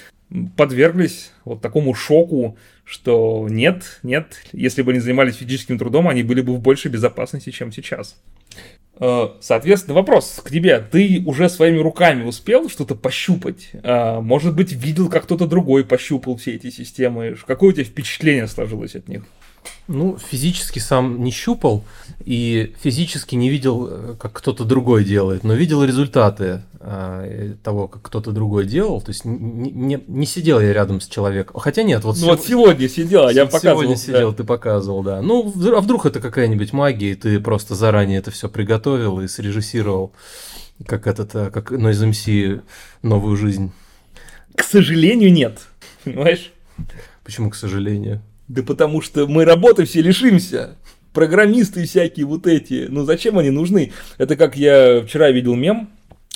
подверглись 0.56 1.32
вот 1.44 1.60
такому 1.60 1.94
шоку, 1.94 2.56
что 2.84 3.46
нет, 3.48 4.00
нет, 4.02 4.42
если 4.52 4.82
бы 4.82 4.92
они 4.92 5.00
занимались 5.00 5.36
физическим 5.36 5.78
трудом, 5.78 6.08
они 6.08 6.22
были 6.22 6.40
бы 6.40 6.54
в 6.54 6.60
большей 6.60 6.90
безопасности, 6.90 7.50
чем 7.50 7.72
сейчас. 7.72 8.20
Э, 8.98 9.28
соответственно, 9.40 9.94
вопрос 9.94 10.40
к 10.44 10.50
тебе. 10.50 10.78
Ты 10.78 11.22
уже 11.26 11.48
своими 11.48 11.78
руками 11.78 12.24
успел 12.24 12.68
что-то 12.68 12.94
пощупать? 12.94 13.70
Э, 13.72 14.20
может 14.20 14.54
быть, 14.54 14.72
видел, 14.72 15.08
как 15.08 15.24
кто-то 15.24 15.46
другой 15.46 15.84
пощупал 15.84 16.36
все 16.36 16.54
эти 16.54 16.70
системы? 16.70 17.36
Какое 17.46 17.70
у 17.70 17.72
тебя 17.72 17.84
впечатление 17.84 18.46
сложилось 18.46 18.94
от 18.94 19.08
них? 19.08 19.24
Ну, 19.88 20.18
физически 20.18 20.80
сам 20.80 21.22
не 21.22 21.30
щупал 21.30 21.84
и 22.24 22.74
физически 22.82 23.36
не 23.36 23.48
видел, 23.48 23.88
э, 23.88 24.14
как 24.18 24.32
кто-то 24.32 24.64
другой 24.64 25.04
делает, 25.04 25.44
но 25.44 25.54
видел 25.54 25.84
результаты 25.84 26.62
э, 26.80 27.54
того, 27.62 27.86
как 27.86 28.02
кто-то 28.02 28.32
другой 28.32 28.66
делал. 28.66 29.00
То 29.00 29.10
есть 29.10 29.24
не, 29.24 29.70
не, 29.70 30.02
не 30.06 30.26
сидел 30.26 30.60
я 30.60 30.72
рядом 30.72 31.00
с 31.00 31.06
человеком. 31.06 31.60
Хотя 31.60 31.84
нет, 31.84 32.02
вот, 32.02 32.16
ну, 32.16 32.22
сего... 32.22 32.30
вот 32.30 32.44
сегодня 32.44 32.88
сидел, 32.88 33.26
а 33.26 33.32
я 33.32 33.46
показывал. 33.46 33.82
Сегодня 33.82 33.96
сидел, 33.96 34.30
да. 34.32 34.36
ты 34.36 34.44
показывал, 34.44 35.02
да. 35.04 35.22
Ну, 35.22 35.52
а 35.76 35.80
вдруг 35.80 36.06
это 36.06 36.20
какая-нибудь 36.20 36.72
магия, 36.72 37.12
и 37.12 37.14
ты 37.14 37.38
просто 37.38 37.76
заранее 37.76 38.18
это 38.18 38.32
все 38.32 38.48
приготовил 38.48 39.20
и 39.20 39.28
срежиссировал, 39.28 40.12
как 40.84 41.06
этот, 41.06 41.34
э, 41.34 41.50
как 41.50 41.70
Noise 41.70 42.10
MC 42.10 42.62
новую 43.02 43.36
жизнь. 43.36 43.72
К 44.56 44.64
сожалению, 44.64 45.32
нет. 45.32 45.60
Понимаешь? 46.04 46.52
Почему, 47.24 47.50
к 47.50 47.54
сожалению? 47.54 48.22
Да 48.48 48.62
потому 48.62 49.00
что 49.00 49.26
мы 49.26 49.44
работы 49.44 49.84
все 49.84 50.02
лишимся. 50.02 50.76
Программисты 51.12 51.84
всякие 51.84 52.26
вот 52.26 52.46
эти. 52.46 52.86
Ну 52.88 53.04
зачем 53.04 53.38
они 53.38 53.50
нужны? 53.50 53.92
Это 54.18 54.36
как 54.36 54.56
я 54.56 55.02
вчера 55.02 55.30
видел 55.30 55.54
мем, 55.54 55.90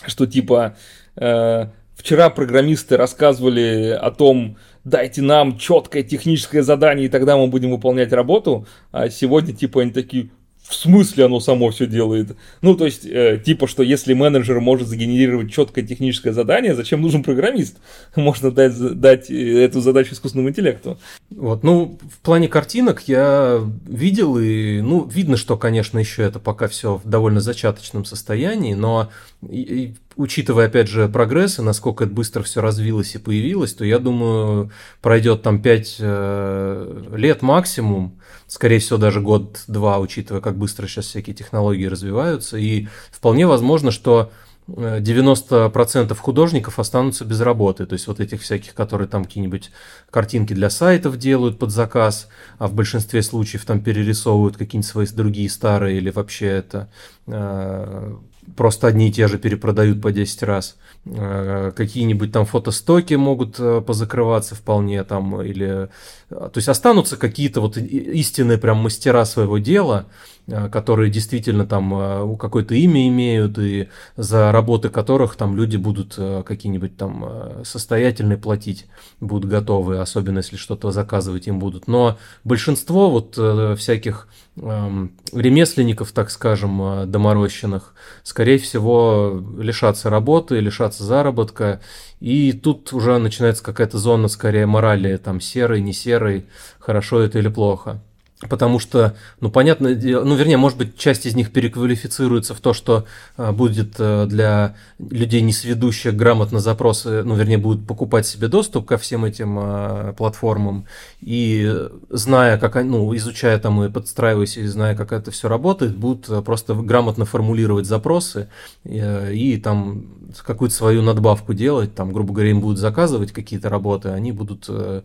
что 0.07 0.27
типа 0.27 0.77
э, 1.17 1.67
вчера 1.95 2.31
программисты 2.31 2.97
рассказывали 2.97 3.91
о 4.01 4.11
том, 4.11 4.57
дайте 4.85 5.23
нам 5.23 5.59
четкое 5.59 6.03
техническое 6.03 6.63
задание, 6.63 7.07
и 7.07 7.11
тогда 7.11 7.37
мы 7.37 7.47
будем 7.47 7.71
выполнять 7.71 8.13
работу. 8.13 8.67
А 8.91 9.11
сегодня 9.11 9.55
типа 9.55 9.83
они 9.83 9.93
такие, 9.93 10.31
в 10.71 10.75
смысле 10.75 11.25
оно 11.25 11.41
само 11.41 11.71
все 11.71 11.87
делает? 11.87 12.37
Ну, 12.63 12.77
то 12.77 12.85
есть, 12.85 13.05
э, 13.05 13.43
типа, 13.45 13.67
что 13.67 13.83
если 13.83 14.15
менеджер 14.15 14.61
может 14.61 14.87
сгенерировать 14.87 15.53
четкое 15.53 15.85
техническое 15.85 16.33
задание, 16.33 16.77
зачем 16.77 17.03
нужен 17.03 17.25
программист? 17.25 17.79
Можно 18.17 18.53
дать, 18.53 19.01
дать 19.01 19.31
э, 19.31 19.65
эту 19.65 19.81
задачу 19.81 20.15
искусственному 20.15 20.51
интеллекту. 20.51 20.97
Вот, 21.31 21.65
ну, 21.65 21.99
в 22.09 22.21
плане 22.21 22.49
картинок 22.49 23.03
я 23.09 23.61
видел, 23.87 24.39
и, 24.39 24.81
ну, 24.81 25.05
видно, 25.05 25.37
что, 25.37 25.57
конечно, 25.57 25.99
еще 25.99 26.23
это 26.23 26.39
пока 26.39 26.69
все 26.69 27.01
в 27.05 27.09
довольно 27.09 27.41
зачаточном 27.41 28.05
состоянии, 28.05 28.75
но 28.75 29.11
и, 29.49 29.61
и, 29.63 29.97
учитывая, 30.17 30.67
опять 30.67 30.89
же, 30.89 31.09
прогресс 31.09 31.59
и 31.59 31.63
насколько 31.63 32.05
это 32.05 32.13
быстро 32.13 32.43
все 32.43 32.61
развилось 32.61 33.15
и 33.15 33.19
появилось, 33.19 33.73
то 33.73 33.85
я 33.85 33.99
думаю, 33.99 34.71
пройдет 35.01 35.43
там 35.43 35.63
5 35.63 35.97
э, 35.99 37.05
лет 37.17 37.41
максимум, 37.41 38.19
скорее 38.47 38.81
всего, 38.81 38.99
даже 38.99 39.21
год-два, 39.21 39.99
учитывая, 39.99 40.43
как 40.43 40.59
быстро 40.59 40.87
сейчас 40.87 41.07
всякие 41.07 41.35
технологии 41.35 41.87
развиваются. 41.87 42.59
И 42.59 42.89
вполне 43.11 43.47
возможно, 43.47 43.91
что 43.91 44.31
90% 44.69 46.13
э, 46.13 46.15
художников 46.15 46.79
останутся 46.79 47.25
без 47.25 47.41
работы. 47.41 47.87
То 47.87 47.95
есть 47.95 48.07
вот 48.07 48.21
этих 48.21 48.43
всяких, 48.43 48.75
которые 48.75 49.09
там 49.09 49.25
какие-нибудь 49.25 49.71
картинки 50.11 50.53
для 50.53 50.69
сайтов 50.69 51.17
делают 51.17 51.59
под 51.59 51.71
заказ, 51.71 52.29
а 52.59 52.69
в 52.69 52.75
большинстве 52.75 53.23
случаев 53.23 53.65
там 53.65 53.81
перерисовывают 53.83 54.59
какие-нибудь 54.59 54.91
свои 54.91 55.07
другие 55.07 55.49
старые 55.49 55.97
или 55.97 56.11
вообще 56.11 56.47
это 56.47 56.91
э, 57.27 58.17
просто 58.57 58.87
одни 58.87 59.09
и 59.09 59.13
те 59.13 59.29
же 59.29 59.39
перепродают 59.39 60.01
по 60.03 60.13
10 60.13 60.43
раз. 60.43 60.77
Э, 61.07 61.73
какие-нибудь 61.75 62.33
там 62.33 62.47
фотостоки 62.47 63.15
могут 63.15 63.57
э, 63.59 63.81
позакрываться 63.81 64.55
вполне 64.55 65.05
там 65.05 65.41
или... 65.43 65.89
То 66.29 66.53
есть 66.55 66.69
останутся 66.69 67.17
какие-то 67.17 67.61
вот 67.61 67.77
истинные 67.77 68.59
прям 68.59 68.79
мастера 68.79 69.25
своего 69.25 69.59
дела, 69.59 70.07
Э, 70.40 70.40
которые 70.71 71.11
действительно 71.11 71.67
там 71.67 71.93
э, 71.95 72.37
какое-то 72.39 72.75
имя 72.75 73.09
имеют, 73.09 73.59
и 73.59 73.89
за 74.17 74.53
работы 74.53 74.89
которых 74.89 75.37
там 75.37 75.57
люди 75.57 75.77
будут 75.77 76.15
э, 76.19 76.43
какие-нибудь 76.45 76.97
там 76.97 77.65
состоятельные 77.65 78.39
платить, 78.39 78.87
будут 79.21 79.51
готовы, 79.51 79.99
особенно 79.99 80.39
если 80.39 80.57
что-то 80.57 80.91
заказывать 80.91 81.47
им 81.47 81.59
будут. 81.59 81.89
Но 81.89 82.19
большинство 82.45 83.11
вот 83.11 83.39
всяких 83.79 84.29
эм, 84.57 85.13
ремесленников, 85.33 86.13
так 86.13 86.31
скажем, 86.31 87.11
доморощенных, 87.11 87.95
скорее 88.23 88.59
всего, 88.59 89.43
лишатся 89.59 90.11
работы, 90.11 90.61
лишатся 90.61 91.05
заработка, 91.05 91.81
и 92.21 92.53
тут 92.53 92.93
уже 92.93 93.19
начинается 93.19 93.65
какая-то 93.65 93.99
зона 93.99 94.29
скорее 94.29 94.67
морали, 94.67 95.17
там 95.17 95.41
серый, 95.41 95.81
не 95.81 95.93
серый, 95.93 96.47
хорошо 96.79 97.21
это 97.21 97.39
или 97.39 97.49
плохо. 97.49 98.03
Потому 98.49 98.79
что, 98.79 99.17
ну, 99.41 99.51
понятно, 99.51 99.91
ну, 99.91 100.35
вернее, 100.35 100.57
может 100.57 100.79
быть, 100.79 100.97
часть 100.97 101.27
из 101.27 101.35
них 101.37 101.53
переквалифицируется 101.53 102.55
в 102.55 102.61
то, 102.61 102.73
что 102.73 103.05
а, 103.37 103.53
будет 103.53 103.97
а, 103.99 104.25
для 104.25 104.77
людей, 104.99 105.43
не 105.43 105.53
сведущих 105.53 106.17
грамотно 106.17 106.59
запросы, 106.59 107.23
ну, 107.23 107.35
вернее, 107.35 107.59
будут 107.59 107.87
покупать 107.87 108.27
себе 108.27 108.49
доступ 108.49 108.87
ко 108.87 108.97
всем 108.97 109.27
этим 109.27 109.59
а, 109.61 110.15
платформам, 110.15 110.87
и 111.21 111.71
зная, 112.09 112.57
как 112.57 112.77
они, 112.77 112.89
ну, 112.89 113.15
изучая 113.15 113.59
там 113.59 113.85
и 113.85 113.91
подстраиваясь, 113.91 114.57
и 114.57 114.67
зная, 114.67 114.97
как 114.97 115.13
это 115.13 115.31
все 115.31 115.49
работает, 115.49 115.95
будут 115.95 116.45
просто 116.45 116.75
грамотно 116.75 117.27
формулировать 117.27 117.85
запросы 117.85 118.49
и, 118.85 119.03
и 119.35 119.59
там 119.59 120.07
какую-то 120.39 120.75
свою 120.75 121.03
надбавку 121.03 121.55
делать, 121.55 121.95
там, 121.95 122.13
грубо 122.13 122.33
говоря, 122.33 122.51
им 122.51 122.61
будут 122.61 122.79
заказывать 122.79 123.33
какие-то 123.33 123.69
работы, 123.69 124.11
они 124.11 124.33
будут 124.33 124.67
э, 124.69 125.03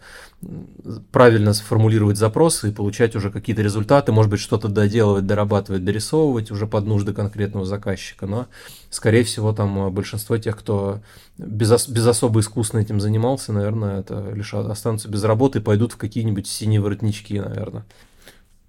правильно 1.12 1.54
сформулировать 1.54 2.18
запросы 2.18 2.70
и 2.70 2.72
получать 2.72 3.16
уже 3.16 3.25
какие-то 3.32 3.62
результаты, 3.62 4.12
может 4.12 4.32
быть, 4.32 4.40
что-то 4.40 4.68
доделывать, 4.68 5.26
дорабатывать, 5.26 5.84
дорисовывать 5.84 6.52
уже 6.52 6.68
под 6.68 6.86
нужды 6.86 7.14
конкретного 7.14 7.66
заказчика, 7.66 8.26
но, 8.26 8.48
скорее 8.90 9.24
всего, 9.24 9.54
там 9.54 9.94
большинство 9.94 10.38
тех, 10.38 10.58
кто 10.58 11.02
без, 11.38 11.88
без 11.88 12.08
особо 12.08 12.40
искусно 12.40 12.80
этим 12.80 13.00
занимался, 13.00 13.54
наверное, 13.54 14.00
это 14.00 14.32
лишь 14.32 14.54
останутся 14.54 15.10
без 15.10 15.24
работы 15.24 15.60
и 15.60 15.62
пойдут 15.62 15.94
в 15.94 15.98
какие-нибудь 15.98 16.48
синие 16.48 16.82
воротнички, 16.82 17.40
наверное. 17.40 17.86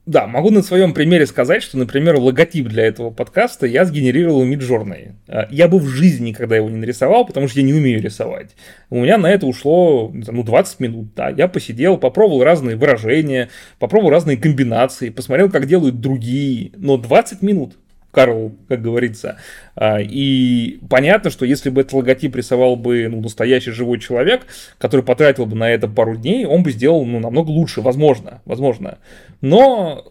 Да, 0.07 0.29
могу 0.29 0.51
на 0.51 0.63
своем 0.63 0.95
примере 0.95 1.27
сказать, 1.27 1.65
что, 1.65 1.77
например, 1.79 2.15
логотип 2.15 2.69
для 2.69 2.85
этого 2.87 3.11
подкаста 3.11 3.67
я 3.67 3.85
сгенерировал 3.85 4.45
в 4.45 4.49
Midjourney. 4.49 5.15
А, 5.27 5.49
я 5.51 5.67
бы 5.67 5.81
в 5.81 5.87
жизни 5.89 6.29
никогда 6.29 6.55
его 6.55 6.71
не 6.71 6.77
нарисовал, 6.77 7.27
потому 7.27 7.49
что 7.49 7.59
я 7.59 7.67
не 7.67 7.75
умею 7.75 8.01
рисовать. 8.01 8.55
У 8.89 9.01
меня 9.01 9.19
на 9.19 9.27
это 9.27 9.47
ушло 9.47 10.13
ну, 10.15 10.45
20 10.45 10.79
минут. 10.79 11.15
Да. 11.17 11.31
Я 11.31 11.49
посидел, 11.49 11.99
попробовал 11.99 12.45
разные 12.45 12.77
выражения, 12.77 13.51
попробовал 13.81 14.13
разные 14.13 14.37
комбинации, 14.37 15.09
посмотрел, 15.09 15.51
как 15.51 15.67
делают 15.67 16.01
другие. 16.01 16.71
Но 16.77 16.99
20 16.99 17.43
минут. 17.43 17.77
Карл, 18.17 18.53
как 18.67 18.81
говорится. 18.81 19.37
А, 19.75 19.99
и 20.01 20.79
понятно, 20.89 21.29
что 21.29 21.45
если 21.45 21.69
бы 21.69 21.83
этот 21.83 21.93
логотип 21.93 22.35
рисовал 22.35 22.75
бы 22.75 23.09
ну, 23.11 23.21
настоящий 23.21 23.73
живой 23.73 24.01
человек, 24.01 24.47
который 24.79 25.03
потратил 25.03 25.45
бы 25.45 25.55
на 25.55 25.71
это 25.71 25.87
пару 25.87 26.17
дней, 26.17 26.47
он 26.47 26.62
бы 26.62 26.73
сделал 26.73 27.05
ну, 27.05 27.21
намного 27.21 27.51
лучше, 27.51 27.83
возможно, 27.83 28.41
возможно. 28.47 28.97
Но 29.43 30.07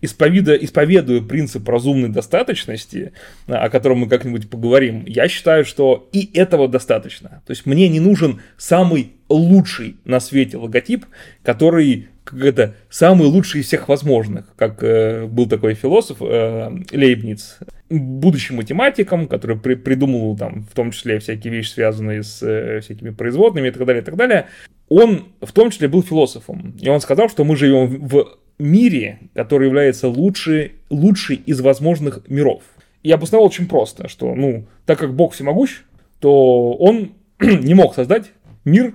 исповедуя, 0.00 0.54
исповедуя 0.54 1.20
принцип 1.20 1.68
разумной 1.68 2.10
достаточности, 2.10 3.10
о 3.48 3.68
котором 3.70 3.98
мы 3.98 4.08
как-нибудь 4.08 4.48
поговорим, 4.48 5.02
я 5.04 5.26
считаю, 5.26 5.64
что 5.64 6.08
и 6.12 6.30
этого 6.32 6.68
достаточно. 6.68 7.42
То 7.44 7.50
есть 7.50 7.66
мне 7.66 7.88
не 7.88 7.98
нужен 7.98 8.40
самый 8.56 9.17
лучший 9.28 9.96
на 10.04 10.20
свете 10.20 10.56
логотип, 10.56 11.06
который 11.42 12.08
как 12.28 12.42
это, 12.42 12.74
самый 12.90 13.26
лучший 13.26 13.62
из 13.62 13.68
всех 13.68 13.88
возможных, 13.88 14.54
как 14.54 14.82
э, 14.82 15.26
был 15.26 15.48
такой 15.48 15.72
философ 15.72 16.18
э, 16.20 16.70
Лейбниц, 16.92 17.58
будучи 17.88 18.52
математиком, 18.52 19.28
который 19.28 19.56
при, 19.58 19.76
придумал 19.76 20.36
там 20.36 20.64
в 20.70 20.74
том 20.74 20.90
числе 20.90 21.20
всякие 21.20 21.52
вещи, 21.52 21.70
связанные 21.70 22.22
с 22.22 22.42
э, 22.42 22.80
всякими 22.80 23.10
производными 23.10 23.68
и 23.68 23.70
так 23.70 23.86
далее, 23.86 24.02
и 24.02 24.04
так 24.04 24.16
далее, 24.16 24.46
он 24.90 25.28
в 25.40 25.52
том 25.52 25.70
числе 25.70 25.88
был 25.88 26.02
философом. 26.02 26.76
И 26.78 26.88
он 26.90 27.00
сказал, 27.00 27.30
что 27.30 27.44
мы 27.44 27.56
живем 27.56 28.06
в 28.06 28.36
мире, 28.58 29.20
который 29.34 29.68
является 29.68 30.08
лучший, 30.08 30.72
лучший 30.90 31.36
из 31.36 31.60
возможных 31.60 32.28
миров. 32.28 32.62
И 33.02 33.10
обосновал 33.10 33.46
очень 33.46 33.68
просто, 33.68 34.08
что, 34.08 34.34
ну, 34.34 34.66
так 34.84 34.98
как 34.98 35.14
Бог 35.14 35.32
всемогущ, 35.32 35.82
то 36.20 36.74
он 36.74 37.12
не 37.40 37.72
мог 37.72 37.94
создать 37.94 38.32
мир, 38.66 38.92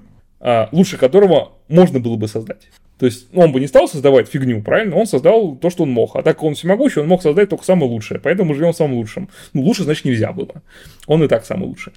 лучше 0.72 0.98
которого 0.98 1.54
можно 1.70 2.00
было 2.00 2.18
бы 2.18 2.28
создать. 2.28 2.68
То 3.00 3.08
есть 3.08 3.28
он 3.34 3.52
бы 3.52 3.60
не 3.60 3.68
стал 3.68 3.88
создавать 3.88 4.30
фигню, 4.30 4.62
правильно? 4.62 4.96
Он 4.96 5.08
создал 5.08 5.56
то, 5.56 5.70
что 5.70 5.84
он 5.84 5.90
мог. 5.90 6.16
А 6.16 6.22
так 6.22 6.36
как 6.36 6.44
он 6.44 6.56
всемогущий, 6.56 7.02
он 7.02 7.08
мог 7.08 7.22
создать 7.22 7.50
только 7.50 7.66
самое 7.66 7.90
лучшее. 7.90 8.20
Поэтому 8.20 8.50
мы 8.50 8.56
живем 8.56 8.72
в 8.72 8.78
самом 8.78 8.96
лучшем. 8.96 9.30
Ну, 9.54 9.62
лучше, 9.64 9.84
значит, 9.84 10.06
нельзя 10.06 10.32
было. 10.32 10.62
Он 11.08 11.24
и 11.24 11.28
так 11.28 11.46
самый 11.46 11.66
лучший. 11.66 11.94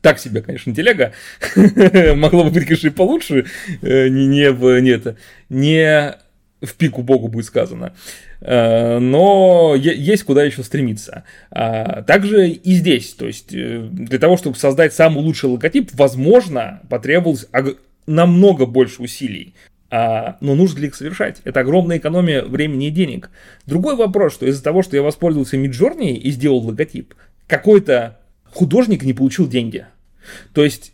Так 0.00 0.18
себе, 0.18 0.42
конечно, 0.42 0.74
телега. 0.74 1.12
Могло 2.14 2.44
бы 2.44 2.50
быть, 2.50 2.64
конечно, 2.64 2.88
и 2.88 2.90
получше. 2.90 3.46
Э, 3.82 4.08
не, 4.08 4.26
не, 4.26 4.80
не, 4.80 4.90
это, 4.90 5.16
не 5.48 6.14
в 6.60 6.74
пику 6.74 7.02
богу 7.02 7.28
будет 7.28 7.46
сказано. 7.46 7.94
Э, 8.40 8.98
но 8.98 9.74
есть 9.74 10.24
куда 10.24 10.44
еще 10.44 10.62
стремиться. 10.62 11.24
А, 11.50 12.02
также 12.02 12.48
и 12.48 12.72
здесь. 12.72 13.14
То 13.14 13.26
есть 13.26 13.52
э, 13.52 13.88
для 13.90 14.18
того, 14.18 14.36
чтобы 14.36 14.56
создать 14.56 14.94
самый 14.94 15.22
лучший 15.22 15.50
логотип, 15.50 15.90
возможно, 15.94 16.80
потребовалось 16.88 17.46
намного 18.06 18.66
больше 18.66 19.02
усилий. 19.02 19.54
А, 19.90 20.36
но 20.40 20.54
нужно 20.54 20.80
ли 20.80 20.88
их 20.88 20.94
совершать? 20.94 21.40
Это 21.44 21.60
огромная 21.60 21.98
экономия 21.98 22.42
времени 22.42 22.88
и 22.88 22.90
денег. 22.90 23.30
Другой 23.66 23.96
вопрос, 23.96 24.34
что 24.34 24.46
из-за 24.46 24.62
того, 24.62 24.82
что 24.82 24.96
я 24.96 25.02
воспользовался 25.02 25.56
Midjourney 25.56 26.12
и 26.12 26.30
сделал 26.30 26.58
логотип, 26.58 27.14
какой-то 27.46 28.18
художник 28.44 29.02
не 29.02 29.14
получил 29.14 29.48
деньги. 29.48 29.86
То 30.52 30.62
есть 30.62 30.92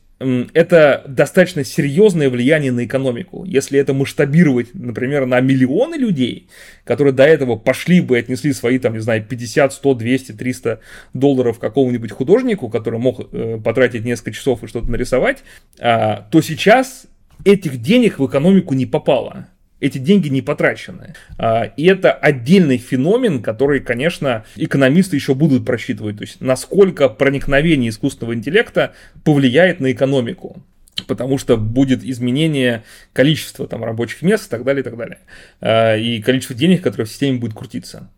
это 0.55 1.05
достаточно 1.07 1.65
серьезное 1.65 2.31
влияние 2.31 2.73
на 2.73 2.85
экономику. 2.85 3.45
Если 3.45 3.79
это 3.79 3.95
масштабировать, 3.95 4.69
например, 4.75 5.27
на 5.27 5.41
миллионы 5.41 5.97
людей, 5.97 6.49
которые 6.85 7.13
до 7.13 7.25
этого 7.25 7.57
пошли 7.57 8.01
бы 8.01 8.17
и 8.17 8.21
отнесли 8.21 8.53
свои, 8.53 8.79
там, 8.79 8.95
не 8.95 9.01
знаю, 9.01 9.25
50, 9.25 9.73
100, 9.73 9.95
200, 9.95 10.33
300 10.33 10.81
долларов 11.13 11.59
какому-нибудь 11.59 12.13
художнику, 12.13 12.69
который 12.69 12.99
мог 12.99 13.21
э, 13.33 13.59
потратить 13.63 14.05
несколько 14.05 14.33
часов 14.33 14.63
и 14.63 14.67
что-то 14.67 14.91
нарисовать, 14.91 15.45
э, 15.79 16.19
то 16.31 16.41
сейчас 16.41 17.07
этих 17.45 17.81
денег 17.81 18.19
в 18.19 18.27
экономику 18.27 18.75
не 18.75 18.87
попало. 18.87 19.49
Эти 19.81 19.99
деньги 19.99 20.29
не 20.29 20.41
потрачены. 20.41 21.15
А, 21.37 21.65
и 21.65 21.85
это 21.87 22.13
отдельный 22.13 22.79
феномен, 22.79 23.43
который, 23.43 23.81
конечно, 23.81 24.45
экономисты 24.57 25.17
еще 25.17 25.35
будут 25.35 25.67
просчитывать. 25.67 26.19
То 26.19 26.23
есть, 26.23 26.41
насколько 26.41 27.09
проникновение 27.09 27.91
искусственного 27.91 28.35
интеллекта 28.35 28.95
повлияет 29.25 29.81
на 29.81 29.93
экономику 29.93 30.63
потому 31.09 31.39
что 31.39 31.57
будет 31.57 32.05
изменение 32.05 32.85
количества 33.13 33.67
там 33.67 33.85
рабочих 33.85 34.23
мест 34.23 34.47
и 34.47 34.51
так 34.51 34.65
далее, 34.65 34.81
и 34.81 34.85
так 34.85 34.97
далее. 34.97 35.19
А, 35.61 35.97
и 35.97 36.23
количество 36.23 36.55
денег, 36.55 36.83
которое 36.83 37.05
в 37.05 37.11
системе 37.11 37.39
будет 37.39 37.55
крутиться. 37.55 38.09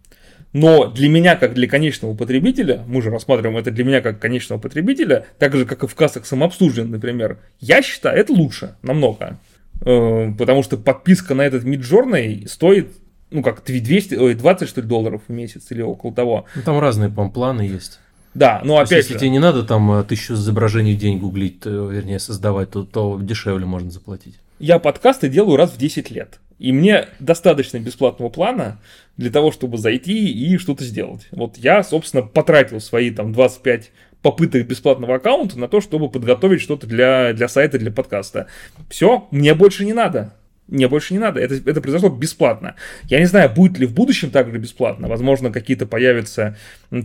Но 0.53 0.87
для 0.87 1.09
меня, 1.09 1.37
как 1.37 1.55
для 1.55 1.69
конечного 1.69 2.15
потребителя, 2.15 2.83
мы 2.87 3.03
же 3.03 3.11
рассматриваем 3.11 3.59
это 3.59 3.71
для 3.71 3.85
меня 3.85 4.01
как 4.01 4.19
конечного 4.19 4.59
потребителя, 4.59 5.27
так 5.39 5.55
же, 5.55 5.67
как 5.67 5.85
и 5.85 5.87
в 5.87 5.95
кассах 5.95 6.25
самообслуживания, 6.25 6.93
например, 6.93 7.39
я 7.61 7.83
считаю, 7.83 8.19
это 8.19 8.33
лучше 8.33 8.75
намного. 8.83 9.39
Э, 9.83 10.33
потому 10.37 10.63
что 10.63 10.77
подписка 10.77 11.35
на 11.35 11.43
этот 11.43 11.65
Midjourney 11.65 12.49
стоит, 12.49 12.97
ну 13.31 13.43
как, 13.43 13.65
200, 13.65 14.15
ой, 14.15 14.35
20, 14.35 14.69
что 14.69 14.81
ли, 14.81 14.87
долларов 14.87 15.23
в 15.29 15.33
месяц 15.33 15.71
или 15.71 15.83
около 15.83 16.13
того. 16.13 16.47
Ну, 16.55 16.63
там 16.63 16.79
разные, 16.79 17.11
по 17.11 17.29
планы 17.29 17.63
есть. 17.63 18.01
Да, 18.35 18.61
но 18.65 18.77
опять 18.77 18.91
есть, 18.91 19.09
же... 19.09 19.15
Если 19.15 19.27
тебе 19.27 19.31
не 19.31 19.39
надо 19.39 19.63
там 19.63 19.91
э, 19.93 20.05
тысячу 20.05 20.35
изображений 20.35 20.95
в 20.95 20.99
день 20.99 21.19
гуглить, 21.19 21.61
то, 21.61 21.89
вернее, 21.89 22.19
создавать, 22.19 22.71
то, 22.71 22.85
то 22.85 23.19
дешевле 23.21 23.65
можно 23.65 23.91
заплатить. 23.91 24.39
Я 24.59 24.79
подкасты 24.79 25.29
делаю 25.29 25.57
раз 25.57 25.71
в 25.71 25.79
10 25.79 26.11
лет. 26.11 26.41
И 26.59 26.73
мне 26.73 27.09
достаточно 27.19 27.79
бесплатного 27.79 28.31
плана 28.31 28.79
для 29.17 29.31
того, 29.31 29.53
чтобы 29.53 29.77
зайти 29.79 30.31
и 30.33 30.57
что-то 30.59 30.85
сделать. 30.85 31.27
Вот 31.31 31.59
я, 31.59 31.83
собственно, 31.83 32.23
потратил 32.23 32.81
свои 32.81 33.11
там 33.11 33.33
25 33.33 33.91
попыток 34.27 34.67
бесплатного 34.67 35.15
аккаунта 35.15 35.57
на 35.57 35.69
то, 35.69 35.81
чтобы 35.81 36.11
подготовить 36.11 36.61
что-то 36.61 36.89
для, 36.89 37.33
для 37.33 37.47
сайта, 37.47 37.79
для 37.79 37.93
подкаста. 37.93 38.49
Все, 38.91 39.29
мне 39.31 39.55
больше 39.55 39.85
не 39.85 39.93
надо. 39.93 40.35
Мне 40.67 40.89
больше 40.89 41.15
не 41.15 41.21
надо. 41.21 41.39
Это, 41.39 41.55
это 41.55 41.81
произошло 41.81 42.09
бесплатно. 42.09 42.75
Я 43.05 43.21
не 43.21 43.27
знаю, 43.27 43.53
будет 43.55 43.79
ли 43.79 43.87
в 43.87 43.95
будущем 43.95 44.31
также 44.31 44.59
бесплатно. 44.59 45.07
Возможно, 45.07 45.53
какие-то 45.53 45.87
появятся 45.87 46.57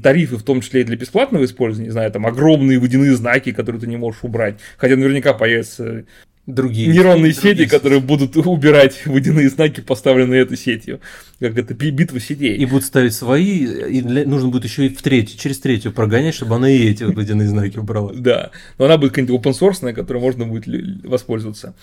тарифы, 0.01 0.38
в 0.38 0.43
том 0.43 0.61
числе 0.61 0.82
и 0.82 0.84
для 0.84 0.97
бесплатного 0.97 1.45
использования. 1.45 1.89
Не 1.89 1.91
знаю, 1.91 2.11
там 2.11 2.26
огромные 2.26 2.80
водяные 2.80 3.15
знаки, 3.15 3.51
которые 3.51 3.80
ты 3.80 3.86
не 3.86 3.97
можешь 3.97 4.24
убрать. 4.24 4.55
Хотя 4.78 4.95
наверняка 4.95 5.34
появятся 5.36 6.05
другие 6.48 6.88
нейронные 6.88 7.34
другие 7.34 7.56
сети, 7.56 7.66
которые 7.68 8.02
будут 8.02 8.36
убирать 8.36 9.06
водяные 9.06 9.50
знаки, 9.50 9.82
поставленные 9.82 10.42
этой 10.42 10.58
сетью. 10.58 11.00
Как 11.39 11.58
это 11.58 11.74
битва 11.74 12.20
сетей. 12.20 12.58
И 12.58 12.66
будут 12.66 12.86
ставить 12.86 13.14
свои, 13.14 13.66
и 13.66 14.02
нужно 14.02 14.50
будет 14.50 14.64
еще 14.64 14.88
и 14.88 14.89
в 14.89 15.02
третью, 15.02 15.38
через 15.39 15.60
третью 15.60 15.92
прогонять, 15.92 16.36
чтобы 16.36 16.56
она 16.56 16.70
и 16.70 16.89
эти 16.89 17.04
водяные 17.04 17.48
знаки 17.48 17.78
убрала. 17.78 18.12
Да, 18.14 18.52
но 18.78 18.86
она 18.86 18.98
будет 18.98 19.12
какая-нибудь 19.12 19.39
open 19.39 19.54
source, 19.54 19.94
которой 19.94 20.18
можно 20.18 20.46
будет 20.46 20.66
воспользоваться. 21.04 21.76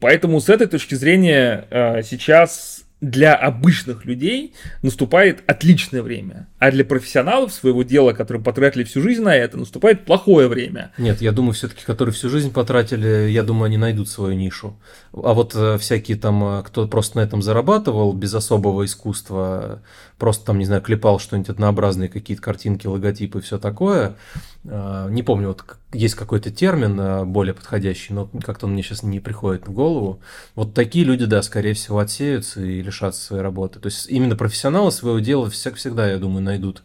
Поэтому 0.00 0.40
с 0.40 0.48
этой 0.48 0.66
точки 0.66 0.94
зрения 0.94 1.66
а, 1.70 2.02
сейчас 2.02 2.81
для 3.02 3.34
обычных 3.34 4.04
людей 4.04 4.54
наступает 4.80 5.42
отличное 5.48 6.02
время, 6.02 6.46
а 6.60 6.70
для 6.70 6.84
профессионалов 6.84 7.52
своего 7.52 7.82
дела, 7.82 8.12
которые 8.12 8.42
потратили 8.42 8.84
всю 8.84 9.02
жизнь 9.02 9.22
на 9.22 9.34
это, 9.34 9.58
наступает 9.58 10.04
плохое 10.04 10.46
время. 10.46 10.92
Нет, 10.96 11.20
я 11.20 11.32
думаю, 11.32 11.52
все-таки, 11.52 11.84
которые 11.84 12.14
всю 12.14 12.30
жизнь 12.30 12.52
потратили, 12.52 13.28
я 13.28 13.42
думаю, 13.42 13.64
они 13.64 13.76
найдут 13.76 14.08
свою 14.08 14.34
нишу. 14.34 14.76
А 15.12 15.34
вот 15.34 15.52
э, 15.56 15.78
всякие 15.78 16.16
там, 16.16 16.44
э, 16.44 16.62
кто 16.62 16.86
просто 16.86 17.18
на 17.18 17.22
этом 17.22 17.42
зарабатывал 17.42 18.12
без 18.12 18.32
особого 18.34 18.84
искусства, 18.84 19.82
просто 20.16 20.46
там, 20.46 20.60
не 20.60 20.64
знаю, 20.64 20.80
клепал 20.80 21.18
что-нибудь 21.18 21.50
однообразные 21.50 22.08
какие-то 22.08 22.42
картинки, 22.42 22.86
логотипы 22.86 23.40
и 23.40 23.42
все 23.42 23.58
такое. 23.58 24.14
Э, 24.64 25.08
не 25.10 25.22
помню, 25.22 25.48
вот 25.48 25.64
есть 25.92 26.14
какой-то 26.14 26.50
термин 26.50 27.30
более 27.30 27.54
подходящий, 27.54 28.14
но 28.14 28.30
как-то 28.42 28.66
он 28.66 28.72
мне 28.72 28.82
сейчас 28.82 29.02
не 29.02 29.20
приходит 29.20 29.66
в 29.66 29.72
голову. 29.72 30.20
Вот 30.54 30.74
такие 30.74 31.04
люди, 31.04 31.24
да, 31.24 31.42
скорее 31.42 31.74
всего, 31.74 31.98
отсеются 31.98 32.62
и 32.62 32.82
лишатся 32.82 33.22
своей 33.22 33.42
работы. 33.42 33.80
То 33.80 33.86
есть 33.86 34.08
именно 34.08 34.36
профессионалы 34.36 34.92
своего 34.92 35.18
дела 35.18 35.50
всегда, 35.50 36.08
я 36.08 36.18
думаю, 36.18 36.42
найдут 36.42 36.82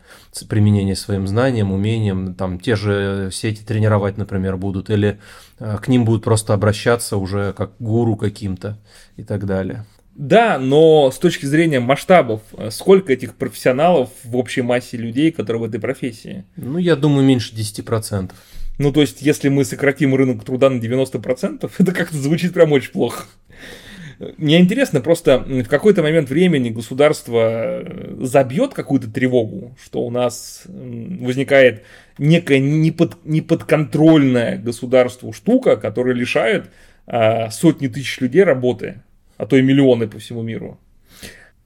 применение 0.49 0.95
своим 0.95 1.27
знаниям, 1.27 1.71
умениям. 1.71 2.33
Там 2.35 2.59
те 2.59 2.75
же 2.75 3.29
сети 3.31 3.63
тренировать, 3.63 4.17
например, 4.17 4.57
будут, 4.57 4.89
или 4.89 5.19
к 5.59 5.87
ним 5.87 6.05
будут 6.05 6.23
просто 6.23 6.53
обращаться 6.53 7.17
уже 7.17 7.53
как 7.53 7.71
гуру 7.79 8.15
каким-то 8.15 8.77
и 9.15 9.23
так 9.23 9.45
далее. 9.45 9.85
Да, 10.17 10.57
но 10.57 11.11
с 11.11 11.19
точки 11.19 11.45
зрения 11.45 11.79
масштабов, 11.79 12.41
э, 12.57 12.71
сколько 12.71 13.13
этих 13.13 13.35
профессионалов 13.35 14.09
в 14.23 14.35
общей 14.35 14.63
массе 14.63 14.97
людей, 14.97 15.31
которые 15.31 15.61
в 15.61 15.65
этой 15.65 15.79
профессии? 15.79 16.43
Ну, 16.55 16.79
я 16.79 16.95
думаю, 16.95 17.23
меньше 17.23 17.53
10%. 17.53 18.31
Ну, 18.79 18.91
то 18.91 19.01
есть, 19.01 19.21
если 19.21 19.49
мы 19.49 19.63
сократим 19.63 20.15
рынок 20.15 20.43
труда 20.43 20.71
на 20.71 20.79
90%, 20.79 21.69
это 21.77 21.91
как-то 21.91 22.17
звучит 22.17 22.53
прям 22.55 22.71
очень 22.71 22.91
плохо. 22.91 23.25
Мне 24.37 24.59
интересно, 24.59 25.01
просто 25.01 25.37
в 25.37 25.67
какой-то 25.67 26.01
момент 26.01 26.29
времени 26.29 26.71
государство 26.71 27.83
э, 27.83 28.15
забьет 28.21 28.73
какую-то 28.73 29.11
тревогу, 29.11 29.77
что 29.79 30.01
у 30.01 30.09
нас 30.09 30.63
возникает 30.65 31.83
некая 32.17 32.57
непод, 32.57 33.17
неподконтрольная 33.23 34.57
государству 34.57 35.31
штука, 35.31 35.77
которая 35.77 36.15
лишает 36.15 36.71
а, 37.05 37.51
сотни 37.51 37.87
тысяч 37.87 38.19
людей 38.19 38.43
работы, 38.43 39.03
а 39.37 39.45
то 39.45 39.55
и 39.55 39.61
миллионы 39.61 40.07
по 40.07 40.19
всему 40.19 40.41
миру. 40.41 40.79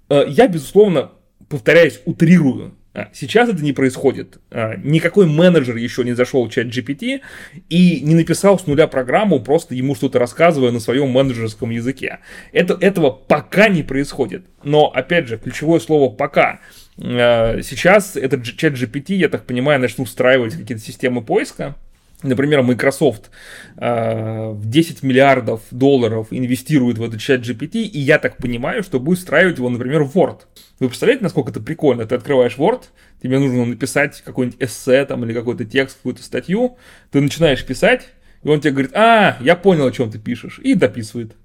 А, 0.09 0.23
я, 0.27 0.47
безусловно, 0.47 1.11
повторяюсь, 1.49 2.01
утрирую 2.05 2.75
а, 2.93 3.07
Сейчас 3.13 3.47
это 3.47 3.63
не 3.63 3.71
происходит. 3.71 4.39
А, 4.51 4.75
никакой 4.75 5.25
менеджер 5.25 5.77
еще 5.77 6.03
не 6.03 6.13
зашел 6.13 6.45
в 6.45 6.51
чат 6.51 6.67
GPT 6.67 7.21
и 7.69 8.01
не 8.01 8.15
написал 8.15 8.59
с 8.59 8.67
нуля 8.67 8.87
программу, 8.87 9.39
просто 9.39 9.75
ему 9.75 9.95
что-то 9.95 10.19
рассказывая 10.19 10.71
на 10.71 10.79
своем 10.79 11.09
менеджерском 11.09 11.69
языке. 11.69 12.19
Это, 12.51 12.77
этого 12.81 13.09
пока 13.11 13.69
не 13.69 13.83
происходит. 13.83 14.45
Но, 14.63 14.87
опять 14.87 15.27
же, 15.27 15.37
ключевое 15.37 15.79
слово 15.79 16.13
«пока». 16.13 16.59
А, 16.97 17.61
сейчас 17.61 18.17
этот 18.17 18.43
чат 18.43 18.73
GPT, 18.73 19.15
я 19.15 19.29
так 19.29 19.45
понимаю, 19.45 19.79
начнут 19.79 20.09
устраивать 20.09 20.55
какие-то 20.55 20.83
системы 20.83 21.21
поиска, 21.23 21.77
Например, 22.23 22.61
Microsoft 22.61 23.31
э, 23.77 24.49
в 24.51 24.69
10 24.69 25.01
миллиардов 25.01 25.61
долларов 25.71 26.27
инвестирует 26.29 26.99
в 26.99 27.03
этот 27.03 27.19
чат 27.19 27.41
GPT, 27.41 27.81
и 27.81 27.99
я 27.99 28.19
так 28.19 28.37
понимаю, 28.37 28.83
что 28.83 28.99
будет 28.99 29.19
встраивать 29.19 29.57
его, 29.57 29.69
например, 29.69 30.03
в 30.03 30.15
Word. 30.15 30.41
Вы 30.79 30.87
представляете, 30.87 31.23
насколько 31.23 31.49
это 31.49 31.61
прикольно? 31.61 32.05
Ты 32.05 32.15
открываешь 32.15 32.57
Word, 32.57 32.83
тебе 33.23 33.39
нужно 33.39 33.65
написать 33.65 34.21
какой-нибудь 34.21 34.61
эссе 34.61 35.03
там, 35.05 35.25
или 35.25 35.33
какой-то 35.33 35.65
текст, 35.65 35.97
какую-то 35.97 36.21
статью, 36.21 36.77
ты 37.11 37.21
начинаешь 37.21 37.65
писать, 37.65 38.07
и 38.43 38.47
он 38.47 38.61
тебе 38.61 38.71
говорит, 38.71 38.91
а, 38.93 39.37
я 39.41 39.55
понял, 39.55 39.87
о 39.87 39.91
чем 39.91 40.11
ты 40.11 40.19
пишешь, 40.19 40.59
и 40.59 40.75
дописывает. 40.75 41.35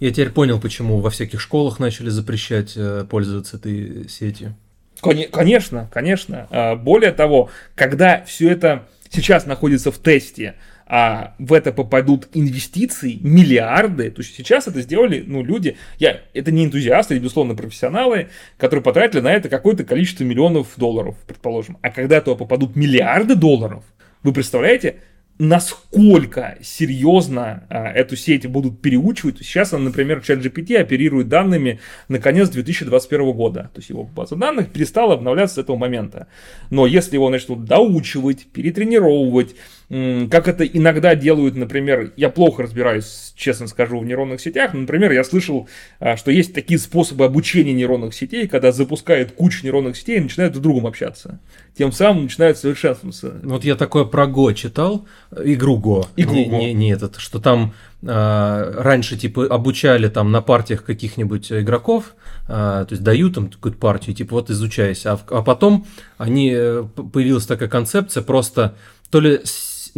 Я 0.00 0.10
теперь 0.10 0.30
понял, 0.30 0.60
почему 0.60 1.00
во 1.00 1.10
всяких 1.10 1.40
школах 1.40 1.80
начали 1.80 2.08
запрещать 2.08 2.74
э, 2.76 3.04
пользоваться 3.08 3.56
этой 3.56 4.08
сетью. 4.08 4.54
Конечно, 5.00 5.88
конечно. 5.92 6.46
А, 6.50 6.76
более 6.76 7.12
того, 7.12 7.50
когда 7.74 8.24
все 8.24 8.50
это 8.50 8.86
сейчас 9.10 9.46
находится 9.46 9.90
в 9.90 9.98
тесте, 9.98 10.54
а 10.86 11.34
в 11.38 11.52
это 11.52 11.70
попадут 11.70 12.28
инвестиции, 12.32 13.18
миллиарды. 13.20 14.10
То 14.10 14.22
есть 14.22 14.34
сейчас 14.34 14.66
это 14.68 14.80
сделали, 14.80 15.22
ну, 15.26 15.44
люди, 15.44 15.76
я, 15.98 16.22
это 16.32 16.50
не 16.50 16.64
энтузиасты, 16.64 17.14
это, 17.14 17.22
безусловно, 17.22 17.54
профессионалы, 17.54 18.28
которые 18.56 18.82
потратили 18.82 19.20
на 19.20 19.32
это 19.32 19.48
какое-то 19.50 19.84
количество 19.84 20.24
миллионов 20.24 20.68
долларов, 20.76 21.16
предположим. 21.26 21.76
А 21.82 21.90
когда 21.90 22.20
туда 22.20 22.36
попадут 22.36 22.74
миллиарды 22.74 23.34
долларов, 23.34 23.84
вы 24.22 24.32
представляете, 24.32 25.00
насколько 25.38 26.58
серьезно 26.62 27.64
а, 27.70 27.88
эту 27.88 28.16
сеть 28.16 28.46
будут 28.46 28.80
переучивать. 28.80 29.38
Сейчас, 29.38 29.72
например, 29.72 30.18
ChatGPT 30.18 30.76
оперирует 30.76 31.28
данными 31.28 31.80
на 32.08 32.18
конец 32.18 32.48
2021 32.48 33.32
года. 33.32 33.70
То 33.72 33.78
есть 33.78 33.90
его 33.90 34.04
база 34.04 34.36
данных 34.36 34.70
перестала 34.70 35.14
обновляться 35.14 35.56
с 35.56 35.58
этого 35.58 35.76
момента. 35.76 36.26
Но 36.70 36.86
если 36.86 37.14
его 37.14 37.30
начнут 37.30 37.64
доучивать, 37.64 38.46
перетренировывать, 38.46 39.54
как 39.88 40.48
это 40.48 40.66
иногда 40.66 41.14
делают, 41.14 41.56
например, 41.56 42.12
я 42.16 42.28
плохо 42.28 42.64
разбираюсь, 42.64 43.32
честно 43.36 43.66
скажу, 43.66 43.98
в 43.98 44.04
нейронных 44.04 44.38
сетях, 44.38 44.74
но, 44.74 44.80
например, 44.80 45.12
я 45.12 45.24
слышал, 45.24 45.66
а, 45.98 46.18
что 46.18 46.30
есть 46.30 46.52
такие 46.52 46.78
способы 46.78 47.24
обучения 47.24 47.72
нейронных 47.72 48.12
сетей, 48.14 48.48
когда 48.48 48.70
запускают 48.70 49.32
кучу 49.32 49.64
нейронных 49.64 49.96
сетей 49.96 50.18
и 50.18 50.20
начинают 50.20 50.52
друг 50.52 50.62
с 50.62 50.64
другом 50.64 50.86
общаться. 50.86 51.40
Тем 51.76 51.92
самым 51.92 52.24
начинают 52.24 52.58
совершенствоваться. 52.58 53.40
Вот 53.42 53.64
я 53.64 53.76
такое 53.76 54.04
про 54.04 54.26
Го 54.26 54.52
читал, 54.52 55.06
игру 55.42 55.78
Го. 55.78 56.06
Игру 56.16 56.34
не, 56.34 56.48
Go. 56.48 56.58
Не, 56.58 56.72
не 56.74 56.92
этот, 56.92 57.16
что 57.16 57.38
там 57.38 57.72
э, 58.02 58.06
раньше 58.76 59.16
типа 59.16 59.46
обучали 59.46 60.08
там 60.08 60.30
на 60.30 60.42
партиях 60.42 60.84
каких-нибудь 60.84 61.50
игроков, 61.50 62.14
э, 62.42 62.48
то 62.48 62.88
есть 62.90 63.02
дают 63.02 63.38
им 63.38 63.48
какую-то 63.48 63.78
партию, 63.78 64.14
типа 64.14 64.34
вот 64.34 64.50
изучайся, 64.50 65.12
а, 65.12 65.20
а 65.30 65.42
потом 65.42 65.86
они, 66.18 66.52
э, 66.54 66.84
появилась 67.10 67.46
такая 67.46 67.70
концепция 67.70 68.22
просто 68.22 68.74
то 69.10 69.20
ли 69.20 69.40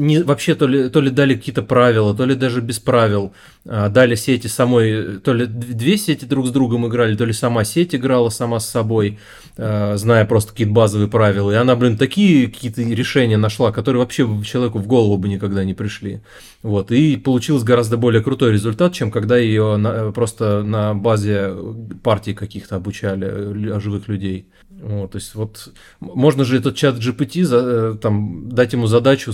не, 0.01 0.22
вообще 0.22 0.55
то 0.55 0.66
ли, 0.66 0.88
то 0.88 1.01
ли 1.01 1.11
дали 1.11 1.34
какие-то 1.34 1.62
правила, 1.62 2.14
то 2.16 2.24
ли 2.24 2.34
даже 2.34 2.61
без 2.61 2.78
правил 2.78 3.32
а, 3.66 3.88
дали 3.88 4.14
сети 4.14 4.46
самой, 4.46 5.18
то 5.18 5.34
ли 5.34 5.46
две 5.46 5.96
сети 5.98 6.24
друг 6.24 6.46
с 6.46 6.51
другом 6.51 6.86
играли, 6.86 7.14
то 7.14 7.24
ли 7.24 7.32
сама 7.32 7.64
сеть 7.64 7.94
играла 7.94 8.30
сама 8.30 8.61
с 8.61 8.68
собой, 8.68 9.18
а, 9.59 9.96
зная 9.96 10.24
просто 10.24 10.53
какие-то 10.53 10.72
базовые 10.72 11.09
правила. 11.09 11.51
И 11.51 11.55
она, 11.55 11.76
блин, 11.76 11.98
такие 11.98 12.48
какие-то 12.48 12.82
решения 12.82 13.36
нашла, 13.36 13.72
которые 13.72 14.01
вообще 14.01 14.26
человеку 14.44 14.78
в 14.78 14.86
голову 14.86 15.18
бы 15.18 15.28
никогда 15.28 15.64
не 15.64 15.74
пришли. 15.74 16.22
Вот. 16.62 16.90
И 16.90 17.16
получилось 17.16 17.62
гораздо 17.62 17.98
более 17.98 18.22
крутой 18.22 18.53
результат, 18.53 18.94
чем 18.94 19.11
когда 19.11 19.36
ее 19.36 19.76
на, 19.76 20.12
просто 20.12 20.62
на 20.62 20.94
базе 20.94 21.55
партий 22.03 22.32
каких-то 22.32 22.76
обучали 22.76 23.78
живых 23.78 24.09
людей. 24.09 24.46
Вот, 24.82 25.12
то 25.12 25.16
есть 25.16 25.34
вот 25.34 25.72
можно 26.01 26.44
же 26.44 26.57
этот 26.57 26.74
чат 26.74 26.96
GPT 26.96 27.44
за, 27.44 27.59
э, 27.59 27.96
там, 28.01 28.48
дать 28.48 28.72
ему 28.72 28.86
задачу 28.86 29.32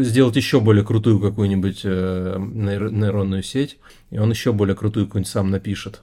сделать 0.00 0.36
еще 0.36 0.60
более 0.60 0.84
крутую 0.84 1.20
какую-нибудь 1.20 1.80
э, 1.84 2.36
нейронную 2.38 3.42
сеть, 3.42 3.78
и 4.10 4.18
он 4.18 4.30
еще 4.30 4.52
более 4.52 4.76
крутую 4.76 5.06
какую-нибудь 5.06 5.30
сам 5.30 5.50
напишет. 5.50 6.02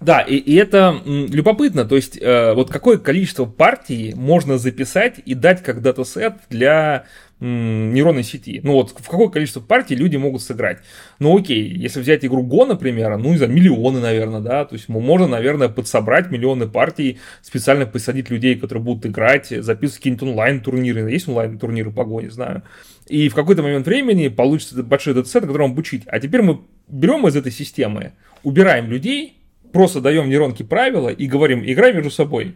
Да, 0.00 0.20
и, 0.22 0.36
и 0.36 0.54
это 0.54 1.02
любопытно, 1.04 1.84
то 1.84 1.94
есть 1.96 2.18
э, 2.20 2.54
вот 2.54 2.70
какое 2.70 2.96
количество 2.96 3.44
партий 3.44 4.14
можно 4.16 4.56
записать 4.56 5.20
и 5.24 5.34
дать 5.34 5.62
как 5.62 5.82
датасет 5.82 6.34
для 6.48 7.04
нейронной 7.40 8.22
сети. 8.22 8.60
Ну 8.62 8.74
вот 8.74 8.90
в 8.90 9.08
какое 9.08 9.28
количество 9.28 9.60
партий 9.60 9.94
люди 9.94 10.16
могут 10.16 10.42
сыграть. 10.42 10.78
Ну 11.18 11.36
окей, 11.38 11.68
если 11.68 12.00
взять 12.00 12.24
игру 12.24 12.46
Go, 12.46 12.66
например, 12.66 13.16
ну 13.16 13.36
за 13.36 13.46
миллионы, 13.46 14.00
наверное, 14.00 14.40
да, 14.40 14.64
то 14.64 14.74
есть 14.74 14.88
можно, 14.88 15.26
наверное, 15.26 15.68
подсобрать 15.68 16.30
миллионы 16.30 16.66
партий, 16.66 17.18
специально 17.42 17.86
посадить 17.86 18.30
людей, 18.30 18.56
которые 18.56 18.84
будут 18.84 19.06
играть, 19.06 19.48
записывать 19.48 19.98
какие-нибудь 19.98 20.28
онлайн-турниры, 20.28 21.10
есть 21.10 21.28
онлайн-турниры 21.28 21.90
по 21.90 22.02
Go, 22.02 22.22
не 22.22 22.30
знаю. 22.30 22.62
И 23.10 23.28
в 23.28 23.34
какой-то 23.34 23.62
момент 23.62 23.86
времени 23.86 24.28
получится 24.28 24.80
большой 24.84 25.14
датасет, 25.14 25.42
которым 25.42 25.72
обучить. 25.72 26.04
А 26.06 26.20
теперь 26.20 26.42
мы 26.42 26.60
берем 26.86 27.26
из 27.26 27.34
этой 27.34 27.50
системы, 27.50 28.12
убираем 28.44 28.88
людей, 28.88 29.36
просто 29.72 30.00
даем 30.00 30.28
нейронке 30.28 30.62
правила 30.62 31.08
и 31.08 31.26
говорим, 31.26 31.64
играй 31.64 31.92
между 31.92 32.10
собой. 32.10 32.54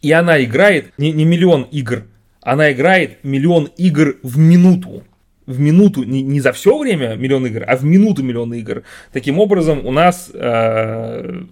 И 0.00 0.10
она 0.10 0.42
играет 0.42 0.94
не, 0.96 1.12
не 1.12 1.26
миллион 1.26 1.64
игр, 1.64 2.04
она 2.40 2.72
играет 2.72 3.22
миллион 3.24 3.68
игр 3.76 4.16
в 4.22 4.38
минуту. 4.38 5.04
В 5.44 5.60
минуту, 5.60 6.04
не, 6.04 6.22
не 6.22 6.40
за 6.40 6.52
все 6.52 6.78
время 6.78 7.16
миллион 7.16 7.46
игр, 7.46 7.64
а 7.66 7.76
в 7.76 7.84
минуту 7.84 8.22
миллион 8.22 8.54
игр. 8.54 8.84
Таким 9.12 9.38
образом, 9.38 9.84
у 9.84 9.90
нас 9.90 10.30
э, 10.32 11.42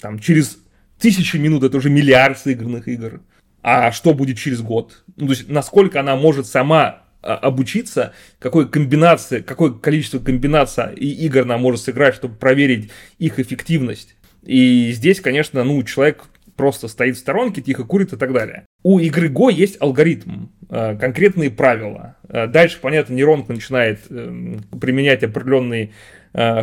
там 0.00 0.18
через 0.18 0.58
тысячи 0.98 1.36
минут 1.36 1.62
это 1.62 1.76
уже 1.76 1.90
миллиард 1.90 2.38
сыгранных 2.38 2.88
игр. 2.88 3.20
А 3.62 3.92
что 3.92 4.14
будет 4.14 4.38
через 4.38 4.62
год? 4.62 5.04
Ну, 5.16 5.26
то 5.26 5.32
есть, 5.32 5.48
насколько 5.50 6.00
она 6.00 6.16
может 6.16 6.46
сама 6.46 7.02
обучиться, 7.36 8.12
какой 8.38 8.68
комбинации, 8.68 9.40
какое 9.40 9.72
количество 9.72 10.18
комбинаций 10.18 10.94
и 10.94 11.08
игр 11.26 11.42
она 11.42 11.58
может 11.58 11.80
сыграть, 11.80 12.14
чтобы 12.14 12.36
проверить 12.36 12.90
их 13.18 13.38
эффективность. 13.38 14.16
И 14.42 14.92
здесь, 14.92 15.20
конечно, 15.20 15.64
ну, 15.64 15.82
человек 15.82 16.24
просто 16.58 16.88
стоит 16.88 17.16
в 17.16 17.20
сторонке, 17.20 17.62
тихо 17.62 17.84
курит 17.84 18.12
и 18.12 18.16
так 18.16 18.32
далее. 18.32 18.66
У 18.82 18.98
игры 18.98 19.28
Go 19.28 19.50
есть 19.50 19.76
алгоритм, 19.80 20.48
э, 20.68 20.96
конкретные 20.96 21.50
правила. 21.50 22.16
Э, 22.28 22.46
дальше, 22.46 22.78
понятно, 22.82 23.14
нейронка 23.14 23.52
начинает 23.52 24.00
э, 24.10 24.56
применять 24.78 25.22
определенные 25.22 25.92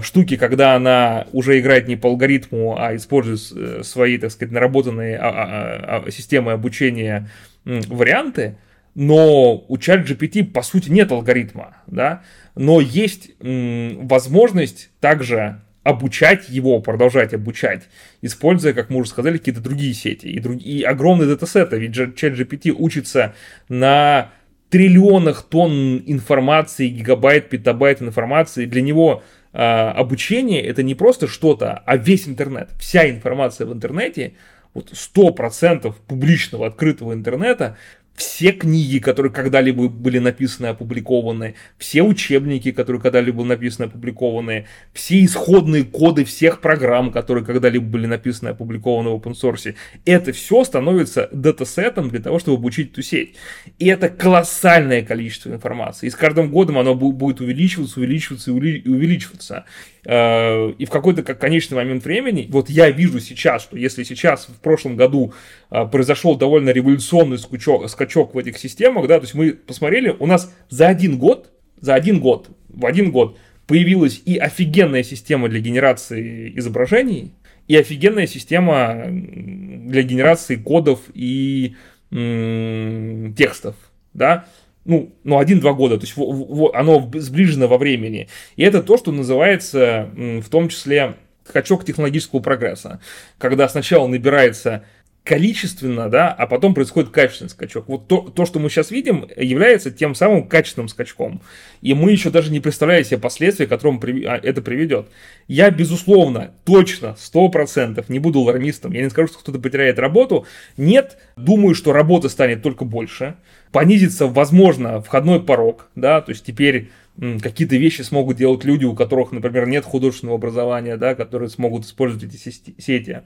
штуки, 0.01 0.37
когда 0.37 0.75
она 0.75 1.25
уже 1.31 1.59
играет 1.59 1.87
не 1.87 1.95
по 1.95 2.09
алгоритму, 2.09 2.77
а 2.79 2.95
использует 2.95 3.85
свои, 3.85 4.19
так 4.19 4.29
сказать, 4.29 4.53
наработанные 4.53 5.17
а, 5.17 5.27
а, 5.27 6.03
а, 6.05 6.11
системы 6.11 6.51
обучения 6.51 7.29
варианты, 7.65 8.57
но 8.95 9.57
у 9.67 9.77
ChatGPT 9.77 10.45
по 10.45 10.61
сути 10.61 10.89
нет 10.89 11.11
алгоритма, 11.11 11.77
да, 11.87 12.23
но 12.55 12.79
есть 12.79 13.31
возможность 13.39 14.89
также 14.99 15.61
обучать 15.83 16.49
его, 16.49 16.81
продолжать 16.81 17.33
обучать, 17.33 17.83
используя, 18.23 18.73
как 18.73 18.89
мы 18.89 19.01
уже 19.01 19.11
сказали, 19.11 19.37
какие-то 19.37 19.61
другие 19.61 19.93
сети 19.93 20.25
и, 20.25 20.39
друг... 20.39 20.59
и 20.59 20.81
огромные 20.81 21.27
датасеты. 21.27 21.77
Ведь 21.77 21.95
ChatGPT 21.95 22.71
учится 22.71 23.35
на 23.69 24.31
триллионах 24.69 25.43
тонн 25.43 26.01
информации, 26.07 26.87
гигабайт, 26.87 27.49
петабайт 27.49 28.01
информации. 28.01 28.65
Для 28.65 28.81
него 28.81 29.21
э, 29.53 29.59
обучение 29.59 30.63
это 30.63 30.81
не 30.81 30.95
просто 30.95 31.27
что-то, 31.27 31.83
а 31.85 31.97
весь 31.97 32.27
интернет. 32.27 32.71
Вся 32.79 33.07
информация 33.07 33.67
в 33.67 33.73
интернете, 33.73 34.33
вот 34.73 34.91
100% 34.91 35.93
публичного 36.07 36.65
открытого 36.65 37.13
интернета 37.13 37.77
все 38.15 38.51
книги, 38.51 38.99
которые 38.99 39.31
когда-либо 39.31 39.89
были 39.89 40.19
написаны 40.19 40.67
опубликованы, 40.67 41.55
все 41.77 42.01
учебники, 42.01 42.71
которые 42.71 43.01
когда-либо 43.01 43.39
были 43.39 43.49
написаны 43.49 43.85
опубликованы, 43.87 44.67
все 44.93 45.23
исходные 45.23 45.83
коды 45.83 46.23
всех 46.23 46.61
программ, 46.61 47.11
которые 47.11 47.43
когда-либо 47.45 47.85
были 47.85 48.05
написаны 48.05 48.49
опубликованы 48.49 49.09
в 49.09 49.15
open 49.15 49.33
source, 49.33 49.75
это 50.05 50.31
все 50.31 50.63
становится 50.63 51.29
датасетом 51.31 52.09
для 52.09 52.21
того, 52.21 52.39
чтобы 52.39 52.57
обучить 52.57 52.93
эту 52.93 53.01
сеть. 53.01 53.35
И 53.79 53.87
это 53.87 54.07
колоссальное 54.09 55.03
количество 55.03 55.49
информации. 55.49 56.07
И 56.07 56.09
с 56.09 56.15
каждым 56.15 56.51
годом 56.51 56.77
оно 56.77 56.95
будет 56.95 57.41
увеличиваться, 57.41 57.99
увеличиваться 57.99 58.51
и 58.51 58.53
увеличиваться. 58.87 59.65
Э, 60.05 60.71
и 60.77 60.85
в 60.85 60.89
какой-то 60.89 61.23
как 61.23 61.39
конечный 61.39 61.75
момент 61.75 62.05
времени, 62.05 62.47
вот 62.49 62.69
я 62.69 62.89
вижу 62.91 63.19
сейчас, 63.19 63.63
что 63.63 63.77
если 63.77 64.03
сейчас 64.03 64.45
в 64.45 64.59
прошлом 64.61 64.95
году 64.95 65.33
э, 65.71 65.85
произошел 65.87 66.35
довольно 66.35 66.69
революционный 66.69 67.39
скачок, 67.39 67.89
скачок 67.89 68.35
в 68.35 68.37
этих 68.37 68.57
системах, 68.57 69.07
да, 69.07 69.17
то 69.17 69.23
есть 69.23 69.33
мы 69.33 69.53
посмотрели, 69.53 70.15
у 70.19 70.27
нас 70.27 70.53
за 70.69 70.87
один 70.87 71.17
год, 71.17 71.51
за 71.81 71.95
один 71.95 72.19
год, 72.19 72.49
в 72.69 72.85
один 72.85 73.11
год 73.11 73.37
появилась 73.67 74.21
и 74.25 74.37
офигенная 74.37 75.03
система 75.03 75.49
для 75.49 75.59
генерации 75.59 76.53
изображений, 76.55 77.33
и 77.67 77.75
офигенная 77.75 78.27
система 78.27 79.07
для 79.09 80.03
генерации 80.03 80.55
кодов 80.55 80.99
и 81.15 81.75
м- 82.11 83.33
текстов, 83.35 83.75
да, 84.13 84.45
ну, 84.85 85.13
ну 85.23 85.39
один-два 85.39 85.73
года, 85.73 85.97
то 85.97 86.03
есть 86.03 86.15
в, 86.15 86.21
в, 86.21 86.75
оно 86.75 87.11
сближено 87.15 87.67
во 87.67 87.77
времени. 87.77 88.29
И 88.55 88.63
это 88.63 88.81
то, 88.81 88.97
что 88.97 89.11
называется 89.11 90.09
в 90.15 90.49
том 90.49 90.69
числе 90.69 91.17
скачок 91.47 91.85
технологического 91.85 92.39
прогресса, 92.39 92.99
когда 93.37 93.67
сначала 93.67 94.07
набирается 94.07 94.83
количественно, 95.25 96.07
да, 96.07 96.31
а 96.31 96.45
потом 96.45 96.75
происходит 96.75 97.09
качественный 97.09 97.49
скачок. 97.49 97.85
Вот 97.87 98.07
то, 98.07 98.21
то, 98.21 98.45
что 98.45 98.59
мы 98.59 98.69
сейчас 98.69 98.91
видим, 98.91 99.27
является 99.35 99.89
тем 99.89 100.13
самым 100.13 100.47
качественным 100.47 100.87
скачком. 100.87 101.41
И 101.81 101.95
мы 101.95 102.11
еще 102.11 102.29
даже 102.29 102.51
не 102.51 102.59
представляем 102.59 103.03
себе 103.03 103.17
последствия, 103.17 103.65
к 103.65 103.69
которым 103.69 103.99
а, 104.27 104.37
это 104.37 104.61
приведет. 104.61 105.07
Я, 105.47 105.71
безусловно, 105.71 106.51
точно, 106.63 107.15
сто 107.17 107.49
процентов 107.49 108.07
не 108.07 108.19
буду 108.19 108.41
алармистом. 108.41 108.91
Я 108.91 109.01
не 109.01 109.09
скажу, 109.09 109.29
что 109.29 109.39
кто-то 109.39 109.57
потеряет 109.57 109.97
работу. 109.97 110.45
Нет, 110.77 111.17
думаю, 111.35 111.73
что 111.73 111.91
работы 111.91 112.29
станет 112.29 112.61
только 112.61 112.85
больше 112.85 113.35
понизится, 113.75 114.27
возможно, 114.27 115.01
входной 115.01 115.43
порог, 115.43 115.89
да, 115.95 116.21
то 116.21 116.31
есть 116.31 116.45
теперь 116.45 116.91
какие-то 117.19 117.77
вещи 117.77 118.01
смогут 118.01 118.37
делать 118.37 118.65
люди, 118.65 118.85
у 118.85 118.93
которых, 118.93 119.31
например, 119.31 119.67
нет 119.67 119.85
художественного 119.85 120.37
образования, 120.37 120.97
да, 120.97 121.15
которые 121.15 121.49
смогут 121.49 121.85
использовать 121.85 122.25
эти 122.25 122.37
сети. 122.37 123.21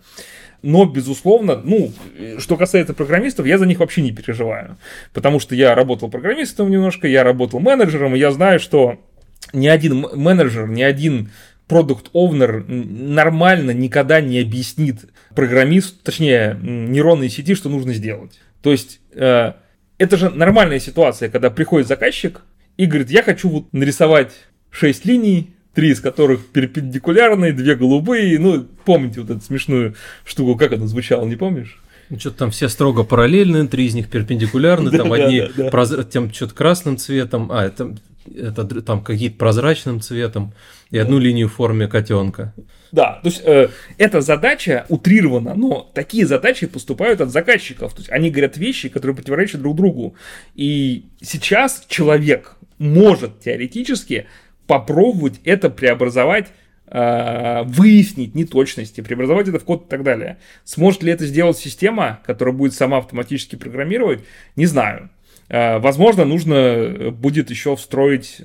Но, 0.61 0.85
безусловно, 0.85 1.61
ну, 1.63 1.91
что 2.37 2.55
касается 2.55 2.93
программистов, 2.93 3.45
я 3.45 3.57
за 3.57 3.65
них 3.65 3.79
вообще 3.79 4.01
не 4.01 4.11
переживаю. 4.11 4.77
Потому 5.13 5.39
что 5.39 5.55
я 5.55 5.73
работал 5.73 6.09
программистом 6.09 6.69
немножко, 6.69 7.07
я 7.07 7.23
работал 7.23 7.59
менеджером, 7.59 8.15
и 8.15 8.19
я 8.19 8.31
знаю, 8.31 8.59
что 8.59 8.99
ни 9.53 9.67
один 9.67 10.05
менеджер, 10.13 10.67
ни 10.67 10.83
один 10.83 11.31
продукт 11.67 12.09
овнер 12.13 12.65
нормально 12.67 13.71
никогда 13.71 14.21
не 14.21 14.39
объяснит 14.39 15.05
программисту, 15.35 16.03
точнее, 16.03 16.59
нейронной 16.61 17.29
сети, 17.29 17.55
что 17.55 17.69
нужно 17.69 17.93
сделать. 17.93 18.39
То 18.61 18.71
есть, 18.71 18.99
э, 19.13 19.53
это 19.97 20.17
же 20.17 20.29
нормальная 20.29 20.79
ситуация, 20.79 21.29
когда 21.29 21.49
приходит 21.49 21.87
заказчик 21.87 22.41
и 22.79 22.85
говорит, 22.85 23.11
я 23.11 23.23
хочу 23.23 23.49
вот 23.49 23.73
нарисовать 23.73 24.31
6 24.71 25.03
линий, 25.03 25.53
три 25.73 25.89
из 25.89 25.99
которых 25.99 26.47
перпендикулярные, 26.47 27.51
две 27.51 27.75
голубые. 27.75 28.39
Ну, 28.39 28.65
помните 28.85 29.19
вот 29.19 29.29
эту 29.29 29.41
смешную 29.41 29.95
штуку, 30.23 30.57
как 30.57 30.71
она 30.71 30.87
звучала, 30.87 31.25
не 31.25 31.35
помнишь? 31.35 31.77
Ну, 32.09 32.17
что-то 32.17 32.37
там 32.37 32.51
все 32.51 32.69
строго 32.69 33.03
параллельные, 33.03 33.67
три 33.67 33.85
из 33.85 33.95
них 33.95 34.07
перпендикулярны, 34.07 34.91
там 34.91 35.11
одни 35.11 35.43
тем 36.09 36.33
что-то 36.33 36.55
красным 36.55 36.97
цветом, 36.97 37.51
а, 37.51 37.65
это, 37.65 37.97
это 38.33 38.63
там 38.81 39.03
какие-то 39.03 39.37
прозрачным 39.37 39.99
цветом, 39.99 40.53
и 40.89 40.97
одну 40.97 41.19
линию 41.19 41.49
в 41.49 41.53
форме 41.53 41.89
котенка. 41.89 42.53
Да, 42.93 43.19
то 43.21 43.29
есть 43.29 43.41
э, 43.45 43.67
эта 43.97 44.21
задача 44.21 44.85
утрирована, 44.87 45.53
но 45.53 45.91
такие 45.93 46.25
задачи 46.25 46.65
поступают 46.65 47.19
от 47.19 47.29
заказчиков. 47.29 47.93
То 47.93 47.99
есть 47.99 48.09
они 48.09 48.31
говорят 48.31 48.57
вещи, 48.57 48.87
которые 48.87 49.17
противоречат 49.17 49.61
друг 49.61 49.75
другу. 49.75 50.15
И 50.55 51.05
сейчас 51.21 51.83
человек 51.87 52.55
может 52.79 53.39
теоретически 53.41 54.27
попробовать 54.65 55.39
это 55.43 55.69
преобразовать 55.69 56.47
э, 56.87 57.63
выяснить 57.65 58.35
неточности, 58.35 59.01
преобразовать 59.01 59.47
это 59.47 59.59
в 59.59 59.63
код 59.63 59.85
и 59.85 59.89
так 59.89 60.03
далее. 60.03 60.37
Сможет 60.63 61.03
ли 61.03 61.11
это 61.11 61.25
сделать 61.25 61.57
система, 61.57 62.19
которая 62.25 62.55
будет 62.55 62.73
сама 62.73 62.97
автоматически 62.97 63.55
программировать, 63.55 64.23
не 64.55 64.65
знаю. 64.65 65.09
Э, 65.49 65.79
возможно, 65.79 66.25
нужно 66.25 66.53
э, 66.53 67.09
будет 67.09 67.49
еще 67.49 67.75
встроить 67.75 68.37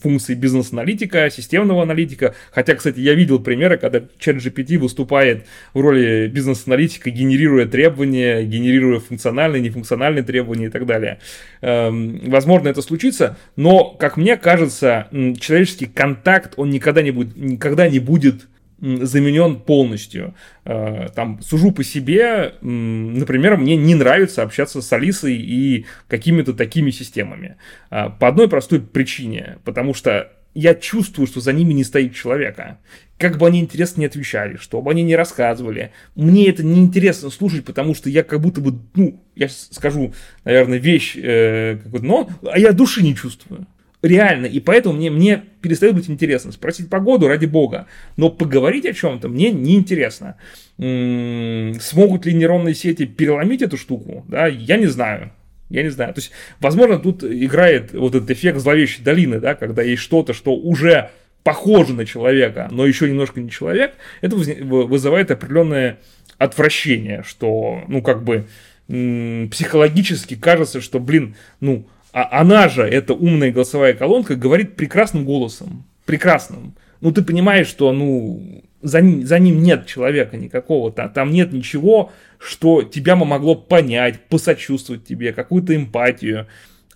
функции 0.00 0.34
бизнес-аналитика, 0.34 1.28
системного 1.30 1.82
аналитика. 1.82 2.34
Хотя, 2.52 2.74
кстати, 2.74 3.00
я 3.00 3.14
видел 3.14 3.40
примеры, 3.40 3.76
когда 3.76 3.98
ChatGPT 3.98 4.78
выступает 4.78 5.46
в 5.74 5.80
роли 5.80 6.28
бизнес-аналитика, 6.28 7.10
генерируя 7.10 7.66
требования, 7.66 8.42
генерируя 8.44 9.00
функциональные, 9.00 9.60
нефункциональные 9.60 10.22
требования 10.22 10.66
и 10.66 10.70
так 10.70 10.86
далее. 10.86 11.18
Эм, 11.60 12.20
возможно, 12.26 12.68
это 12.68 12.82
случится, 12.82 13.36
но, 13.56 13.90
как 13.90 14.16
мне 14.16 14.36
кажется, 14.36 15.08
человеческий 15.40 15.86
контакт, 15.86 16.54
он 16.56 16.70
никогда 16.70 17.02
не 17.02 17.10
будет, 17.10 17.36
никогда 17.36 17.88
не 17.88 17.98
будет 17.98 18.46
заменен 18.82 19.60
полностью. 19.60 20.34
Э, 20.64 21.08
там, 21.14 21.40
сужу 21.40 21.70
по 21.70 21.84
себе, 21.84 22.54
например, 22.60 23.56
мне 23.56 23.76
не 23.76 23.94
нравится 23.94 24.42
общаться 24.42 24.82
с 24.82 24.92
Алисой 24.92 25.36
и 25.36 25.86
какими-то 26.08 26.52
такими 26.52 26.90
системами. 26.90 27.56
Э, 27.90 28.10
по 28.10 28.28
одной 28.28 28.48
простой 28.48 28.80
причине, 28.80 29.58
потому 29.64 29.94
что 29.94 30.32
я 30.54 30.74
чувствую, 30.74 31.26
что 31.26 31.40
за 31.40 31.52
ними 31.52 31.72
не 31.72 31.84
стоит 31.84 32.14
человека. 32.14 32.78
Как 33.18 33.38
бы 33.38 33.46
они 33.46 33.60
интересно 33.60 34.00
не 34.00 34.06
отвечали, 34.06 34.56
что 34.56 34.82
бы 34.82 34.90
они 34.90 35.02
не 35.02 35.14
рассказывали. 35.14 35.92
Мне 36.16 36.48
это 36.48 36.64
не 36.64 36.80
интересно 36.80 37.30
слушать, 37.30 37.64
потому 37.64 37.94
что 37.94 38.10
я 38.10 38.24
как 38.24 38.40
будто 38.40 38.60
бы, 38.60 38.80
ну, 38.94 39.22
я 39.36 39.48
скажу, 39.48 40.12
наверное, 40.44 40.78
вещь, 40.78 41.16
э, 41.16 41.78
но, 41.84 42.28
а 42.42 42.58
я 42.58 42.72
души 42.72 43.02
не 43.02 43.14
чувствую 43.14 43.66
реально, 44.02 44.46
и 44.46 44.60
поэтому 44.60 44.96
мне, 44.96 45.10
мне 45.10 45.42
перестает 45.60 45.94
быть 45.94 46.10
интересно. 46.10 46.52
Спросить 46.52 46.90
погоду 46.90 47.28
ради 47.28 47.46
бога, 47.46 47.86
но 48.16 48.30
поговорить 48.30 48.84
о 48.84 48.92
чем-то 48.92 49.28
мне 49.28 49.50
неинтересно. 49.50 50.36
М-м, 50.78 51.80
смогут 51.80 52.26
ли 52.26 52.34
нейронные 52.34 52.74
сети 52.74 53.06
переломить 53.06 53.62
эту 53.62 53.76
штуку, 53.76 54.24
да, 54.28 54.46
я 54.46 54.76
не 54.76 54.86
знаю. 54.86 55.32
Я 55.68 55.82
не 55.82 55.88
знаю. 55.88 56.12
То 56.12 56.20
есть, 56.20 56.32
возможно, 56.60 56.98
тут 56.98 57.24
играет 57.24 57.94
вот 57.94 58.14
этот 58.14 58.30
эффект 58.30 58.58
зловещей 58.58 59.02
долины, 59.02 59.40
да, 59.40 59.54
когда 59.54 59.82
есть 59.82 60.02
что-то, 60.02 60.34
что 60.34 60.54
уже 60.54 61.10
похоже 61.44 61.94
на 61.94 62.04
человека, 62.04 62.68
но 62.70 62.84
еще 62.84 63.08
немножко 63.08 63.40
не 63.40 63.50
человек, 63.50 63.94
это 64.20 64.36
вызывает 64.36 65.30
определенное 65.30 65.98
отвращение, 66.36 67.22
что, 67.26 67.82
ну, 67.88 68.02
как 68.02 68.22
бы, 68.22 68.46
психологически 68.86 70.34
кажется, 70.34 70.80
что, 70.80 70.98
блин, 71.00 71.36
ну, 71.60 71.86
а 72.12 72.40
она 72.40 72.68
же, 72.68 72.82
эта 72.82 73.14
умная 73.14 73.50
голосовая 73.52 73.94
колонка, 73.94 74.36
говорит 74.36 74.76
прекрасным 74.76 75.24
голосом. 75.24 75.84
Прекрасным. 76.04 76.74
Ну, 77.00 77.10
ты 77.10 77.22
понимаешь, 77.22 77.66
что, 77.66 77.92
ну, 77.92 78.62
за, 78.82 79.00
ним, 79.00 79.26
за 79.26 79.38
ним 79.38 79.62
нет 79.62 79.86
человека 79.86 80.36
никакого, 80.36 80.92
там, 80.92 81.10
там 81.10 81.30
нет 81.30 81.52
ничего, 81.52 82.12
что 82.38 82.82
тебя 82.82 83.16
могло 83.16 83.54
понять, 83.54 84.20
посочувствовать 84.28 85.04
тебе, 85.04 85.32
какую-то 85.32 85.74
эмпатию. 85.74 86.46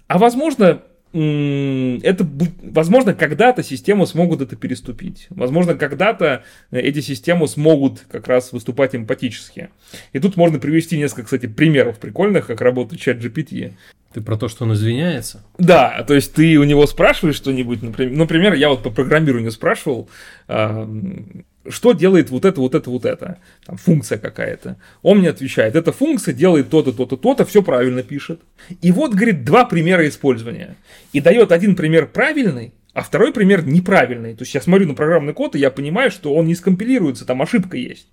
А 0.07 0.19
возможно, 0.19 0.83
это, 1.13 2.29
возможно, 2.63 3.15
когда-то 3.15 3.63
системы 3.63 4.07
смогут 4.07 4.43
это 4.43 4.55
переступить. 4.55 5.29
Возможно, 5.31 5.75
когда-то 5.75 6.45
эти 6.71 7.01
системы 7.01 7.49
смогут 7.49 8.05
как 8.11 8.29
раз 8.29 8.53
выступать 8.53 8.95
эмпатически. 8.95 9.71
И 10.13 10.19
тут 10.19 10.37
можно 10.37 10.59
привести 10.59 10.99
несколько, 10.99 11.25
кстати, 11.25 11.47
примеров 11.47 11.99
прикольных, 11.99 12.49
как 12.49 12.61
работает 12.61 13.01
чат 13.01 13.17
GPT. 13.17 13.73
Ты 14.17 14.23
про 14.23 14.39
то, 14.39 14.49
что 14.49 14.65
он 14.65 14.73
извиняется? 14.73 15.45
Да, 15.59 16.03
то 16.09 16.15
есть 16.15 16.33
ты 16.33 16.57
у 16.57 16.65
него 16.65 16.87
спрашиваешь 16.87 17.37
что-нибудь, 17.37 17.83
например, 17.83 18.17
например 18.17 18.55
я 18.55 18.71
вот 18.71 18.83
по 18.83 18.89
программированию 18.89 19.53
спрашивал, 19.53 20.09
э, 20.49 20.87
что 21.69 21.93
делает 21.93 22.31
вот 22.31 22.47
это, 22.47 22.59
вот 22.63 22.75
это, 22.75 22.89
вот 22.89 23.05
это, 23.05 23.37
там, 23.67 23.77
функция 23.77 24.17
какая-то. 24.17 24.79
Он 25.03 25.19
мне 25.19 25.29
отвечает, 25.29 25.77
эта 25.77 25.93
функция 25.93 26.33
делает 26.33 26.71
то-то, 26.71 26.93
то-то, 26.93 27.19
то-то, 27.19 27.45
все 27.45 27.63
правильно 27.63 28.03
пишет. 28.03 28.41
И 28.81 28.91
вот, 28.91 29.13
говорит, 29.13 29.45
два 29.45 29.67
примера 29.67 30.09
использования. 30.09 30.77
И 31.13 31.21
дает 31.21 31.53
один 31.53 31.77
пример 31.77 32.07
правильный, 32.07 32.73
а 32.97 33.03
второй 33.03 33.31
пример 33.31 33.67
неправильный. 33.67 34.35
То 34.35 34.43
есть 34.43 34.55
я 34.55 34.63
смотрю 34.63 34.89
на 34.89 34.95
программный 34.95 35.35
код, 35.35 35.55
и 35.55 35.59
я 35.59 35.71
понимаю, 35.71 36.11
что 36.11 36.33
он 36.33 36.47
не 36.47 36.55
скомпилируется, 36.55 37.27
там 37.27 37.43
ошибка 37.43 37.77
есть. 37.77 38.09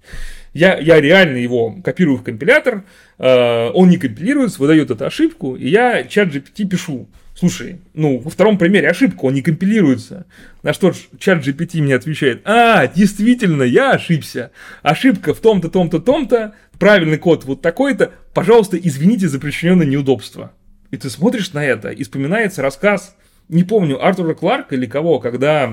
Я, 0.52 0.78
я 0.78 1.00
реально 1.00 1.38
его 1.38 1.74
копирую 1.82 2.18
в 2.18 2.24
компилятор, 2.24 2.84
э, 3.18 3.70
он 3.74 3.88
не 3.88 3.96
компилируется, 3.96 4.60
выдает 4.60 4.92
эту 4.92 5.06
ошибку, 5.06 5.56
и 5.56 5.70
я 5.70 6.04
чат 6.04 6.36
GPT 6.36 6.68
пишу. 6.68 7.08
Слушай, 7.34 7.80
ну, 7.94 8.18
во 8.18 8.30
втором 8.30 8.58
примере 8.58 8.90
ошибка, 8.90 9.24
он 9.24 9.36
не 9.36 9.42
компилируется. 9.42 10.26
На 10.64 10.74
что 10.74 10.92
чат 11.18 11.48
GPT 11.48 11.82
мне 11.82 11.96
отвечает, 11.96 12.42
а, 12.44 12.86
действительно, 12.88 13.64
я 13.64 13.92
ошибся. 13.92 14.52
Ошибка 14.82 15.34
в 15.34 15.40
том-то, 15.40 15.70
том-то, 15.70 16.00
том-то, 16.00 16.56
правильный 16.78 17.18
код 17.18 17.46
вот 17.46 17.62
такой-то, 17.62 18.12
пожалуйста, 18.34 18.76
извините 18.76 19.30
за 19.30 19.40
причиненное 19.40 19.86
неудобство. 19.86 20.52
И 20.92 20.98
ты 20.98 21.10
смотришь 21.10 21.54
на 21.54 21.64
это, 21.64 21.88
и 21.90 22.04
вспоминается 22.04 22.62
рассказ, 22.62 23.16
не 23.54 23.64
помню, 23.64 24.04
Артура 24.04 24.34
Кларка 24.34 24.76
или 24.76 24.86
кого, 24.86 25.20
когда 25.20 25.64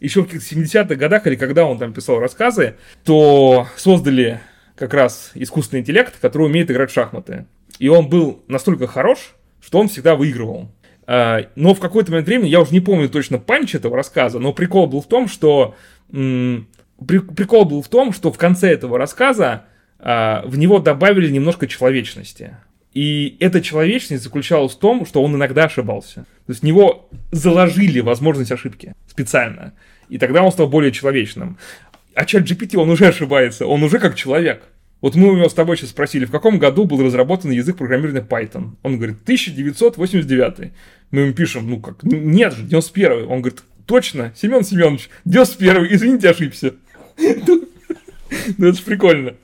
еще 0.00 0.22
в 0.22 0.26
каких-то 0.26 0.54
70-х 0.54 0.94
годах, 0.94 1.26
или 1.26 1.36
когда 1.36 1.64
он 1.64 1.78
там 1.78 1.92
писал 1.92 2.18
рассказы, 2.18 2.76
то 3.04 3.66
создали 3.76 4.40
как 4.76 4.94
раз 4.94 5.32
искусственный 5.34 5.80
интеллект, 5.80 6.14
который 6.20 6.46
умеет 6.46 6.70
играть 6.70 6.90
в 6.90 6.94
шахматы. 6.94 7.46
И 7.78 7.88
он 7.88 8.08
был 8.08 8.42
настолько 8.48 8.86
хорош, 8.86 9.34
что 9.60 9.78
он 9.80 9.88
всегда 9.88 10.14
выигрывал. 10.14 10.70
А, 11.06 11.46
но 11.56 11.74
в 11.74 11.80
какой-то 11.80 12.10
момент 12.10 12.28
времени, 12.28 12.48
я 12.48 12.60
уже 12.60 12.72
не 12.72 12.80
помню 12.80 13.08
точно 13.08 13.38
панч 13.38 13.74
этого 13.74 13.96
рассказа, 13.96 14.38
но 14.38 14.52
прикол 14.52 14.86
был 14.86 15.00
в 15.00 15.06
том, 15.06 15.28
что 15.28 15.74
прикол 16.10 17.64
был 17.64 17.82
в 17.82 17.88
том, 17.88 18.12
что 18.12 18.32
в 18.32 18.38
конце 18.38 18.70
этого 18.70 18.98
рассказа 18.98 19.64
а, 19.98 20.42
в 20.46 20.56
него 20.58 20.78
добавили 20.78 21.30
немножко 21.30 21.66
человечности. 21.66 22.56
И 22.94 23.36
эта 23.40 23.60
человечность 23.60 24.22
заключалась 24.22 24.72
в 24.72 24.78
том, 24.78 25.06
что 25.06 25.22
он 25.22 25.34
иногда 25.34 25.64
ошибался. 25.64 26.26
То 26.46 26.52
есть 26.52 26.62
в 26.62 26.64
него 26.64 27.08
заложили 27.30 28.00
возможность 28.00 28.50
ошибки 28.50 28.94
специально. 29.06 29.74
И 30.08 30.18
тогда 30.18 30.42
он 30.42 30.50
стал 30.50 30.68
более 30.68 30.90
человечным. 30.90 31.58
А 32.14 32.24
чат 32.24 32.44
GPT, 32.44 32.76
он 32.76 32.90
уже 32.90 33.06
ошибается, 33.06 33.66
он 33.66 33.82
уже 33.82 33.98
как 33.98 34.16
человек. 34.16 34.62
Вот 35.00 35.14
мы 35.14 35.30
у 35.30 35.36
него 35.36 35.48
с 35.48 35.54
тобой 35.54 35.76
сейчас 35.76 35.90
спросили, 35.90 36.24
в 36.24 36.30
каком 36.30 36.58
году 36.58 36.84
был 36.84 37.04
разработан 37.04 37.52
язык 37.52 37.76
программирования 37.76 38.26
Python? 38.28 38.72
Он 38.82 38.96
говорит, 38.96 39.18
1989. 39.22 40.72
Мы 41.12 41.20
ему 41.20 41.32
пишем, 41.34 41.70
ну 41.70 41.78
как, 41.78 42.02
нет 42.02 42.54
же, 42.54 42.64
91 42.64 43.28
Он 43.28 43.42
говорит, 43.42 43.62
точно, 43.86 44.32
Семен 44.36 44.64
Семенович, 44.64 45.08
91 45.24 45.86
извините, 45.90 46.30
ошибся. 46.30 46.74
Ну 48.58 48.66
это 48.66 48.76
же 48.76 48.82
прикольно. 48.82 49.34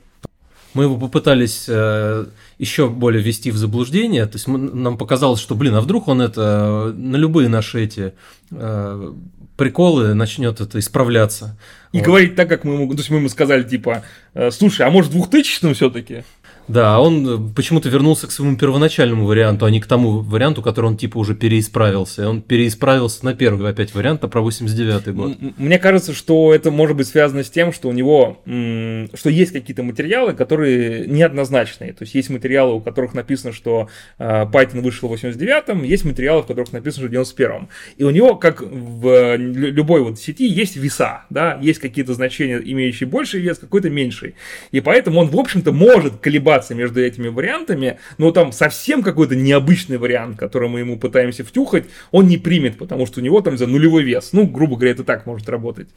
Мы 0.75 0.83
его 0.83 0.97
попытались 0.97 1.65
э, 1.67 2.25
еще 2.59 2.89
более 2.89 3.23
ввести 3.23 3.49
в 3.49 3.57
заблуждение. 3.57 4.25
То 4.27 4.35
есть 4.35 4.47
мы, 4.47 4.59
нам 4.59 4.97
показалось, 4.97 5.39
что, 5.39 5.55
блин, 5.55 5.73
а 5.73 5.81
вдруг 5.81 6.07
он 6.07 6.21
это 6.21 6.93
на 6.95 7.15
любые 7.15 7.49
наши 7.49 7.83
эти 7.83 8.13
э, 8.51 9.13
приколы 9.57 10.13
начнет 10.13 10.61
это 10.61 10.77
исправляться. 10.79 11.57
И 11.91 11.97
вот. 11.97 12.05
говорить 12.05 12.35
так, 12.35 12.49
как 12.49 12.63
мы 12.63 12.73
ему, 12.73 12.91
то 12.91 12.97
есть 12.97 13.09
мы 13.09 13.17
ему 13.17 13.29
сказали, 13.29 13.63
типа, 13.63 14.03
«Э, 14.33 14.51
слушай, 14.51 14.85
а 14.85 14.91
может 14.91 15.11
двухтысячным 15.11 15.73
все-таки? 15.73 16.23
Да, 16.67 16.99
он 16.99 17.27
э, 17.27 17.53
почему-то 17.55 17.89
вернулся 17.89 18.27
к 18.27 18.31
своему 18.31 18.57
первоначальному 18.57 19.25
варианту, 19.25 19.65
а 19.65 19.71
не 19.71 19.79
к 19.79 19.85
тому 19.85 20.21
варианту, 20.21 20.61
который 20.61 20.87
он 20.87 20.97
типа 20.97 21.17
уже 21.17 21.35
переисправился. 21.35 22.27
Он 22.27 22.41
переисправился 22.41 23.23
на 23.23 23.35
первый 23.35 23.69
опять 23.69 23.93
вариант, 23.93 24.23
а 24.23 24.27
про 24.27 24.41
89-й 24.41 25.11
год. 25.13 25.37
Мне 25.57 25.77
кажется, 25.77 26.13
что 26.13 26.53
это 26.53 26.71
может 26.71 26.97
быть 26.97 27.07
связано 27.07 27.43
с 27.43 27.49
тем, 27.49 27.71
что 27.71 27.89
у 27.89 27.91
него, 27.91 28.41
что 28.45 29.29
есть 29.29 29.53
какие-то 29.53 29.83
материалы, 29.83 30.33
которые 30.33 31.07
неоднозначные. 31.07 31.93
То 31.93 32.03
есть 32.03 32.15
есть 32.15 32.29
материалы, 32.29 32.75
у 32.75 32.81
которых 32.81 33.13
написано, 33.13 33.53
что 33.53 33.89
э, 34.17 34.45
Python 34.45 34.81
вышел 34.81 35.07
в 35.07 35.13
89-м, 35.13 35.83
есть 35.83 36.03
материалы, 36.03 36.41
в 36.41 36.47
которых 36.47 36.73
написано, 36.73 37.07
что 37.07 37.23
в 37.23 37.27
91-м. 37.35 37.69
И 37.97 38.03
у 38.03 38.09
него, 38.09 38.35
как 38.35 38.61
в 38.61 39.35
любой 39.37 40.01
вот 40.01 40.19
сети, 40.19 40.47
есть 40.47 40.77
веса, 40.77 41.25
да, 41.29 41.59
есть 41.61 41.79
какие-то 41.79 42.13
значения, 42.13 42.59
имеющие 42.63 43.07
больший 43.07 43.41
вес, 43.41 43.59
какой-то 43.59 43.89
меньший. 43.89 44.35
И 44.71 44.81
поэтому 44.81 45.19
он, 45.19 45.27
в 45.27 45.37
общем-то, 45.37 45.71
может 45.71 46.17
колебаться 46.17 46.54
колебаться 46.55 46.75
между 46.75 47.01
этими 47.01 47.27
вариантами, 47.27 47.99
но 48.17 48.31
там 48.31 48.51
совсем 48.51 49.03
какой-то 49.03 49.35
необычный 49.35 49.97
вариант, 49.97 50.37
который 50.37 50.69
мы 50.69 50.79
ему 50.79 50.97
пытаемся 50.97 51.43
втюхать, 51.43 51.85
он 52.11 52.27
не 52.27 52.37
примет, 52.37 52.77
потому 52.77 53.05
что 53.05 53.19
у 53.19 53.23
него 53.23 53.41
там 53.41 53.57
за 53.57 53.67
нулевой 53.67 54.03
вес. 54.03 54.29
Ну, 54.33 54.47
грубо 54.47 54.75
говоря, 54.75 54.91
это 54.91 55.03
так 55.03 55.25
может 55.25 55.49
работать. 55.49 55.89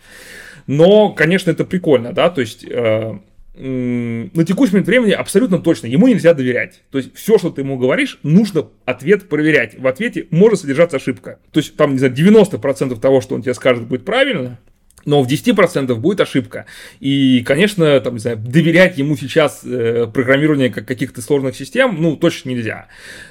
Но, 0.67 1.11
конечно, 1.11 1.51
это 1.51 1.65
прикольно, 1.65 2.13
да, 2.13 2.31
то 2.31 2.41
есть... 2.41 2.65
Э, 2.69 3.19
на 3.61 4.45
текущий 4.45 4.75
момент 4.75 4.87
времени 4.87 5.11
абсолютно 5.11 5.59
точно 5.59 5.89
ему 5.89 6.07
нельзя 6.07 6.33
доверять. 6.33 6.85
То 6.93 6.99
есть 6.99 7.13
все, 7.17 7.39
что 7.39 7.51
ты 7.51 7.63
ему 7.63 7.77
говоришь, 7.77 8.21
нужно 8.23 8.69
ответ 8.85 9.29
проверять. 9.29 9.77
В 9.77 9.89
ответе 9.89 10.29
может 10.31 10.61
содержаться 10.61 10.99
ошибка. 10.99 11.41
То 11.51 11.59
есть 11.59 11.75
там, 11.75 11.91
не 11.91 11.99
знаю, 11.99 12.15
90% 12.15 13.01
того, 13.01 13.21
что 13.21 13.35
он 13.35 13.43
тебе 13.43 13.55
скажет, 13.55 13.89
будет 13.89 14.05
правильно, 14.05 14.61
но 15.05 15.23
в 15.23 15.29
10% 15.29 15.95
будет 15.97 16.21
ошибка. 16.21 16.67
И, 17.01 17.43
конечно, 17.47 17.99
там, 18.01 18.15
не 18.15 18.21
знаю, 18.21 18.37
доверять 18.37 18.99
ему 18.99 19.17
сейчас 19.17 19.63
э, 19.65 20.07
программирование 20.13 20.71
как 20.71 20.87
каких-то 20.87 21.23
сложных 21.23 21.57
систем, 21.57 21.97
ну, 21.99 22.17
точно 22.17 22.51
нельзя. 22.51 22.89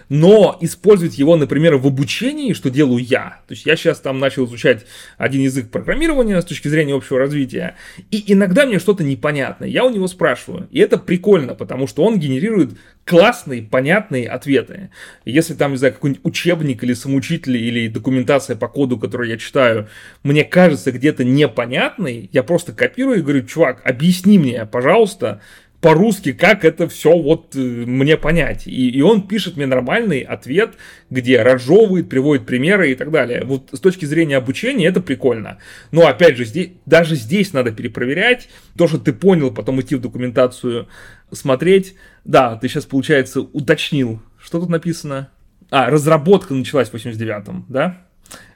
Но 0.10 0.58
использовать 0.62 1.18
его, 1.18 1.36
например, 1.36 1.76
в 1.78 1.88
обучении, 1.88 2.54
что 2.54 2.70
делаю 2.70 3.04
я. 3.04 3.42
То 3.48 3.54
есть 3.54 3.66
я 3.66 3.76
сейчас 3.76 4.00
там 4.00 4.20
начал 4.20 4.46
изучать 4.46 4.86
один 5.18 5.42
язык 5.42 5.70
программирования 5.70 6.42
с 6.42 6.46
точки 6.46 6.68
зрения 6.68 6.96
общего 6.96 7.20
развития. 7.20 7.76
И 8.12 8.24
иногда 8.32 8.66
мне 8.66 8.80
что-то 8.80 9.04
непонятно. 9.04 9.66
Я 9.66 9.84
у 9.84 9.90
него 9.90 10.08
спрашиваю. 10.08 10.68
И 10.72 10.80
это 10.80 10.98
прикольно, 10.98 11.56
потому 11.56 11.88
что 11.88 12.04
он 12.04 12.20
генерирует 12.20 12.72
классные, 13.08 13.62
понятные 13.62 14.28
ответы. 14.28 14.90
Если 15.24 15.54
там, 15.54 15.72
не 15.72 15.78
знаю, 15.78 15.94
какой-нибудь 15.94 16.26
учебник 16.26 16.84
или 16.84 16.94
самоучитель 16.94 17.56
или 17.56 17.88
документация 17.88 18.58
по 18.58 18.68
коду, 18.68 19.00
которую 19.00 19.30
я 19.30 19.38
читаю, 19.38 19.88
мне 20.24 20.44
кажется 20.44 20.92
где-то 20.92 21.24
непонятный, 21.24 22.30
я 22.34 22.44
просто 22.44 22.74
копирую 22.74 23.20
и 23.20 23.22
говорю, 23.22 23.46
чувак, 23.46 23.82
объясни 23.86 24.38
мне, 24.38 24.66
пожалуйста, 24.66 25.42
по-русски, 25.82 26.34
как 26.34 26.66
это 26.66 26.88
все 26.88 27.16
вот 27.18 27.56
э, 27.56 27.60
мне 27.60 28.18
понять. 28.18 28.66
И, 28.66 28.90
и 28.90 29.02
он 29.02 29.28
пишет 29.28 29.58
мне 29.58 29.68
нормальный 29.68 30.22
ответ, 30.22 30.72
где 31.10 31.42
разжевывает, 31.44 32.10
приводит 32.10 32.48
примеры 32.48 32.92
и 32.92 32.96
так 32.96 33.12
далее. 33.12 33.44
Вот 33.46 33.70
с 33.72 33.80
точки 33.80 34.06
зрения 34.06 34.38
обучения 34.38 34.88
это 34.88 35.02
прикольно. 35.02 35.60
Но 35.92 36.08
опять 36.08 36.36
же, 36.36 36.46
здесь, 36.46 36.72
даже 36.86 37.16
здесь 37.16 37.54
надо 37.54 37.72
перепроверять. 37.72 38.50
То, 38.76 38.88
что 38.88 38.98
ты 38.98 39.14
понял, 39.14 39.52
потом 39.52 39.80
идти 39.80 39.96
в 39.96 40.02
документацию 40.02 40.88
смотреть. 41.32 41.96
Да, 42.26 42.56
ты 42.56 42.68
сейчас, 42.68 42.86
получается, 42.86 43.42
уточнил. 43.42 44.20
Что 44.40 44.60
тут 44.60 44.70
написано? 44.70 45.30
А, 45.70 45.90
разработка 45.90 46.54
началась 46.54 46.90
в 46.90 46.96
89-м, 46.96 47.66
да? 47.70 48.07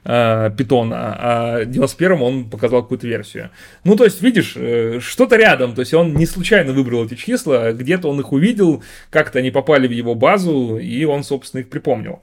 Э, 0.04 0.50
питона, 0.56 1.16
а 1.16 1.64
в 1.64 1.68
91-м 1.68 2.22
он 2.22 2.50
показал 2.50 2.82
какую-то 2.82 3.06
версию. 3.06 3.50
Ну, 3.84 3.94
то 3.94 4.02
есть, 4.02 4.20
видишь, 4.20 4.54
э, 4.56 4.98
что-то 5.00 5.36
рядом, 5.36 5.76
то 5.76 5.80
есть 5.80 5.94
он 5.94 6.14
не 6.14 6.26
случайно 6.26 6.72
выбрал 6.72 7.04
эти 7.04 7.14
числа, 7.14 7.70
где-то 7.70 8.08
он 8.08 8.18
их 8.18 8.32
увидел, 8.32 8.82
как-то 9.10 9.38
они 9.38 9.52
попали 9.52 9.86
в 9.86 9.92
его 9.92 10.16
базу, 10.16 10.76
и 10.76 11.04
он, 11.04 11.22
собственно, 11.22 11.60
их 11.60 11.70
припомнил. 11.70 12.20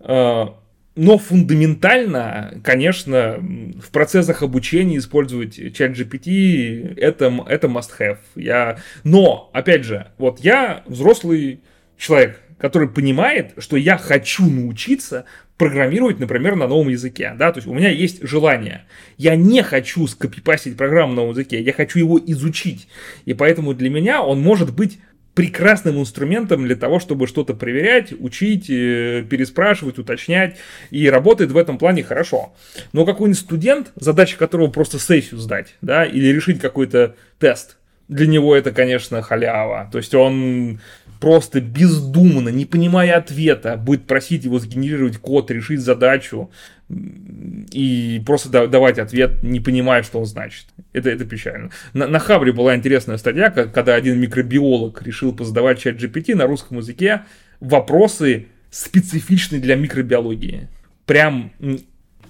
Э, 0.00 0.46
но 0.94 1.18
фундаментально, 1.18 2.54
конечно, 2.64 3.36
в 3.40 3.90
процессах 3.90 4.42
обучения 4.42 4.96
использовать 4.96 5.56
чат 5.74 5.90
GPT 5.90 6.94
это, 6.96 7.44
это 7.46 7.66
must-have. 7.66 8.20
Я... 8.36 8.78
Но, 9.04 9.50
опять 9.52 9.84
же, 9.84 10.08
вот 10.16 10.40
я 10.40 10.82
взрослый 10.86 11.60
человек, 11.98 12.40
который 12.56 12.88
понимает, 12.88 13.52
что 13.58 13.76
я 13.76 13.98
хочу 13.98 14.48
научиться 14.48 15.26
программировать, 15.62 16.18
например, 16.18 16.56
на 16.56 16.66
новом 16.66 16.88
языке, 16.88 17.36
да, 17.38 17.52
то 17.52 17.58
есть 17.58 17.68
у 17.68 17.72
меня 17.72 17.88
есть 17.88 18.26
желание. 18.26 18.82
Я 19.16 19.36
не 19.36 19.62
хочу 19.62 20.08
скопипастить 20.08 20.76
программу 20.76 21.12
на 21.12 21.16
новом 21.20 21.30
языке, 21.30 21.62
я 21.62 21.72
хочу 21.72 22.00
его 22.00 22.18
изучить. 22.18 22.88
И 23.26 23.32
поэтому 23.32 23.72
для 23.72 23.88
меня 23.88 24.22
он 24.22 24.40
может 24.40 24.74
быть 24.74 24.98
прекрасным 25.34 26.00
инструментом 26.00 26.64
для 26.64 26.74
того, 26.74 26.98
чтобы 26.98 27.28
что-то 27.28 27.54
проверять, 27.54 28.12
учить, 28.18 28.68
э, 28.70 29.24
переспрашивать, 29.30 29.98
уточнять, 29.98 30.56
и 30.90 31.08
работает 31.08 31.52
в 31.52 31.56
этом 31.56 31.78
плане 31.78 32.02
хорошо. 32.02 32.52
Но 32.92 33.06
какой-нибудь 33.06 33.38
студент, 33.38 33.92
задача 33.94 34.36
которого 34.36 34.66
просто 34.66 34.98
сессию 34.98 35.38
сдать, 35.38 35.76
да, 35.80 36.04
или 36.04 36.26
решить 36.26 36.60
какой-то 36.60 37.14
тест, 37.38 37.76
для 38.08 38.26
него 38.26 38.56
это, 38.56 38.72
конечно, 38.72 39.22
халява. 39.22 39.88
То 39.92 39.98
есть 39.98 40.12
он 40.12 40.80
просто 41.22 41.60
бездумно, 41.60 42.48
не 42.48 42.66
понимая 42.66 43.16
ответа, 43.16 43.76
будет 43.76 44.08
просить 44.08 44.42
его 44.44 44.58
сгенерировать 44.58 45.18
код, 45.18 45.52
решить 45.52 45.78
задачу 45.78 46.50
и 46.90 48.20
просто 48.26 48.66
давать 48.66 48.98
ответ, 48.98 49.40
не 49.44 49.60
понимая, 49.60 50.02
что 50.02 50.18
он 50.18 50.26
значит. 50.26 50.66
Это, 50.92 51.10
это 51.10 51.24
печально. 51.24 51.70
На, 51.92 52.08
на 52.08 52.18
Хабре 52.18 52.52
была 52.52 52.74
интересная 52.74 53.18
статья, 53.18 53.50
когда 53.50 53.94
один 53.94 54.18
микробиолог 54.18 55.00
решил 55.02 55.32
позадавать 55.32 55.78
чат 55.78 55.94
GPT 55.94 56.34
на 56.34 56.48
русском 56.48 56.78
языке 56.78 57.22
вопросы 57.60 58.46
специфичные 58.72 59.60
для 59.60 59.76
микробиологии. 59.76 60.66
Прям 61.06 61.52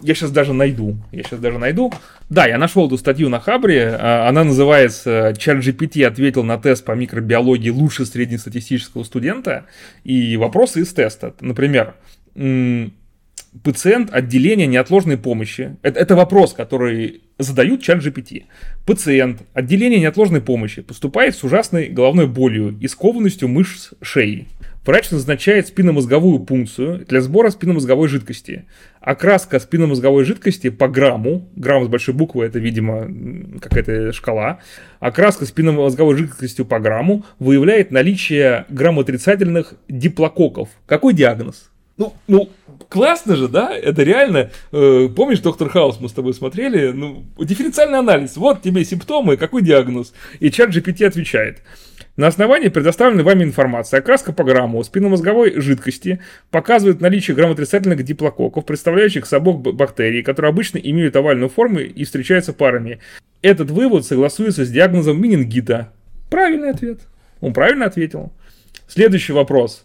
я 0.03 0.15
сейчас 0.15 0.31
даже 0.31 0.53
найду. 0.53 0.97
Я 1.13 1.23
сейчас 1.23 1.41
даже 1.41 1.59
найду. 1.59 1.93
Да, 2.29 2.47
я 2.47 2.59
нашел 2.59 2.87
эту 2.87 2.99
статью 2.99 3.29
на 3.29 3.41
Хабре. 3.41 3.97
А, 3.99 4.29
она 4.29 4.45
называется 4.45 5.35
ChatGPT 5.37 6.05
ответил 6.05 6.43
на 6.43 6.59
тест 6.59 6.85
по 6.85 6.93
микробиологии 6.93 7.71
лучше 7.71 8.05
среднестатистического 8.07 9.05
студента. 9.05 9.67
И 10.05 10.37
вопросы 10.37 10.81
из 10.81 10.93
теста. 10.93 11.35
Например, 11.41 11.95
пациент 13.63 14.13
отделения 14.13 14.67
неотложной 14.67 15.19
помощи. 15.19 15.77
Это, 15.83 16.01
это 16.01 16.17
вопрос, 16.17 16.55
который 16.55 17.23
задают 17.39 17.83
чат 17.83 17.99
GPT. 17.99 18.45
Пациент 18.87 19.43
отделения 19.53 20.01
неотложной 20.01 20.41
помощи 20.41 20.83
поступает 20.83 21.37
с 21.37 21.45
ужасной 21.45 21.89
головной 21.89 22.27
болью 22.27 22.77
и 22.81 22.89
скованностью 22.89 23.49
мышц 23.49 23.91
шеи. 24.01 24.49
Врач 24.85 25.13
назначает 25.13 25.69
спинномозговую 25.69 26.41
пункцию 26.41 27.07
для 27.07 27.21
сбора 27.21 27.51
спинномозговой 27.51 28.09
жидкости. 28.09 28.67
Окраска 29.01 29.61
спинномозговой 29.61 30.25
жидкости 30.25 30.71
по 30.71 30.89
грамму, 30.89 31.49
грамм 31.55 31.85
с 31.85 31.89
большой 31.89 32.15
буквы, 32.15 32.45
это, 32.47 32.59
видимо, 32.59 33.09
какая-то 33.61 34.13
шкала, 34.13 34.59
окраска 34.99 35.47
спинномозговой 35.47 36.17
жидкостью 36.17 36.65
по 36.65 36.81
грамму 36.81 37.25
выявляет 37.39 37.93
наличие 37.93 38.67
граммотрицательных 38.71 39.75
диплококков. 39.89 40.69
Какой 40.87 41.15
диагноз? 41.15 41.71
Ну, 41.97 42.15
ну, 42.27 42.49
классно 42.89 43.37
же, 43.37 43.47
да? 43.49 43.73
Это 43.77 44.03
реально. 44.03 44.51
Э, 44.73 45.09
помнишь, 45.15 45.41
доктор 45.41 45.69
Хаус 45.69 46.01
мы 46.01 46.09
с 46.09 46.13
тобой 46.13 46.35
смотрели? 46.35 46.91
Ну, 46.91 47.25
дифференциальный 47.39 47.99
анализ. 47.99 48.37
Вот 48.37 48.63
тебе 48.63 48.85
симптомы, 48.85 49.37
какой 49.37 49.63
диагноз. 49.63 50.13
И 50.41 50.51
чат 50.51 50.71
GPT 50.71 51.05
отвечает. 51.05 51.63
На 52.17 52.27
основании 52.27 52.69
предоставленной 52.69 53.25
вами 53.25 53.45
информации 53.45 53.99
окраска 53.99 54.35
по 54.35 54.45
грамму 54.45 54.85
спинномозговой 54.85 55.59
жидкости 55.59 56.21
показывает 56.51 57.01
наличие 57.01 57.35
грамотрицательных 57.35 58.03
диплококков, 58.05 58.67
представляющих 58.67 59.25
собой 59.25 59.55
бактерии, 59.73 60.21
которые 60.21 60.51
обычно 60.51 60.77
имеют 60.77 61.17
овальную 61.17 61.49
форму 61.49 61.79
и 61.79 62.05
встречаются 62.05 62.53
парами. 62.53 62.99
Этот 63.41 63.71
вывод 63.71 64.05
согласуется 64.05 64.67
с 64.67 64.71
диагнозом 64.71 65.23
менингита. 65.23 65.91
Правильный 66.29 66.71
ответ. 66.71 67.01
Он 67.41 67.55
правильно 67.55 67.87
ответил. 67.87 68.31
Следующий 68.89 69.33
вопрос. 69.33 69.83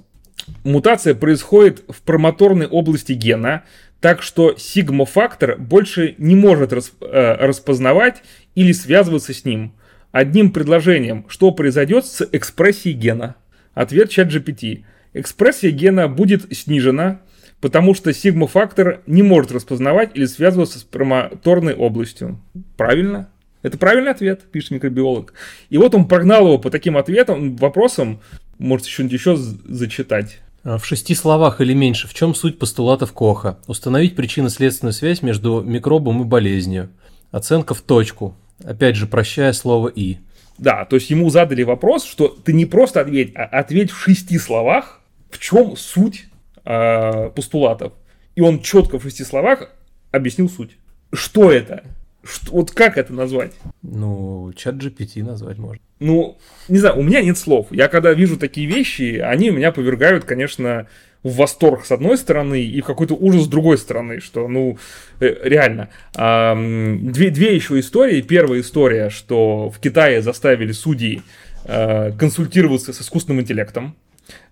Мутация 0.66 1.16
происходит 1.16 1.84
в 1.88 2.02
промоторной 2.02 2.68
области 2.68 3.14
гена, 3.14 3.64
так 4.02 4.22
что 4.22 4.56
сигма-фактор 4.58 5.58
больше 5.58 6.16
не 6.18 6.36
может 6.36 6.74
расп 6.74 7.02
э, 7.02 7.36
распознавать 7.40 8.22
или 8.54 8.74
связываться 8.74 9.34
с 9.34 9.46
ним. 9.46 9.74
Одним 10.12 10.52
предложением, 10.52 11.26
что 11.28 11.52
произойдет 11.52 12.06
с 12.06 12.28
экспрессией 12.32 12.96
гена? 12.96 13.36
Ответ 13.74 14.10
чат 14.10 14.30
GPT. 14.30 14.84
Экспрессия 15.14 15.72
гена 15.72 16.08
будет 16.08 16.56
снижена, 16.56 17.22
потому 17.62 17.94
что 17.94 18.14
сигма-фактор 18.14 19.02
не 19.06 19.24
может 19.24 19.52
распознавать 19.52 20.12
или 20.14 20.26
связываться 20.26 20.80
с 20.80 20.84
промоторной 20.84 21.74
областью. 21.74 22.40
Правильно? 22.78 23.30
Это 23.64 23.78
правильный 23.78 24.12
ответ, 24.12 24.44
пишет 24.52 24.72
микробиолог. 24.72 25.34
И 25.70 25.78
вот 25.78 25.94
он 25.96 26.08
прогнал 26.08 26.46
его 26.46 26.58
по 26.58 26.70
таким 26.70 26.98
ответам, 26.98 27.56
вопросам, 27.56 28.22
может 28.60 28.88
что-нибудь 28.88 29.14
еще 29.14 29.36
зачитать. 29.36 30.40
А 30.64 30.78
в 30.78 30.86
шести 30.86 31.16
словах 31.16 31.62
или 31.62 31.74
меньше, 31.74 32.08
в 32.08 32.14
чем 32.14 32.36
суть 32.36 32.60
постулатов 32.60 33.14
Коха? 33.14 33.58
Установить 33.68 34.16
причинно-следственную 34.16 34.94
связь 34.94 35.22
между 35.22 35.62
микробом 35.62 36.22
и 36.22 36.26
болезнью. 36.26 36.90
Оценка 37.32 37.74
в 37.74 37.82
точку. 37.82 38.36
Опять 38.64 38.96
же, 38.96 39.08
прощая 39.08 39.54
слово 39.54 39.90
«и». 39.90 40.18
Да, 40.58 40.86
то 40.86 40.96
есть 40.96 41.10
ему 41.10 41.30
задали 41.30 41.64
вопрос, 41.64 42.04
что 42.04 42.28
ты 42.30 42.52
не 42.52 42.66
просто 42.66 43.02
ответь, 43.02 43.32
а 43.36 43.44
ответь 43.44 43.92
в 43.92 43.98
шести 44.00 44.40
словах, 44.40 45.02
в 45.30 45.38
чем 45.40 45.76
суть 45.78 46.26
э, 46.66 47.30
постулатов. 47.36 47.94
И 48.36 48.42
он 48.42 48.62
четко 48.62 48.98
в 49.00 49.04
шести 49.04 49.24
словах 49.24 49.70
объяснил 50.12 50.50
суть. 50.50 50.78
Что 51.14 51.52
это? 51.52 51.84
Что, 52.24 52.52
вот 52.52 52.72
как 52.72 52.98
это 52.98 53.14
назвать? 53.14 53.54
Ну, 53.84 54.52
чат 54.56 54.76
GPT 54.76 55.24
назвать 55.24 55.58
можно. 55.58 55.82
Ну, 56.00 56.38
не 56.68 56.78
знаю, 56.80 56.98
у 57.00 57.04
меня 57.04 57.22
нет 57.22 57.38
слов. 57.38 57.68
Я 57.72 57.88
когда 57.88 58.14
вижу 58.14 58.38
такие 58.38 58.68
вещи, 58.68 59.18
они 59.18 59.50
меня 59.50 59.72
повергают, 59.72 60.26
конечно, 60.26 60.88
в 61.24 61.36
восторг 61.36 61.86
с 61.86 61.92
одной 61.92 62.18
стороны 62.18 62.62
и 62.62 62.82
в 62.82 62.86
какой-то 62.86 63.16
ужас 63.16 63.44
с 63.44 63.48
другой 63.48 63.78
стороны, 63.78 64.20
что, 64.20 64.48
ну, 64.48 64.78
э, 65.20 65.36
реально. 65.44 65.90
Две, 66.14 67.30
две 67.30 67.56
еще 67.56 67.80
истории. 67.80 68.22
Первая 68.22 68.62
история, 68.62 69.10
что 69.10 69.70
в 69.70 69.80
Китае 69.80 70.22
заставили 70.22 70.72
судей 70.72 71.22
а, 71.66 72.12
консультироваться 72.12 72.94
с 72.94 73.02
искусственным 73.02 73.42
интеллектом. 73.42 73.96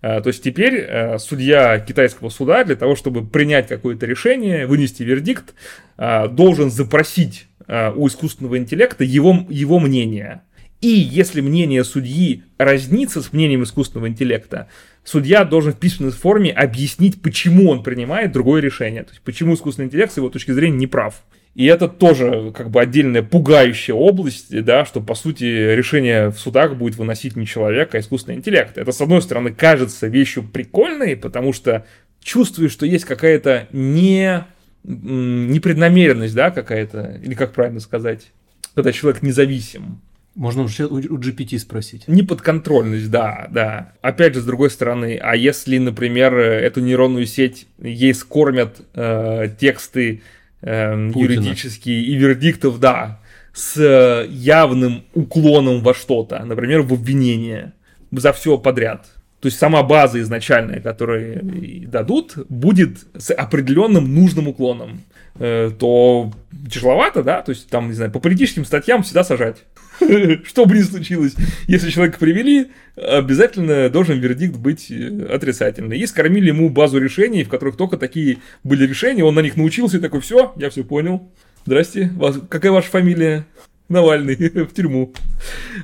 А, 0.02 0.22
то 0.22 0.28
есть 0.28 0.44
теперь 0.44 1.18
судья 1.20 1.80
китайского 1.80 2.30
суда 2.30 2.64
для 2.64 2.76
того, 2.76 2.96
чтобы 2.96 3.26
принять 3.26 3.68
какое-то 3.68 4.06
решение, 4.06 4.68
вынести 4.68 5.04
вердикт, 5.04 5.54
должен 5.98 6.70
запросить 6.70 7.48
Э, 7.68 7.92
у 7.96 8.08
искусственного 8.08 8.58
интеллекта 8.58 9.04
его, 9.04 9.46
его 9.50 9.80
мнение. 9.80 10.42
И 10.82 10.88
если 10.88 11.42
мнение 11.42 11.84
судьи 11.84 12.44
разнится 12.58 13.22
с 13.22 13.34
мнением 13.34 13.64
искусственного 13.64 14.08
интеллекта, 14.08 14.68
судья 15.06 15.46
должен 15.46 15.72
в 15.72 15.80
письменной 15.80 16.12
форме 16.12 16.52
объяснить, 16.52 17.22
почему 17.22 17.70
он 17.70 17.84
принимает 17.84 18.34
другое 18.34 18.62
решение. 18.62 19.04
То 19.04 19.12
есть, 19.12 19.22
почему 19.22 19.54
искусственный 19.54 19.86
интеллект 19.86 20.12
с 20.12 20.18
его 20.18 20.30
точки 20.30 20.52
зрения 20.52 20.78
не 20.78 20.88
прав. 20.88 21.24
И 21.54 21.66
это 21.68 21.88
тоже 21.88 22.52
как 22.54 22.70
бы 22.70 22.82
отдельная 22.82 23.24
пугающая 23.24 23.96
область, 23.96 24.64
да, 24.64 24.84
что 24.84 25.00
по 25.00 25.16
сути 25.16 25.46
решение 25.46 26.30
в 26.30 26.38
судах 26.38 26.76
будет 26.76 26.98
выносить 26.98 27.38
не 27.38 27.46
человек, 27.46 27.96
а 27.96 28.00
искусственный 28.00 28.36
интеллект. 28.38 28.78
Это, 28.78 28.92
с 28.92 29.00
одной 29.00 29.22
стороны, 29.22 29.54
кажется 29.54 30.08
вещью 30.08 30.44
прикольной, 30.44 31.16
потому 31.16 31.54
что 31.54 31.86
чувствуешь, 32.22 32.74
что 32.74 32.86
есть 32.86 33.06
какая-то 33.06 33.70
не 33.72 34.44
непреднамеренность, 34.84 36.36
да, 36.36 36.52
какая-то, 36.52 37.20
или 37.24 37.34
как 37.34 37.54
правильно 37.54 37.80
сказать, 37.80 38.32
когда 38.76 38.92
человек 38.92 39.24
независим. 39.24 40.02
Можно 40.36 40.64
у 40.64 40.68
GPT 40.68 41.58
спросить. 41.58 42.08
Неподконтрольность, 42.08 43.10
да, 43.10 43.48
да. 43.50 43.94
Опять 44.02 44.36
же, 44.36 44.42
с 44.42 44.46
другой 44.46 44.70
стороны, 44.70 45.18
а 45.22 45.36
если, 45.36 45.78
например, 45.78 46.38
эту 46.38 46.82
нейронную 46.82 47.26
сеть, 47.26 47.68
ей 47.80 48.14
скормят 48.14 48.82
э, 48.94 49.50
тексты 49.58 50.22
э, 50.62 51.12
юридические 51.16 52.04
и 52.04 52.16
вердиктов, 52.16 52.82
да, 52.82 53.22
с 53.54 54.26
явным 54.30 55.06
уклоном 55.14 55.82
во 55.82 55.94
что-то, 55.94 56.44
например, 56.44 56.82
в 56.82 56.94
обвинение 56.94 57.72
за 58.12 58.34
все 58.34 58.58
подряд, 58.58 59.06
то 59.46 59.48
есть 59.48 59.60
сама 59.60 59.84
база 59.84 60.20
изначальная, 60.22 60.82
которую 60.82 61.88
дадут, 61.88 62.34
будет 62.50 63.06
с 63.16 63.32
определенным 63.32 64.14
нужным 64.16 64.48
уклоном. 64.48 65.02
Э, 65.38 65.70
то 65.78 66.32
тяжеловато, 66.72 67.22
да, 67.22 67.42
то 67.42 67.52
есть 67.52 67.70
там, 67.70 67.90
не 67.90 67.94
знаю, 67.94 68.10
по 68.10 68.20
политическим 68.20 68.66
статьям 68.66 69.04
всегда 69.04 69.24
сажать. 69.24 69.58
Что 70.46 70.66
бы 70.66 70.78
ни 70.78 70.82
случилось, 70.82 71.36
если 71.68 71.90
человека 71.90 72.20
привели, 72.20 72.68
обязательно 72.96 73.90
должен 73.90 74.20
вердикт 74.20 74.56
быть 74.58 74.92
э, 74.92 75.28
отрицательный. 75.32 75.98
И 76.00 76.08
скормили 76.08 76.48
ему 76.48 76.70
базу 76.70 77.00
решений, 77.00 77.44
в 77.44 77.50
которых 77.50 77.78
только 77.78 77.98
такие 77.98 78.38
были 78.64 78.86
решения, 78.86 79.24
он 79.24 79.36
на 79.36 79.42
них 79.42 79.58
научился 79.58 79.98
и 79.98 80.02
такой, 80.02 80.22
все, 80.22 80.54
я 80.58 80.70
все 80.70 80.84
понял. 80.84 81.30
Здрасте, 81.66 82.12
вас, 82.16 82.38
какая 82.50 82.72
ваша 82.72 82.90
фамилия? 82.90 83.46
Навальный 83.88 84.36
в 84.66 84.74
тюрьму. 84.74 85.14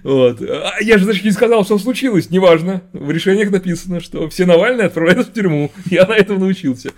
Вот. 0.03 0.41
А 0.41 0.73
я 0.81 0.97
же, 0.97 1.05
значит, 1.05 1.23
не 1.23 1.31
сказал, 1.31 1.63
что 1.63 1.77
случилось. 1.77 2.31
Неважно. 2.31 2.81
В 2.93 3.11
решениях 3.11 3.51
написано, 3.51 3.99
что 3.99 4.27
все 4.29 4.45
Навальные 4.45 4.87
отправляются 4.87 5.31
в 5.31 5.33
тюрьму. 5.33 5.71
Я 5.85 6.07
на 6.07 6.13
этом 6.13 6.39
научился. 6.39 6.91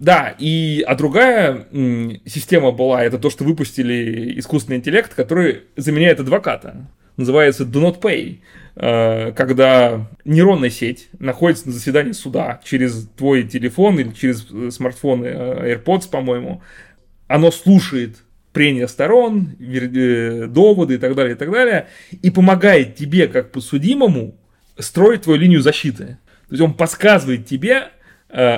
Да, 0.00 0.34
и, 0.38 0.82
а 0.86 0.94
другая 0.94 1.66
м, 1.72 2.22
система 2.24 2.70
была, 2.72 3.04
это 3.04 3.18
то, 3.18 3.28
что 3.28 3.44
выпустили 3.44 4.38
искусственный 4.38 4.78
интеллект, 4.78 5.12
который 5.12 5.64
заменяет 5.76 6.20
адвоката. 6.20 6.86
Называется 7.18 7.64
Do 7.64 7.82
Not 7.82 8.00
Pay. 8.00 8.38
Э, 8.76 9.32
когда 9.32 10.08
нейронная 10.24 10.70
сеть 10.70 11.10
находится 11.18 11.66
на 11.66 11.74
заседании 11.74 12.12
суда 12.12 12.62
через 12.64 13.08
твой 13.14 13.42
телефон 13.42 14.00
или 14.00 14.12
через 14.12 14.46
э, 14.50 14.70
смартфон 14.70 15.22
э, 15.22 15.74
AirPods, 15.74 16.08
по-моему, 16.10 16.62
оно 17.26 17.50
слушает 17.50 18.16
прения 18.54 18.88
сторон, 18.88 19.50
э, 19.60 20.46
доводы 20.46 20.94
и 20.94 20.98
так 20.98 21.14
далее, 21.14 21.34
и 21.34 21.38
так 21.38 21.50
далее, 21.50 21.88
и 22.10 22.30
помогает 22.30 22.96
тебе, 22.96 23.28
как 23.28 23.52
подсудимому, 23.52 24.34
строить 24.78 25.22
твою 25.22 25.38
линию 25.38 25.60
защиты. 25.60 26.16
То 26.48 26.52
есть 26.52 26.62
он 26.62 26.72
подсказывает 26.72 27.44
тебе, 27.44 27.90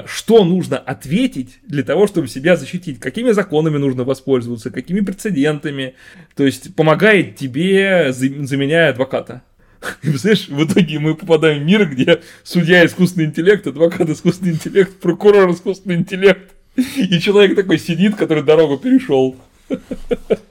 что 0.07 0.45
нужно 0.45 0.79
ответить 0.79 1.59
для 1.67 1.83
того, 1.83 2.07
чтобы 2.07 2.29
себя 2.29 2.57
защитить, 2.57 3.01
какими 3.01 3.31
законами 3.31 3.79
нужно 3.79 4.05
воспользоваться, 4.05 4.71
какими 4.71 5.01
прецедентами. 5.01 5.95
То 6.37 6.45
есть 6.45 6.75
помогает 6.75 7.37
тебе, 7.37 8.13
заменяя 8.13 8.91
адвоката. 8.91 9.43
И 10.03 10.07
представляешь, 10.11 10.49
в 10.49 10.65
итоге 10.65 10.99
мы 10.99 11.15
попадаем 11.15 11.63
в 11.63 11.65
мир, 11.65 11.89
где 11.89 12.21
судья 12.43 12.85
искусственный 12.87 13.27
интеллект, 13.27 13.67
адвокат 13.67 14.09
искусственный 14.09 14.53
интеллект, 14.53 14.95
прокурор 15.01 15.51
искусственный 15.51 15.97
интеллект. 15.97 16.55
И 16.77 17.19
человек 17.19 17.55
такой 17.57 17.79
сидит, 17.79 18.17
который 18.17 18.43
дорогу 18.43 18.79
перешел. 18.79 19.37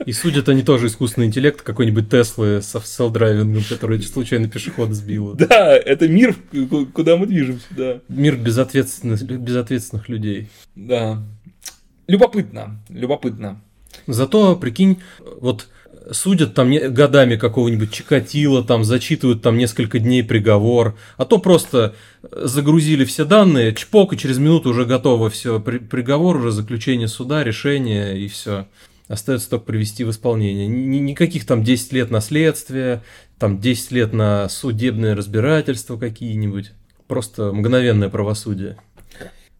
И 0.05 0.13
судят 0.13 0.49
они 0.49 0.63
тоже 0.63 0.87
искусственный 0.87 1.27
интеллект 1.27 1.61
какой-нибудь 1.61 2.09
Теслы 2.09 2.61
с 2.61 2.75
селл-драйвингом, 2.75 3.63
который 3.67 4.01
случайно 4.01 4.49
пешехода 4.49 4.93
сбила. 4.93 5.35
Да, 5.51 5.75
это 5.75 6.07
мир, 6.07 6.35
куда 6.93 7.17
мы 7.17 7.27
движемся, 7.27 7.67
да. 7.71 7.99
Мир 8.07 8.35
безответственных, 8.37 9.21
безответственных 9.23 10.09
людей. 10.09 10.49
Да. 10.75 11.21
Любопытно, 12.07 12.79
любопытно. 12.89 13.61
Зато, 14.07 14.55
прикинь, 14.55 14.99
вот 15.39 15.67
судят 16.11 16.53
там 16.53 16.71
годами 16.93 17.35
какого-нибудь 17.35 17.91
Чикатила, 17.91 18.63
там 18.63 18.83
зачитывают 18.83 19.41
там 19.41 19.57
несколько 19.57 19.99
дней 19.99 20.23
приговор, 20.23 20.95
а 21.17 21.25
то 21.25 21.37
просто 21.37 21.95
загрузили 22.31 23.05
все 23.05 23.25
данные, 23.25 23.73
чпок, 23.73 24.13
и 24.13 24.17
через 24.17 24.37
минуту 24.37 24.69
уже 24.69 24.85
готово 24.85 25.29
все, 25.29 25.59
при, 25.59 25.77
приговор 25.77 26.37
уже, 26.37 26.51
заключение 26.51 27.07
суда, 27.07 27.43
решение 27.43 28.19
и 28.19 28.27
все. 28.27 28.67
Остается 29.11 29.49
только 29.49 29.65
привести 29.65 30.05
в 30.05 30.11
исполнение. 30.11 30.67
Никаких 30.67 31.45
там 31.45 31.65
10 31.65 31.91
лет 31.91 32.11
на 32.11 32.21
следствие, 32.21 33.01
там 33.37 33.59
10 33.59 33.91
лет 33.91 34.13
на 34.13 34.47
судебное 34.47 35.17
разбирательство 35.17 35.97
какие-нибудь. 35.97 36.71
Просто 37.07 37.51
мгновенное 37.51 38.07
правосудие. 38.07 38.77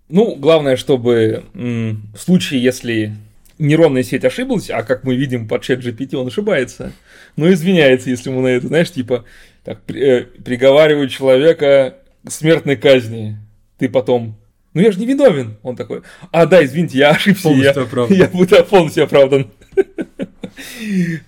Ну, 0.07 0.35
главное, 0.35 0.77
чтобы 0.77 1.43
в 1.53 2.17
случае, 2.17 2.63
если 2.63 3.13
нейронная 3.59 4.03
сеть 4.03 4.23
ошиблась, 4.23 4.69
а 4.69 4.83
как 4.83 5.03
мы 5.03 5.17
видим 5.17 5.49
по 5.49 5.59
чат 5.59 5.79
GPT, 5.79 6.15
он 6.15 6.27
ошибается, 6.27 6.93
но 7.35 7.51
извиняется, 7.51 8.09
если 8.09 8.29
ему 8.29 8.39
на 8.39 8.47
это, 8.47 8.67
знаешь, 8.67 8.91
типа, 8.93 9.25
так, 9.65 9.81
при, 9.81 10.01
э, 10.01 10.23
приговаривают 10.23 11.11
человека 11.11 11.97
к 12.25 12.31
смертной 12.31 12.77
казни, 12.77 13.37
ты 13.77 13.89
потом 13.89 14.37
ну 14.73 14.81
я 14.81 14.91
же 14.91 14.99
не 14.99 15.05
виновен. 15.05 15.57
Он 15.63 15.75
такой, 15.75 16.01
а 16.31 16.45
да, 16.45 16.63
извините, 16.63 16.97
я 16.97 17.11
ошибся. 17.11 17.43
Полностью 17.43 17.73
я, 17.75 17.87
оправдан. 17.87 18.17
Я 18.17 18.27
буду 18.27 18.63
полностью 18.65 19.03
оправдан. 19.03 19.51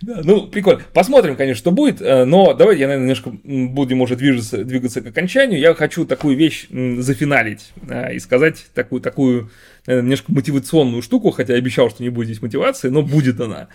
Да, 0.02 0.22
ну, 0.24 0.48
прикольно. 0.48 0.82
Посмотрим, 0.94 1.36
конечно, 1.36 1.58
что 1.58 1.72
будет, 1.72 2.02
э, 2.02 2.26
но 2.26 2.54
давайте 2.54 2.82
я, 2.82 2.88
наверное, 2.88 3.08
немножко 3.08 3.32
будем 3.44 4.02
уже 4.02 4.16
движется, 4.16 4.64
двигаться 4.64 5.02
к 5.02 5.08
окончанию. 5.08 5.60
Я 5.60 5.74
хочу 5.74 6.06
такую 6.06 6.38
вещь 6.38 6.68
зафиналить 6.70 7.74
и 8.12 8.20
сказать 8.20 8.66
такую, 8.74 9.02
такую 9.02 9.50
наверное, 9.88 10.06
немножко 10.06 10.32
мотивационную 10.32 11.02
штуку, 11.02 11.32
хотя 11.32 11.54
я 11.54 11.60
обещал, 11.60 11.90
что 11.90 12.04
не 12.04 12.10
будет 12.10 12.28
здесь 12.28 12.42
мотивации, 12.42 12.90
но 12.90 13.02
будет 13.02 13.40
она. 13.40 13.70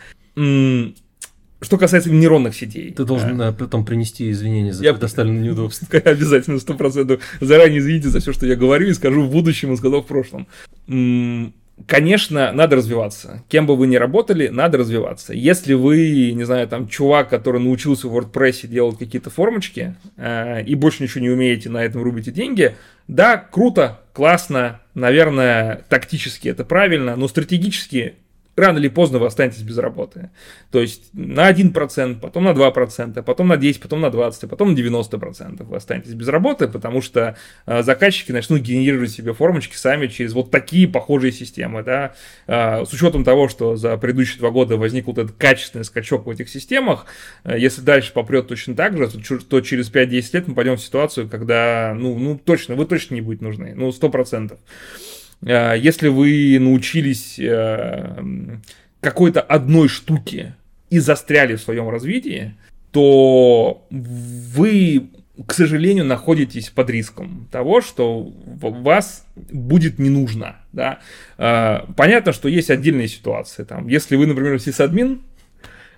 Что 1.60 1.76
касается 1.76 2.10
нейронных 2.10 2.55
сетей. 2.55 2.93
Ты 2.93 3.05
должен 3.05 3.40
а, 3.43 3.52
потом 3.52 3.85
принести 3.85 4.30
извинения 4.30 4.72
за 4.72 4.85
я 4.85 4.93
предоставленное 4.93 5.43
неудобство. 5.43 5.89
Обязательно, 6.05 6.59
сто 6.60 6.74
процентов. 6.74 7.20
Заранее 7.40 7.80
извините 7.80 8.09
за 8.09 8.20
все, 8.20 8.32
что 8.32 8.47
я 8.47 8.55
говорю 8.55 8.89
и 8.89 8.94
скажу 8.94 9.22
в 9.22 9.30
будущем 9.30 9.72
и 9.72 9.76
сказал 9.76 10.02
в 10.02 10.06
прошлом. 10.06 10.47
Конечно, 11.86 12.52
надо 12.52 12.76
развиваться. 12.76 13.44
Кем 13.48 13.66
бы 13.66 13.76
вы 13.76 13.86
ни 13.86 13.97
работали, 13.97 14.48
надо 14.48 14.78
развиваться. 14.78 15.32
Если 15.32 15.74
вы, 15.74 16.32
не 16.32 16.44
знаю, 16.44 16.66
там, 16.66 16.89
чувак, 16.89 17.28
который 17.28 17.60
научился 17.60 18.09
в 18.09 18.16
WordPress 18.16 18.66
делать 18.66 18.98
какие-то 18.98 19.30
формочки, 19.30 19.94
э, 20.16 20.64
и 20.64 20.74
больше 20.74 21.02
ничего 21.02 21.22
не 21.22 21.30
умеете, 21.30 21.70
на 21.70 21.85
этом 21.85 22.02
рубите 22.02 22.32
деньги, 22.32 22.74
да, 23.06 23.36
круто, 23.36 24.01
классно, 24.12 24.80
наверное, 24.94 25.85
тактически 25.89 26.48
это 26.48 26.64
правильно, 26.64 27.14
но 27.14 27.28
стратегически 27.28 28.16
рано 28.59 28.78
или 28.78 28.89
поздно 28.89 29.18
вы 29.18 29.26
останетесь 29.26 29.62
без 29.62 29.78
работы. 29.78 30.30
То 30.70 30.80
есть 30.80 31.10
на 31.12 31.51
1%, 31.51 32.20
потом 32.20 32.44
на 32.44 32.51
2%, 32.51 33.22
потом 33.22 33.48
на 33.48 33.55
10%, 33.55 33.80
потом 33.80 34.01
на 34.01 34.06
20%, 34.06 34.39
а 34.43 34.48
потом 34.48 34.74
на 34.74 34.76
90% 34.76 35.64
вы 35.64 35.76
останетесь 35.76 36.14
без 36.14 36.28
работы, 36.28 36.68
потому 36.68 37.02
что 37.02 37.36
э, 37.66 37.82
заказчики 37.82 38.32
начнут 38.32 38.60
генерировать 38.60 39.10
себе 39.10 39.32
формочки 39.32 39.76
сами 39.76 40.06
через 40.06 40.32
вот 40.32 40.51
такие 40.51 40.89
похожие 40.89 41.32
системы. 41.32 41.82
Да? 41.82 42.14
Э, 42.47 42.85
с 42.85 42.93
учетом 42.93 43.24
того, 43.24 43.48
что 43.48 43.76
за 43.76 43.97
предыдущие 43.97 44.39
два 44.39 44.51
года 44.51 44.76
возник 44.76 45.06
вот 45.06 45.18
этот 45.18 45.36
качественный 45.36 45.85
скачок 45.85 46.26
в 46.26 46.30
этих 46.30 46.48
системах, 46.48 47.06
э, 47.44 47.59
если 47.59 47.82
дальше 47.82 48.12
попрет 48.12 48.48
точно 48.48 48.74
так 48.74 48.97
же, 48.97 49.09
то 49.09 49.60
через 49.60 49.90
5-10 49.90 50.30
лет 50.32 50.48
мы 50.48 50.55
пойдем 50.55 50.76
в 50.76 50.80
ситуацию, 50.80 51.28
когда, 51.28 51.94
ну, 51.97 52.18
ну 52.18 52.39
точно, 52.39 52.74
вы 52.74 52.86
точно 52.86 53.14
не 53.14 53.20
будете 53.20 53.44
нужны, 53.44 53.74
ну, 53.74 53.89
100%. 53.89 54.56
Э, 55.43 55.74
если 55.78 56.09
вы 56.09 56.59
научились 56.60 57.39
э, 57.39 58.23
какой-то 59.01 59.40
одной 59.40 59.89
штуке 59.89 60.56
и 60.90 60.98
застряли 60.98 61.56
в 61.56 61.60
своем 61.60 61.89
развитии, 61.89 62.55
то 62.90 63.86
вы, 63.90 65.10
к 65.47 65.52
сожалению, 65.52 66.05
находитесь 66.05 66.70
под 66.70 66.90
риском 66.90 67.48
того, 67.52 67.81
что 67.81 68.32
вас 68.47 69.27
будет 69.35 69.98
не 69.98 70.10
нужно. 70.10 70.56
Да? 70.73 71.01
Э, 71.36 71.81
понятно, 71.97 72.32
что 72.32 72.48
есть 72.48 72.70
отдельные 72.70 73.09
ситуации. 73.09 73.65
Там, 73.65 73.89
если 73.89 74.16
вы, 74.16 74.27
например, 74.27 74.59
сисадмин, 74.59 75.23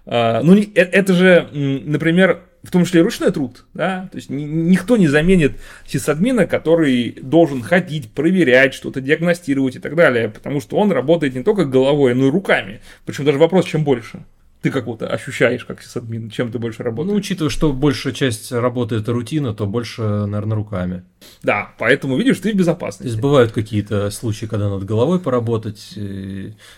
ну, 0.07 0.57
это 0.75 1.13
же, 1.13 1.49
например, 1.53 2.41
в 2.63 2.71
том 2.71 2.85
числе 2.85 3.03
ручной 3.03 3.31
труд, 3.33 3.65
да, 3.75 4.09
то 4.13 4.17
есть 4.17 4.29
никто 4.29 4.97
не 4.97 5.09
заменит 5.09 5.53
сисадмина, 5.87 6.47
который 6.47 7.19
должен 7.23 7.63
ходить, 7.63 8.11
проверять 8.11 8.75
что-то, 8.75 9.01
диагностировать 9.01 9.77
и 9.77 9.79
так 9.79 9.95
далее, 9.95 10.29
потому 10.29 10.61
что 10.61 10.77
он 10.77 10.93
работает 10.93 11.35
не 11.35 11.43
только 11.43 11.65
головой, 11.65 12.15
но 12.15 12.27
и 12.27 12.31
руками. 12.31 12.81
Причем 13.07 13.25
даже 13.25 13.39
вопрос, 13.39 13.65
чем 13.65 13.85
больше. 13.85 14.25
Ты 14.63 14.71
как 14.71 14.85
вот 14.85 15.03
ощущаешь, 15.03 15.65
как 15.65 15.81
сисадмин, 15.81 16.29
чем 16.29 16.53
ты 16.53 16.59
больше 16.59 16.83
работаешь? 16.83 17.11
Ну, 17.11 17.17
учитывая, 17.17 17.49
что 17.49 17.73
большая 17.73 18.13
часть 18.13 18.53
работы 18.53 18.97
это 18.97 19.15
рутина, 19.15 19.55
то 19.55 19.67
больше, 19.67 20.03
наверное, 20.03 20.55
руками. 20.55 21.03
Да, 21.43 21.75
поэтому, 21.79 22.19
видишь, 22.19 22.41
ты 22.41 22.53
в 22.53 22.57
безопасности. 22.57 23.05
То 23.05 23.09
есть 23.09 23.21
бывают 23.23 23.53
какие-то 23.53 24.11
случаи, 24.11 24.45
когда 24.45 24.69
надо 24.69 24.85
головой 24.85 25.19
поработать, 25.19 25.95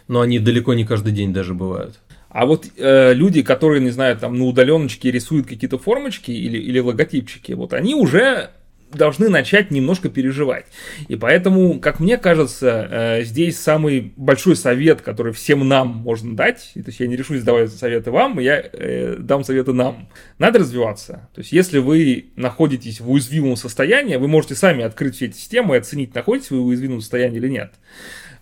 но 0.06 0.20
они 0.20 0.38
далеко 0.38 0.74
не 0.74 0.84
каждый 0.84 1.12
день 1.12 1.32
даже 1.32 1.54
бывают. 1.54 1.98
А 2.32 2.46
вот 2.46 2.66
э, 2.76 3.12
люди, 3.12 3.42
которые, 3.42 3.82
не 3.82 3.90
знаю, 3.90 4.16
там 4.16 4.38
на 4.38 4.44
удаленочке 4.46 5.10
рисуют 5.10 5.46
какие-то 5.46 5.78
формочки 5.78 6.30
или, 6.30 6.56
или 6.56 6.78
логотипчики, 6.78 7.52
вот 7.52 7.74
они 7.74 7.94
уже 7.94 8.50
должны 8.90 9.28
начать 9.28 9.70
немножко 9.70 10.08
переживать. 10.08 10.66
И 11.08 11.16
поэтому, 11.16 11.78
как 11.78 12.00
мне 12.00 12.16
кажется, 12.16 12.88
э, 12.90 13.24
здесь 13.24 13.58
самый 13.58 14.12
большой 14.16 14.56
совет, 14.56 15.02
который 15.02 15.34
всем 15.34 15.66
нам 15.68 15.88
можно 15.88 16.34
дать, 16.34 16.70
то 16.74 16.84
есть 16.86 17.00
я 17.00 17.06
не 17.06 17.16
решусь 17.16 17.42
давать 17.42 17.70
советы 17.72 18.10
вам, 18.10 18.38
я 18.38 18.60
э, 18.60 19.16
дам 19.18 19.44
советы 19.44 19.74
нам. 19.74 20.08
Надо 20.38 20.58
развиваться. 20.58 21.28
То 21.34 21.40
есть 21.40 21.52
если 21.52 21.78
вы 21.78 22.30
находитесь 22.36 23.00
в 23.00 23.10
уязвимом 23.10 23.56
состоянии, 23.56 24.16
вы 24.16 24.28
можете 24.28 24.54
сами 24.54 24.84
открыть 24.84 25.16
все 25.16 25.26
эти 25.26 25.36
системы 25.36 25.74
и 25.74 25.78
оценить, 25.78 26.14
находитесь 26.14 26.50
вы 26.50 26.62
в 26.62 26.66
уязвимом 26.66 27.00
состоянии 27.00 27.36
или 27.36 27.48
нет. 27.48 27.72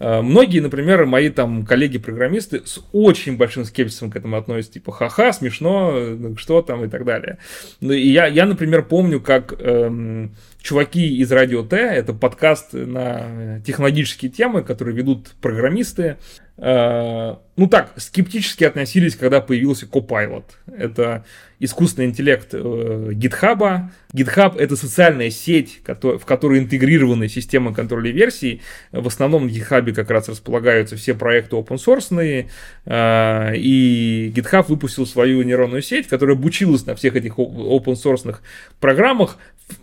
Э, 0.01 0.23
многие, 0.23 0.61
например, 0.61 1.05
мои 1.05 1.29
там 1.29 1.65
коллеги-программисты 1.65 2.63
с 2.65 2.81
очень 2.93 3.37
большим 3.37 3.65
скепсисом 3.65 4.11
к 4.11 4.17
этому 4.17 4.37
относятся, 4.37 4.73
типа, 4.73 4.93
ха-ха, 4.93 5.33
смешно, 5.33 5.93
ну, 5.93 6.37
что 6.37 6.63
там 6.63 6.85
и 6.85 6.89
так 6.89 7.05
далее. 7.05 7.39
Ну, 7.81 7.93
и 7.93 8.09
я, 8.09 8.27
я 8.27 8.47
например, 8.47 8.83
помню, 8.83 9.21
как 9.21 9.55
эм, 9.61 10.35
чуваки 10.63 11.19
из 11.19 11.31
Радио 11.31 11.63
Т, 11.63 11.77
это 11.77 12.15
подкаст 12.15 12.73
на 12.73 13.61
технологические 13.65 14.31
темы, 14.31 14.63
которые 14.63 14.97
ведут 14.97 15.33
программисты, 15.43 16.03
э, 16.03 16.17
ну 16.63 17.67
так, 17.69 17.93
скептически 17.97 18.65
относились, 18.65 19.17
когда 19.17 19.41
появился 19.41 19.87
Copilot. 19.87 20.45
Это 20.67 21.25
искусственный 21.59 22.09
интеллект 22.09 22.49
э, 22.53 23.11
GitHub. 23.13 24.59
Это 24.59 24.77
социальная 24.77 25.31
сеть, 25.31 25.81
в 25.87 26.25
которой 26.25 26.59
интегрированы 26.59 27.29
системы 27.29 27.75
контроля 27.75 28.11
версий. 28.11 28.63
В 28.93 29.07
основном 29.07 29.47
на 29.47 29.51
GitHub 29.51 29.93
как 29.93 30.11
раз 30.11 30.29
располагаются 30.29 30.97
все 30.97 31.15
проекты 31.15 31.57
open 31.57 31.77
source, 31.77 32.47
э, 32.87 33.57
и 33.57 34.33
GitHub 34.35 34.67
выпустил 34.69 35.07
свою 35.07 35.43
нейронную 35.43 35.83
сеть, 35.83 36.09
которая 36.09 36.37
обучилась 36.37 36.85
на 36.87 36.95
всех 36.95 37.17
этих 37.17 37.39
open 37.39 37.95
source 37.95 38.37
программах. 38.81 39.39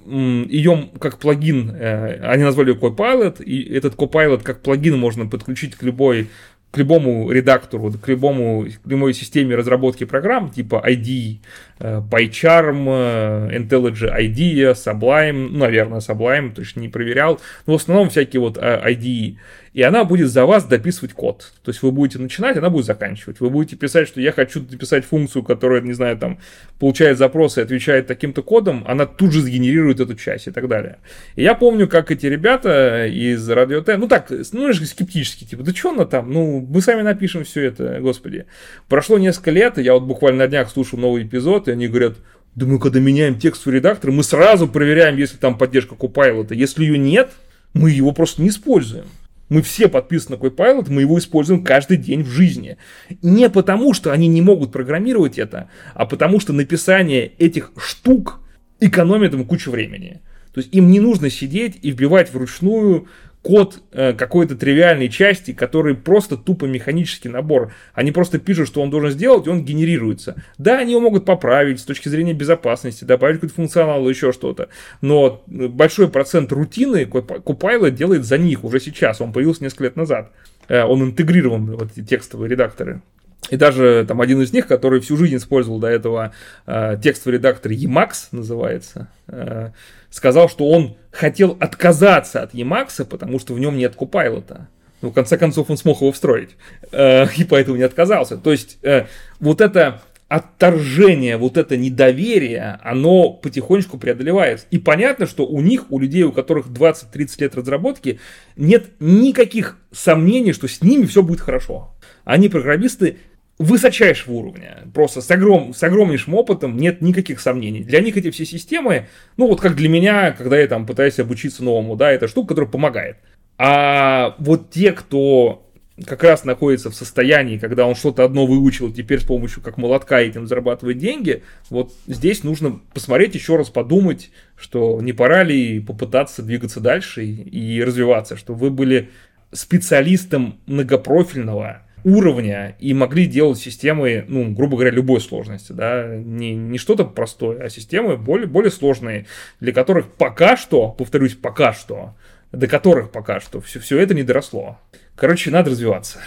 Ее 0.05 0.89
как 0.99 1.17
плагин, 1.17 1.71
э, 1.71 2.19
они 2.23 2.43
назвали 2.43 2.71
ее 2.71 2.75
Copilot, 2.75 3.43
и 3.43 3.73
этот 3.73 3.95
Copilot 3.95 4.43
как 4.43 4.61
плагин 4.61 4.97
можно 4.97 5.27
подключить 5.27 5.75
к 5.75 5.83
любой 5.83 6.29
к 6.77 6.79
любому 6.79 7.31
редактору, 7.31 7.91
к 7.91 8.07
любому, 8.07 8.65
к 8.65 8.87
любой 8.87 9.13
системе 9.13 9.55
разработки 9.55 10.05
программ, 10.05 10.49
типа 10.49 10.83
ID, 10.87 11.07
э, 11.07 11.39
PyCharm, 11.79 12.85
э, 12.87 13.57
IntelliJ 13.57 14.15
IDEA, 14.19 14.73
Sublime, 14.73 15.49
ну, 15.51 15.59
наверное, 15.59 15.99
Sublime, 15.99 16.53
точно 16.53 16.81
не 16.81 16.89
проверял, 16.89 17.39
но 17.65 17.73
в 17.73 17.75
основном 17.81 18.09
всякие 18.09 18.39
вот 18.39 18.57
IDE 18.57 19.37
и 19.77 19.83
она 19.83 20.05
будет 20.05 20.31
за 20.31 20.47
вас 20.47 20.65
дописывать 20.65 21.13
код. 21.13 21.53
То 21.63 21.69
есть 21.69 21.83
вы 21.83 21.91
будете 21.91 22.17
начинать, 22.17 22.57
она 22.57 22.71
будет 22.71 22.87
заканчивать. 22.87 23.39
Вы 23.39 23.51
будете 23.51 23.75
писать, 23.75 24.07
что 24.07 24.19
я 24.19 24.31
хочу 24.31 24.59
дописать 24.59 25.05
функцию, 25.05 25.43
которая, 25.43 25.81
не 25.81 25.93
знаю, 25.93 26.17
там, 26.17 26.39
получает 26.79 27.19
запросы 27.19 27.59
и 27.59 27.63
отвечает 27.63 28.07
таким-то 28.07 28.41
кодом, 28.41 28.83
она 28.87 29.05
тут 29.05 29.33
же 29.33 29.41
сгенерирует 29.41 29.99
эту 29.99 30.15
часть 30.15 30.47
и 30.47 30.51
так 30.51 30.67
далее. 30.67 30.97
И 31.35 31.43
я 31.43 31.53
помню, 31.53 31.87
как 31.87 32.09
эти 32.09 32.25
ребята 32.25 33.05
из 33.05 33.47
Радио 33.47 33.81
Т, 33.81 33.97
ну 33.97 34.07
так, 34.07 34.31
ну, 34.51 34.73
скептически, 34.73 35.43
типа, 35.43 35.61
да 35.61 35.71
что 35.75 35.91
она 35.91 36.05
там, 36.05 36.31
ну, 36.31 36.59
мы 36.67 36.81
сами 36.81 37.03
напишем 37.03 37.43
все 37.43 37.65
это, 37.65 37.99
господи. 37.99 38.47
Прошло 38.89 39.19
несколько 39.19 39.51
лет, 39.51 39.77
я 39.77 39.93
вот 39.93 40.05
буквально 40.05 40.45
на 40.45 40.47
днях 40.47 40.71
слушал 40.71 40.97
новый 40.97 41.21
эпизод, 41.21 41.66
и 41.67 41.71
они 41.71 41.87
говорят, 41.87 42.17
да 42.55 42.65
мы 42.65 42.79
когда 42.79 42.99
меняем 42.99 43.39
текст 43.39 43.65
в 43.65 43.69
редактор, 43.69 44.11
мы 44.11 44.23
сразу 44.23 44.67
проверяем, 44.67 45.17
если 45.17 45.37
там 45.37 45.57
поддержка 45.57 45.95
Copilot. 45.95 46.55
Если 46.55 46.85
ее 46.85 46.97
нет, 46.97 47.31
мы 47.73 47.91
его 47.91 48.11
просто 48.11 48.41
не 48.41 48.49
используем. 48.49 49.05
Мы 49.49 49.61
все 49.61 49.87
подписаны 49.87 50.37
на 50.37 50.41
Copilot, 50.41 50.87
мы 50.89 51.01
его 51.01 51.17
используем 51.19 51.63
каждый 51.63 51.97
день 51.97 52.23
в 52.23 52.27
жизни. 52.27 52.77
Не 53.21 53.49
потому, 53.49 53.93
что 53.93 54.11
они 54.11 54.27
не 54.27 54.41
могут 54.41 54.71
программировать 54.71 55.37
это, 55.37 55.69
а 55.93 56.05
потому 56.05 56.39
что 56.39 56.51
написание 56.51 57.31
этих 57.37 57.71
штук 57.77 58.41
экономит 58.79 59.33
им 59.33 59.45
кучу 59.45 59.71
времени. 59.71 60.21
То 60.53 60.61
есть 60.61 60.73
им 60.73 60.89
не 60.89 60.99
нужно 60.99 61.29
сидеть 61.29 61.77
и 61.83 61.91
вбивать 61.91 62.33
вручную 62.33 63.07
код 63.47 63.81
э, 63.93 64.11
какой-то 64.11 64.57
тривиальной 64.57 65.07
части, 65.07 65.53
который 65.53 65.95
просто 65.95 66.35
тупо 66.35 66.65
механический 66.65 67.29
набор. 67.29 67.71
Они 67.93 68.11
просто 68.11 68.39
пишут, 68.39 68.67
что 68.67 68.81
он 68.81 68.89
должен 68.89 69.11
сделать, 69.11 69.47
и 69.47 69.49
он 69.49 69.63
генерируется. 69.63 70.35
Да, 70.57 70.79
они 70.79 70.91
его 70.91 70.99
могут 70.99 71.23
поправить 71.23 71.79
с 71.79 71.83
точки 71.83 72.09
зрения 72.09 72.33
безопасности, 72.33 73.05
добавить 73.05 73.37
какой-то 73.37 73.55
функционал 73.55 74.09
еще 74.09 74.33
что-то. 74.33 74.67
Но 74.99 75.43
большой 75.47 76.09
процент 76.09 76.51
рутины 76.51 77.03
Copilot 77.03 77.91
делает 77.91 78.25
за 78.25 78.37
них 78.37 78.65
уже 78.65 78.81
сейчас. 78.81 79.21
Он 79.21 79.31
появился 79.31 79.63
несколько 79.63 79.85
лет 79.85 79.95
назад. 79.95 80.33
Э, 80.67 80.83
он 80.83 81.01
интегрирован 81.03 81.77
в 81.77 81.83
эти 81.83 82.05
текстовые 82.05 82.49
редакторы. 82.49 83.01
И 83.49 83.55
даже 83.55 84.05
там 84.07 84.19
один 84.19 84.41
из 84.41 84.51
них, 84.51 84.67
который 84.67 84.99
всю 84.99 85.15
жизнь 85.15 85.37
использовал 85.37 85.79
до 85.79 85.87
этого 85.87 86.33
э, 86.65 86.97
текстовый 87.01 87.37
редактор 87.37 87.71
Emacs, 87.71 88.27
называется, 88.31 89.07
э, 89.27 89.71
сказал, 90.09 90.49
что 90.49 90.69
он 90.69 90.97
хотел 91.11 91.55
отказаться 91.59 92.41
от 92.41 92.53
Emacs, 92.53 93.05
потому 93.05 93.39
что 93.39 93.53
в 93.53 93.59
нем 93.59 93.77
нет 93.77 93.95
Купайлота. 93.95 94.67
Ну, 95.01 95.11
в 95.11 95.13
конце 95.13 95.37
концов, 95.37 95.69
он 95.69 95.77
смог 95.77 96.01
его 96.01 96.11
встроить. 96.11 96.57
Э, 96.91 97.25
и 97.37 97.43
поэтому 97.43 97.77
не 97.77 97.83
отказался. 97.83 98.37
То 98.37 98.51
есть, 98.51 98.79
э, 98.83 99.05
вот 99.39 99.61
это 99.61 100.01
отторжение, 100.27 101.37
вот 101.37 101.55
это 101.55 101.77
недоверие, 101.77 102.79
оно 102.83 103.31
потихонечку 103.31 103.97
преодолевается. 103.97 104.65
И 104.71 104.77
понятно, 104.77 105.25
что 105.25 105.45
у 105.45 105.61
них, 105.61 105.89
у 105.89 105.99
людей, 105.99 106.23
у 106.23 106.33
которых 106.33 106.67
20-30 106.67 107.29
лет 107.39 107.55
разработки, 107.55 108.19
нет 108.57 108.87
никаких 108.99 109.77
сомнений, 109.93 110.51
что 110.51 110.67
с 110.67 110.81
ними 110.81 111.05
все 111.05 111.23
будет 111.23 111.39
хорошо. 111.39 111.95
Они 112.25 112.49
программисты 112.49 113.19
высочайшего 113.59 114.33
уровня, 114.33 114.83
просто 114.93 115.21
с, 115.21 115.31
огром, 115.31 115.73
с 115.73 115.81
огромнейшим 115.81 116.35
опытом, 116.35 116.77
нет 116.77 117.01
никаких 117.01 117.39
сомнений. 117.39 117.83
Для 117.83 118.01
них 118.01 118.15
эти 118.15 118.29
все 118.29 118.45
системы, 118.45 119.07
ну 119.35 119.47
вот 119.47 119.61
как 119.61 119.75
для 119.75 119.89
меня, 119.89 120.31
когда 120.31 120.59
я 120.59 120.67
там 120.67 120.85
пытаюсь 120.85 121.19
обучиться 121.19 121.63
новому, 121.63 121.95
да, 121.95 122.11
это 122.11 122.27
штука, 122.27 122.49
которая 122.49 122.71
помогает. 122.71 123.17
А 123.57 124.35
вот 124.37 124.69
те, 124.69 124.91
кто 124.91 125.67
как 126.05 126.23
раз 126.23 126.43
находится 126.43 126.91
в 126.91 126.95
состоянии, 126.95 127.57
когда 127.57 127.87
он 127.87 127.95
что-то 127.95 128.23
одно 128.23 128.45
выучил, 128.45 128.93
теперь 128.93 129.19
с 129.19 129.23
помощью 129.23 129.63
как 129.63 129.77
молотка 129.77 130.19
этим 130.21 130.45
зарабатывает 130.45 130.99
деньги, 130.99 131.41
вот 131.71 131.91
здесь 132.05 132.43
нужно 132.43 132.79
посмотреть 132.93 133.33
еще 133.33 133.55
раз, 133.55 133.69
подумать, 133.69 134.29
что 134.55 135.01
не 135.01 135.13
пора 135.13 135.43
ли 135.43 135.79
попытаться 135.79 136.43
двигаться 136.43 136.79
дальше 136.79 137.25
и, 137.25 137.81
развиваться, 137.81 138.37
что 138.37 138.53
вы 138.53 138.69
были 138.69 139.09
специалистом 139.51 140.59
многопрофильного 140.67 141.86
уровня 142.07 142.77
и 142.79 142.93
могли 142.93 143.25
делать 143.25 143.59
системы, 143.59 144.23
ну, 144.29 144.51
грубо 144.51 144.77
говоря, 144.77 144.91
любой 144.91 145.19
сложности, 145.19 145.73
да, 145.73 146.07
не, 146.15 146.55
не 146.55 146.77
что-то 146.77 147.03
простое, 147.03 147.61
а 147.61 147.69
системы 147.69 148.15
более, 148.15 148.47
более 148.47 148.71
сложные, 148.71 149.25
для 149.59 149.73
которых 149.73 150.13
пока 150.13 150.55
что, 150.55 150.89
повторюсь, 150.91 151.35
пока 151.35 151.73
что, 151.73 152.15
до 152.53 152.67
которых 152.67 153.11
пока 153.11 153.41
что 153.41 153.59
все, 153.59 153.81
все 153.81 153.99
это 153.99 154.13
не 154.13 154.23
доросло. 154.23 154.79
Короче, 155.17 155.51
надо 155.51 155.71
развиваться. 155.71 156.19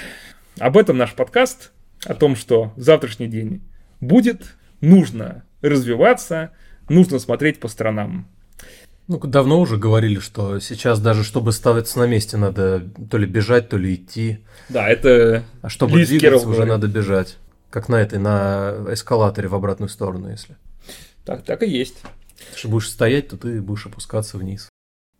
Об 0.59 0.77
этом 0.77 0.98
наш 0.98 1.15
подкаст, 1.15 1.73
о 2.05 2.12
том, 2.12 2.36
что 2.36 2.74
завтрашний 2.77 3.28
день 3.28 3.62
будет, 4.01 4.57
нужно 4.82 5.44
развиваться, 5.62 6.51
нужно 6.90 7.19
смотреть 7.19 7.59
по 7.59 7.69
сторонам. 7.69 8.28
Ну, 9.11 9.19
давно 9.19 9.59
уже 9.59 9.77
говорили, 9.77 10.20
что 10.20 10.61
сейчас 10.61 11.01
даже 11.01 11.24
чтобы 11.24 11.51
ставиться 11.51 11.99
на 11.99 12.07
месте, 12.07 12.37
надо 12.37 12.85
то 13.11 13.19
ли 13.19 13.27
бежать, 13.27 13.69
то 13.69 13.77
ли 13.77 13.97
идти. 13.97 14.39
Да, 14.69 14.89
это 14.89 15.43
А 15.62 15.69
чтобы 15.69 15.99
Лиз 15.99 16.11
двигаться, 16.11 16.47
уже 16.47 16.59
говорит. 16.59 16.69
надо 16.69 16.87
бежать. 16.87 17.37
Как 17.70 17.89
на 17.89 17.97
этой, 17.97 18.20
на 18.20 18.73
эскалаторе 18.93 19.49
в 19.49 19.55
обратную 19.57 19.89
сторону, 19.89 20.31
если. 20.31 20.57
Так, 21.24 21.43
так 21.43 21.65
и 21.65 21.69
есть. 21.69 21.97
Если 22.53 22.69
будешь 22.69 22.89
стоять, 22.89 23.27
то 23.27 23.37
ты 23.37 23.61
будешь 23.61 23.85
опускаться 23.85 24.39
вниз. 24.39 24.69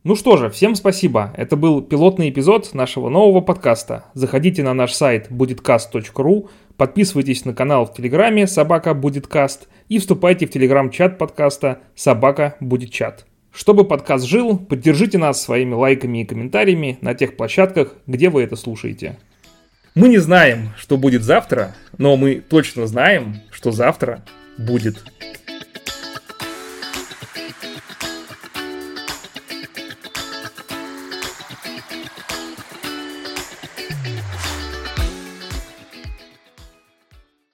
Ну 0.05 0.15
что 0.15 0.37
же, 0.37 0.51
всем 0.51 0.77
спасибо. 0.77 1.35
Это 1.37 1.57
был 1.57 1.83
пилотный 1.83 2.31
эпизод 2.31 2.73
нашего 2.75 3.09
нового 3.09 3.41
подкаста. 3.41 4.05
Заходите 4.15 4.63
на 4.63 4.73
наш 4.73 4.93
сайт 4.93 5.33
budetcast.ru, 5.33 6.49
подписывайтесь 6.77 7.45
на 7.45 7.55
канал 7.55 7.87
в 7.87 7.95
Телеграме 7.95 8.47
«Собака 8.47 8.95
будет 8.95 9.27
каст» 9.27 9.67
и 9.89 9.99
вступайте 9.99 10.47
в 10.47 10.53
Телеграм-чат 10.53 11.19
подкаста 11.19 11.81
«Собака 11.97 12.55
будет 12.61 12.93
чат». 12.93 13.27
Чтобы 13.53 13.85
подкаст 13.85 14.27
жил, 14.27 14.59
поддержите 14.59 15.19
нас 15.19 15.43
своими 15.43 15.75
лайками 15.75 16.23
и 16.23 16.25
комментариями 16.25 16.99
на 17.01 17.15
тех 17.15 17.37
площадках, 17.37 17.95
где 18.07 18.31
вы 18.31 18.43
это 18.43 18.57
слушаете. 18.57 19.19
Мы 19.95 20.09
не 20.09 20.19
знаем, 20.19 20.71
что 20.77 20.97
будет 20.97 21.25
завтра, 21.25 21.75
но 21.99 22.17
мы 22.17 22.37
точно 22.37 22.87
знаем, 22.87 23.41
что 23.51 23.73
завтра 23.73 24.25
будет 24.57 25.03